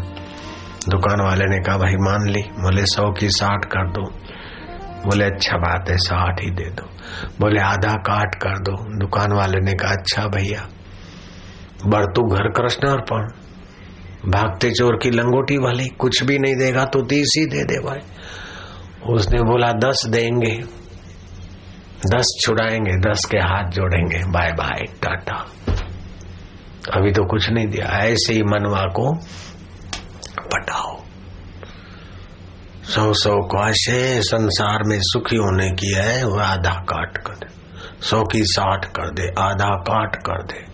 दुकान 0.90 1.22
वाले 1.22 1.46
ने 1.46 1.60
कहा, 1.60 1.78
भाई 1.78 1.96
मान 2.02 2.30
ली। 2.30 2.42
बोले, 2.60 2.86
सौ 2.86 3.12
की 3.12 3.30
साठ 3.30 3.66
कर 3.66 3.90
दो। 3.90 4.10
बोले 5.06 5.26
अच्छा 5.26 5.58
बात 5.58 5.90
है, 5.90 5.98
साठ 5.98 6.42
ही 6.42 6.50
दे 6.52 6.70
दो। 6.70 6.88
बोले, 7.40 7.60
आधा 7.62 7.94
काट 8.04 8.36
कर 8.36 8.60
दो। 8.60 8.78
दुकान 9.00 9.34
वाले 9.34 9.60
ने 9.60 9.74
कहा 9.74 9.92
अच्छा 9.92 10.28
भैया, 10.28 10.68
बढ़ 11.88 12.06
तू 12.06 12.28
घर 12.28 12.50
कृष्ण 12.52 12.88
अर्पण। 12.88 13.28
भागते 14.32 14.70
चोर 14.72 14.96
की 14.96 15.10
लंगोटी 15.10 15.58
वाली 15.58 15.88
कुछ 16.00 16.24
भी 16.24 16.38
नहीं 16.40 16.56
देगा 16.56 16.84
तो 16.86 17.02
तीस 17.02 17.34
ही 17.38 17.46
दे 17.46 17.64
दे 17.64 17.80
भाई। 17.80 18.00
उसने 19.10 19.42
बोला, 19.42 19.72
दस 19.72 20.06
देंगे। 20.06 20.84
दस 22.06 22.42
छुड़ाएँगे, 22.46 23.12
दस 23.12 23.26
के 23.32 23.38
हाथ 23.38 23.70
जोड़ेंगे। 23.70 24.24
Bye 24.28 24.52
bye, 24.52 24.86
tata. 25.02 25.46
अभी 26.94 27.12
तो 27.12 27.26
कुछ 27.26 27.50
नहीं 27.50 27.68
दिया। 27.68 27.86
ऐसे 27.86 28.34
ही 28.34 28.44
मनवा 28.44 28.82
को 28.82 29.16
पटाओ। 30.40 31.02
सौ 32.84 33.14
सौ 33.14 33.42
ख्वाहिशें 33.42 34.22
संसार 34.22 34.84
में 34.84 34.98
सुखी 35.02 35.36
होने 35.36 35.72
की 35.72 35.94
है 35.94 36.26
वो 36.26 36.40
आधा 36.40 36.74
काट 36.74 37.18
कर 37.18 37.34
दे। 37.34 37.48
सौ 38.02 38.24
की 38.24 38.44
साठ 38.44 38.86
कर 38.86 39.10
दे, 39.10 39.28
आधा 39.40 39.70
काट 39.70 40.16
कर 40.16 40.44
दे। 40.44 40.66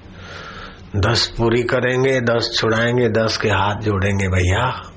दस 0.95 1.34
पूरी 1.38 1.63
करेंगे, 1.63 2.21
दस 2.21 2.57
छुड़ाएँगे, 2.59 3.09
दस 3.09 3.38
के 3.38 3.49
हाथ 3.49 3.75
जोड़ेंगे, 3.75 4.27
भैया। 4.27 4.88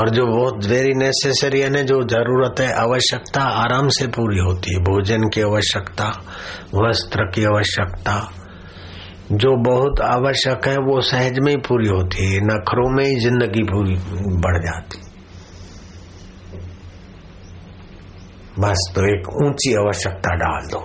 और 0.00 0.10
जो 0.10 0.26
बहुत 0.26 0.66
वेरी 0.66 0.92
नेसेसरी 0.94 1.60
है 1.60 1.82
जो 1.84 2.02
ज़रूरत 2.08 2.60
है, 2.60 2.70
आवश्यकता 2.74 3.42
आराम 3.62 3.88
से 3.88 4.06
पूरी 4.08 4.38
होती 4.38 4.74
है। 4.74 4.80
भोजन 4.82 5.28
की 5.28 5.40
आवश्यकता, 5.42 6.06
वस्त्र 6.74 7.24
की 7.34 7.44
आवश्यकता, 7.44 8.14
जो 9.32 9.50
बहुत 9.64 10.00
आवश्यक 10.00 10.66
है, 10.66 10.76
वो 10.78 11.00
सहज 11.00 11.38
में 11.38 11.50
ही 11.52 11.56
पूरी 11.68 11.88
होती 11.88 12.32
है। 12.32 12.40
नखरों 12.44 12.88
में 12.90 13.04
ही 13.04 13.20
ज़िंदगी 13.20 13.62
पूरी 13.64 13.94
बढ़ 14.40 14.58
जाती 14.64 15.08
बस 18.60 18.90
तो 18.94 19.02
एक 19.06 19.28
ऊँची 19.44 19.74
आवश्यकता 19.74 20.34
डाल 20.36 20.66
दो। 20.68 20.80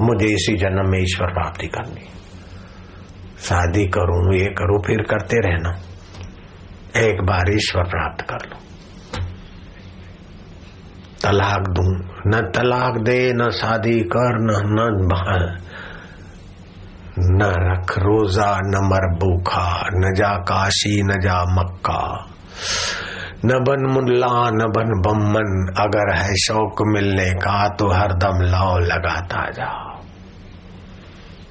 मुझे 0.00 0.26
इसी 0.26 0.56
जन्म 0.56 0.90
में 0.90 0.98
ईश्वर 0.98 1.32
प्राप्ति 1.32 1.66
करनी 1.66 2.08
शादी 3.40 3.84
करूँ, 3.88 4.34
ये 4.34 4.46
करूँ, 4.58 4.78
फिर 4.78 5.02
करते 5.02 5.40
रहना। 5.40 5.70
एक 6.96 7.22
बार 7.22 7.52
ईश्वर 7.52 7.84
प्राप्त 7.84 8.22
कर 8.22 8.36
लो। 8.36 8.56
तलाक 11.22 11.60
दू, 11.60 11.82
न 12.26 12.52
तलाक 12.54 12.94
दे, 13.02 13.32
न 13.32 13.50
शादी 13.50 14.00
कर, 14.00 14.38
न 14.38 14.68
न 15.12 15.56
न 17.18 17.42
रख 17.42 17.98
रोजा, 17.98 18.56
न 18.56 18.80
मर 18.84 19.16
भूखा, 19.16 19.88
न 19.92 20.14
जा 20.16 20.28
काशी, 20.28 21.02
न 21.02 21.08
जा 21.08 21.44
मक्का। 21.44 22.26
न 23.44 23.48
बन 23.48 23.92
मुल्ला, 23.92 24.50
न 24.50 24.58
बन 24.58 25.02
बम्मन, 25.06 25.74
अगर 25.78 26.14
है 26.14 26.34
शौक 26.34 26.74
मिलने 26.86 27.30
का 27.30 27.68
तो 27.68 27.88
हरदम 27.88 28.40
लाओ, 28.40 28.78
लगाता 28.78 29.50
जाओ। 29.50 29.90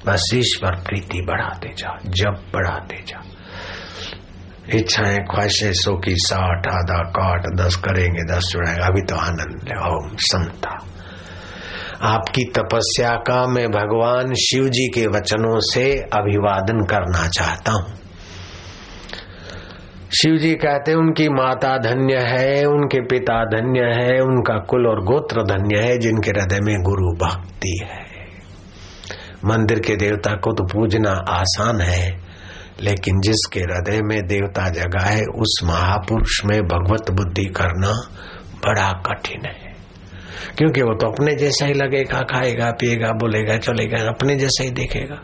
बस 0.06 0.32
ईश्वर 0.34 0.72
प्रीति 0.76 1.22
बढ़ाते 1.22 1.70
जा 1.78 2.00
जब 2.06 2.42
बढ़ाते 2.54 3.04
जा 3.08 3.22
इच्छाएँ, 4.76 5.18
ख्वाहिशें 5.18 5.74
सो 5.74 5.98
की 5.98 6.16
साठ, 6.16 6.68
आधा 6.68 7.04
काट, 7.10 7.56
दस 7.56 7.76
करेंगे, 7.76 8.24
दस 8.24 8.50
जुड़ाएँगे 8.52 8.84
अभी 8.84 9.02
तो 9.02 9.16
आनंद 9.16 9.70
ओम 9.94 10.10
समता। 10.16 10.86
आपकी 12.02 12.44
तपस्या 12.44 13.10
का 13.10 13.48
मैं 13.48 13.68
भगवान 13.68 14.34
शिव 14.34 14.70
जी 14.70 14.88
के 14.88 15.08
वचनों 15.08 15.60
से 15.60 15.98
अभिवादन 15.98 16.86
करना 16.86 17.28
चाहता 17.28 17.72
हूँ। 17.72 17.94
शिव 20.22 20.38
जी 20.38 20.56
कहते 20.56 20.92
हैं, 20.92 20.98
उनकी 20.98 21.30
माता 21.30 21.78
धन्य 21.78 22.18
है, 22.18 22.66
उनके 22.66 23.02
पिता 23.02 23.46
धन्य 23.46 23.80
है, 23.80 24.20
उनका 24.20 24.58
कुल 24.60 24.88
और 24.88 25.04
गोत्र 25.04 25.42
धन्य 25.42 25.80
है, 25.80 25.98
जिनके 25.98 26.30
हृदय 26.30 26.60
में 26.62 26.82
गुरु 26.84 27.28
भक्ति 27.28 27.88
है। 27.90 28.10
मंदिर 29.46 29.80
के 29.80 29.96
देवता 29.96 30.34
को 30.34 30.52
तो 30.52 30.64
पूजना 30.64 31.12
आसान 31.12 31.82
है। 31.82 32.29
लेकिन 32.82 33.20
जिसके 33.20 33.60
हृदय 33.60 34.02
में 34.02 34.28
देवता 34.28 34.70
जगा 34.70 35.06
है 35.06 35.22
उस 35.22 35.60
महापुरुष 35.64 36.46
में 36.46 36.62
भगवत 36.62 37.12
बुद्धि 37.12 37.46
करना 37.46 37.92
बड़ा 38.68 38.92
कठिन 38.92 39.46
है। 39.46 39.70
क्योंकि 40.58 40.82
वो 40.82 40.94
तो 40.94 41.08
अपने 41.12 41.36
जैसा 41.36 41.66
ही 41.66 41.74
लगेगा, 41.74 42.20
खाएगा, 42.20 42.72
पिएगा, 42.72 43.12
बोलेगा, 43.12 43.58
चलेगा, 43.58 44.10
अपने 44.10 44.36
जैसा 44.36 44.64
ही 44.64 44.70
देखेगा। 44.70 45.22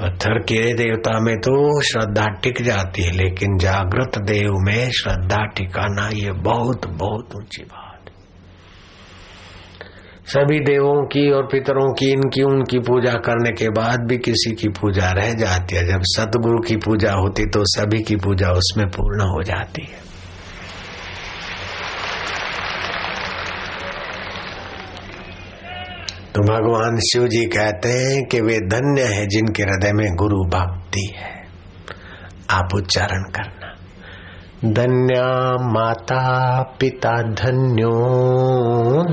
पत्थर 0.00 0.38
के 0.38 0.74
देवता 0.74 1.20
में 1.20 1.36
तो 1.36 1.82
श्रद्धा 1.82 2.26
टिक 2.42 2.62
जाती 2.62 3.02
है, 3.02 3.10
लेकिन 3.10 3.58
जागृत 3.58 4.18
देव 4.18 4.50
में 4.52 4.90
श्रद्धा 4.90 5.46
टिकाना 5.46 6.10
ये 6.14 6.32
बहुत 6.32 6.86
बहुत 6.86 7.28
ऊँची 7.36 7.62
बात 7.62 7.87
सभी 10.28 10.60
देवों 10.60 11.06
की 11.06 11.30
और 11.30 11.46
पितरों 11.46 11.94
की, 11.94 12.06
इनकी, 12.12 12.42
उनकी 12.42 12.78
पूजा 12.78 13.12
करने 13.12 13.50
के 13.50 13.68
बाद 13.68 14.00
भी 14.00 14.18
किसी 14.18 14.54
की 14.54 14.68
पूजा 14.68 15.12
रह 15.12 15.32
जाती 15.34 15.76
है। 15.76 15.86
जब 15.86 16.00
सतगुरु 16.02 16.58
की 16.58 16.76
पूजा 16.76 17.12
होती 17.12 17.46
तो 17.46 17.62
सभी 17.64 18.02
की 18.02 18.16
पूजा 18.16 18.50
उसमें 18.50 18.86
पूर्ण 18.86 19.20
हो 19.20 19.42
जाती 19.42 19.82
है। 19.82 20.08
तो 26.34 26.42
भगवान 26.42 26.98
शिव 26.98 27.28
जी 27.28 27.44
कहते 27.46 27.88
हैं 27.88 28.24
कि 28.24 28.40
वे 28.40 28.58
धन्य 28.58 29.02
है 29.02 29.26
जिनके 29.26 29.62
हृदय 29.62 29.92
में 29.92 30.14
गुरु 30.14 30.44
भक्ति 30.44 31.12
है। 31.16 31.48
आप 32.50 32.68
उच्चारण 32.74 33.22
करना। 33.22 33.67
धन्या 34.64 35.56
माता 35.60 36.62
पिता 36.80 37.22
धन्यो 37.22 37.92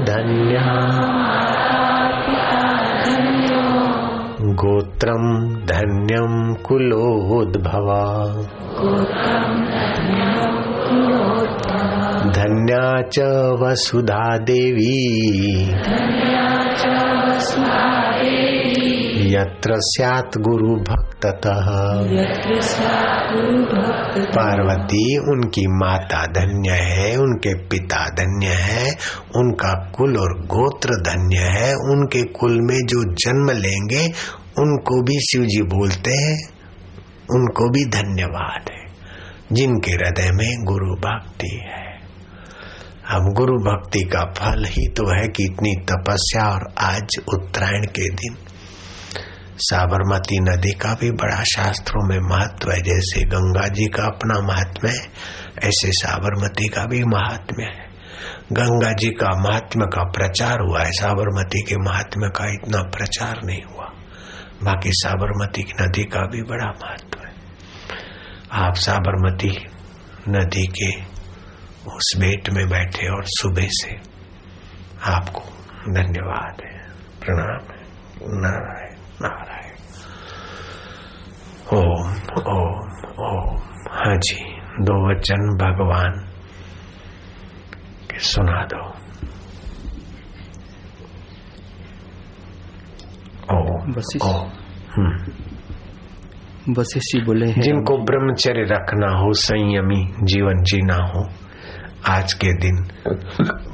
धन्या 0.05 0.71
गोत्रम 4.61 5.25
धन्यम 5.69 6.53
कुलोद्भवा। 6.53 8.25
धन्या 12.45 13.01
च 13.01 13.19
वसुधा 13.61 14.37
देवी। 14.37 15.15
यत्र 19.33 19.73
स्यात् 19.75 20.37
गुरु 20.37 20.75
भक्ततः 20.75 21.65
पार्वती, 24.25 25.17
उनकी 25.17 25.67
माता 25.67 26.25
धन्य 26.25 26.71
है, 26.71 27.17
उनके 27.17 27.53
पिता 27.53 28.09
धन्य 28.09 28.47
है, 28.47 28.91
उनका 29.35 29.91
कुल 29.95 30.17
और 30.17 30.33
गोत्र 30.33 30.89
धन्य 30.89 31.37
है, 31.37 31.73
उनके 31.73 32.23
कुल 32.23 32.61
में 32.61 32.85
जो 32.85 33.13
जन्म 33.13 33.51
लेंगे, 33.51 34.05
उनको 34.61 35.01
भी 35.01 35.19
शिव 35.19 35.45
जी 35.45 35.61
बोलते 35.61 36.11
हैं, 36.11 36.49
उनको 37.31 37.69
भी 37.69 37.85
धन्यवाद 37.85 38.65
है, 38.71 38.85
जिनके 39.51 39.91
हृदय 39.91 40.31
में 40.31 40.63
गुरु 40.63 40.95
भक्ति 40.95 41.61
है। 41.63 41.84
अब 43.09 43.33
गुरु 43.33 43.53
भक्ति 43.53 43.99
का 43.99 44.33
फल 44.37 44.65
ही 44.65 44.87
तो 44.87 45.21
है 45.21 45.27
कि 45.27 45.43
इतनी 45.43 45.75
तपस्या 45.75 46.49
और 46.49 46.73
आज 46.79 47.19
उत्तरायण 47.33 47.81
के 47.81 48.09
दिन। 48.09 48.37
साबरमती 49.57 50.39
नदी 50.39 50.71
का 50.71 50.93
भी 50.93 51.11
बड़ा 51.11 51.43
शास्त्रों 51.43 52.09
में 52.09 52.19
महत्व 52.19 52.71
है। 52.71 52.81
जैसे 52.81 53.25
गंगा 53.25 53.67
जी 53.67 53.85
का 53.85 54.03
अपना 54.03 54.41
महात्म्य 54.47 54.91
है, 54.91 55.07
ऐसे 55.63 55.91
साबरमती 55.91 56.67
का 56.67 56.85
भी 56.85 57.03
महात्म्य 57.03 57.63
है। 57.63 57.89
गंगा 58.51 58.91
जी 58.91 59.09
का 59.09 59.49
महात्म्य 59.49 59.85
का 59.85 60.03
प्रचार 60.03 60.59
हुआ 60.59 60.81
है। 60.81 60.91
साबरमती 60.91 61.61
के 61.61 61.75
महात्म्य 61.75 62.29
का 62.29 62.53
इतना 62.53 62.81
प्रचार 62.81 63.39
नहीं 63.43 63.61
हुआ। 63.63 63.91
बाकी 64.63 64.89
साबरमती 64.93 65.63
की 65.63 65.83
नदी 65.83 66.03
का 66.03 66.21
भी 66.21 66.41
बड़ा 66.41 66.69
महत्व 66.69 67.27
है। 67.27 67.33
आप 68.51 68.75
साबरमती 68.75 69.65
नदी 70.29 70.67
के 70.67 71.14
उस 71.87 72.13
बेट 72.19 72.49
में 72.49 72.69
बैठे 72.69 73.07
और 73.07 73.23
सुबह 73.23 73.67
से 73.71 73.95
आपको 75.03 75.41
धन्यवाद 75.93 76.61
है। 76.65 76.89
प्रणाम 77.19 77.75
है। 77.75 77.85
नारायण 78.21 78.95
नारायण। 79.21 79.75
ओम 81.73 82.11
ओम 82.51 82.89
ओम। 83.19 83.57
हाँ 83.91 84.17
जी 84.17 84.55
दो 84.81 85.11
वचन 85.11 85.57
भगवान 85.57 86.11
के 88.11 88.19
सुना 88.19 88.65
दो। 88.65 88.89
ओम 93.57 93.91
वशिष्ठ। 93.91 94.25
ओम। 94.25 94.49
हम्म। 94.91 95.33
वशिष्ठ 96.73 97.19
जी 97.19 97.25
बोले 97.25 97.47
हैं 97.47 97.61
जिनको 97.61 97.97
ब्रह्मचर्य 97.97 98.63
रखना 98.63 99.17
हो 99.17 99.33
संयमी 99.33 100.13
जीवन 100.23 100.63
जीना 100.63 100.95
हो 100.95 101.44
आज 102.09 102.33
के 102.33 102.53
दिन 102.53 102.75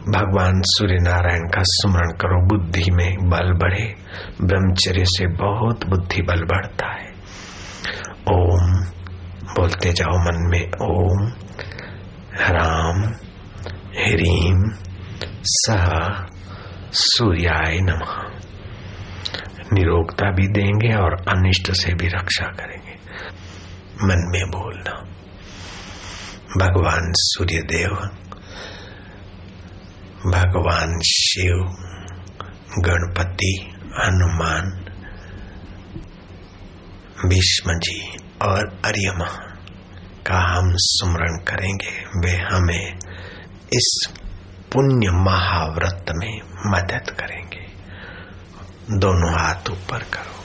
भगवान 0.09 0.61
सूर्य 0.65 0.97
नारायण 1.01 1.39
का 1.39 1.61
स्मरण 1.61 2.09
करो, 2.09 2.47
बुद्धि 2.47 2.91
में 2.91 3.29
बल 3.29 3.53
बढ़े, 3.53 3.95
ब्रह्मचर्य 4.41 5.05
से 5.05 5.27
बहुत 5.27 5.85
बुद्धि 5.85 6.21
बल 6.21 6.43
बढ़ता 6.43 6.87
है। 6.87 7.09
ओम, 8.31 8.85
बोलते 9.55 9.91
जाओ 9.91 10.17
मन 10.17 10.49
में, 10.51 10.71
ओम, 10.81 11.31
राम 12.39 13.03
ह्रीम 14.03 14.71
सह, 15.43 16.25
सूर्याय 16.91 17.79
नमः। 17.79 18.31
निरोगता 19.73 20.31
भी 20.31 20.47
देंगे 20.47 20.95
और 20.95 21.13
अनिष्ट 21.13 21.71
से 21.71 21.93
भी 21.93 22.07
रक्षा 22.07 22.45
करेंगे। 22.45 22.93
मन 24.03 24.31
में 24.31 24.47
बोलना। 24.47 25.07
भगवान 26.57 27.13
सूर्य 27.15 27.61
देव 27.61 28.09
भगवान 30.27 30.99
शिव, 30.99 31.75
गणपति, 32.79 33.73
हनुमान 33.99 34.85
भीष्म 37.25 37.73
जी 37.73 38.17
और 38.41 38.81
अर्यमा 38.85 39.59
का 40.27 40.39
हम 40.39 40.73
स्मरण 40.75 41.37
करेंगे। 41.37 42.05
वे 42.19 42.31
हमें 42.31 42.93
इस 43.73 44.09
पुण्य 44.73 45.11
महाव्रत 45.11 46.05
में 46.15 46.41
मदद 46.65 47.09
करेंगे। 47.09 47.65
दोनों 48.97 49.39
हाथ 49.39 49.69
ऊपर 49.69 49.99
करो। 49.99 50.41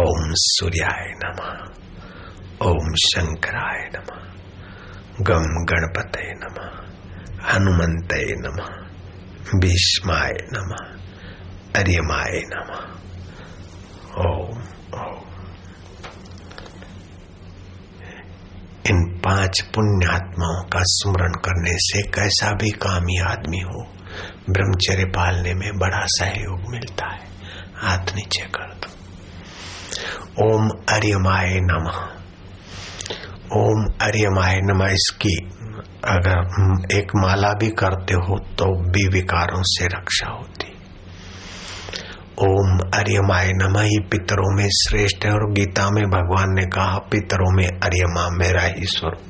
ओम 0.00 0.32
सूर्याय 0.34 1.12
नमः, 1.24 1.74
ओम 2.68 2.94
शंकराय 2.94 3.90
नमः। 3.96 4.29
गम 5.20 5.42
गणपत 5.42 6.12
नम 6.16 6.80
हनुमते 7.48 8.26
नम, 8.32 8.56
भीष्माय 9.60 10.30
नमः, 10.52 10.98
अर्यमाय 11.80 12.42
नमः। 12.54 12.80
ओम। 14.26 14.62
इन 18.90 19.20
पाँच 19.24 19.60
पुण्यात्माओं 19.60 20.64
का 20.64 20.78
स्मरण 20.82 21.32
करने 21.32 21.72
से 21.72 22.02
कैसा 22.02 22.52
भी 22.52 22.70
कामी 22.70 23.18
आदमी 23.18 23.60
हो, 23.60 23.92
ब्रह्मचर्य 24.50 25.04
पालने 25.04 25.54
में 25.54 25.78
बड़ा 25.78 26.00
सहयोग 26.02 26.70
मिलता 26.70 27.12
है। 27.12 27.30
हाथ 27.76 28.14
नीचे 28.14 28.42
कर 28.42 28.74
दो। 28.74 28.90
ओम 30.44 30.68
अर्यमाय 30.68 31.60
नमः। 31.60 32.19
ओम 33.52 33.84
अर्यमाय 34.00 34.58
नमः 34.62 34.92
इसकी। 34.92 35.36
अगर 36.04 36.96
एक 36.96 37.14
माला 37.16 37.52
भी 37.52 37.68
करते 37.70 38.14
हो 38.16 38.38
तो 38.58 38.66
भी 38.90 39.06
विकारों 39.08 39.62
से 39.62 39.86
रक्षा 39.86 40.30
होती। 40.32 40.68
ओम 42.42 42.78
अर्यमाय 42.94 43.50
नम 43.52 43.78
ही 43.78 43.98
पितरों 44.10 44.54
में 44.56 44.68
श्रेष्ठ 44.72 45.24
है 45.26 45.32
और 45.32 45.50
गीता 45.52 45.88
में 45.90 46.04
भगवान 46.04 46.54
ने 46.54 46.66
कहा, 46.66 46.98
पितरों 47.10 47.50
में 47.56 47.66
अर्यमा 47.66 48.28
मेरा 48.36 48.62
ही 48.62 48.86
स्वरूप। 48.86 49.29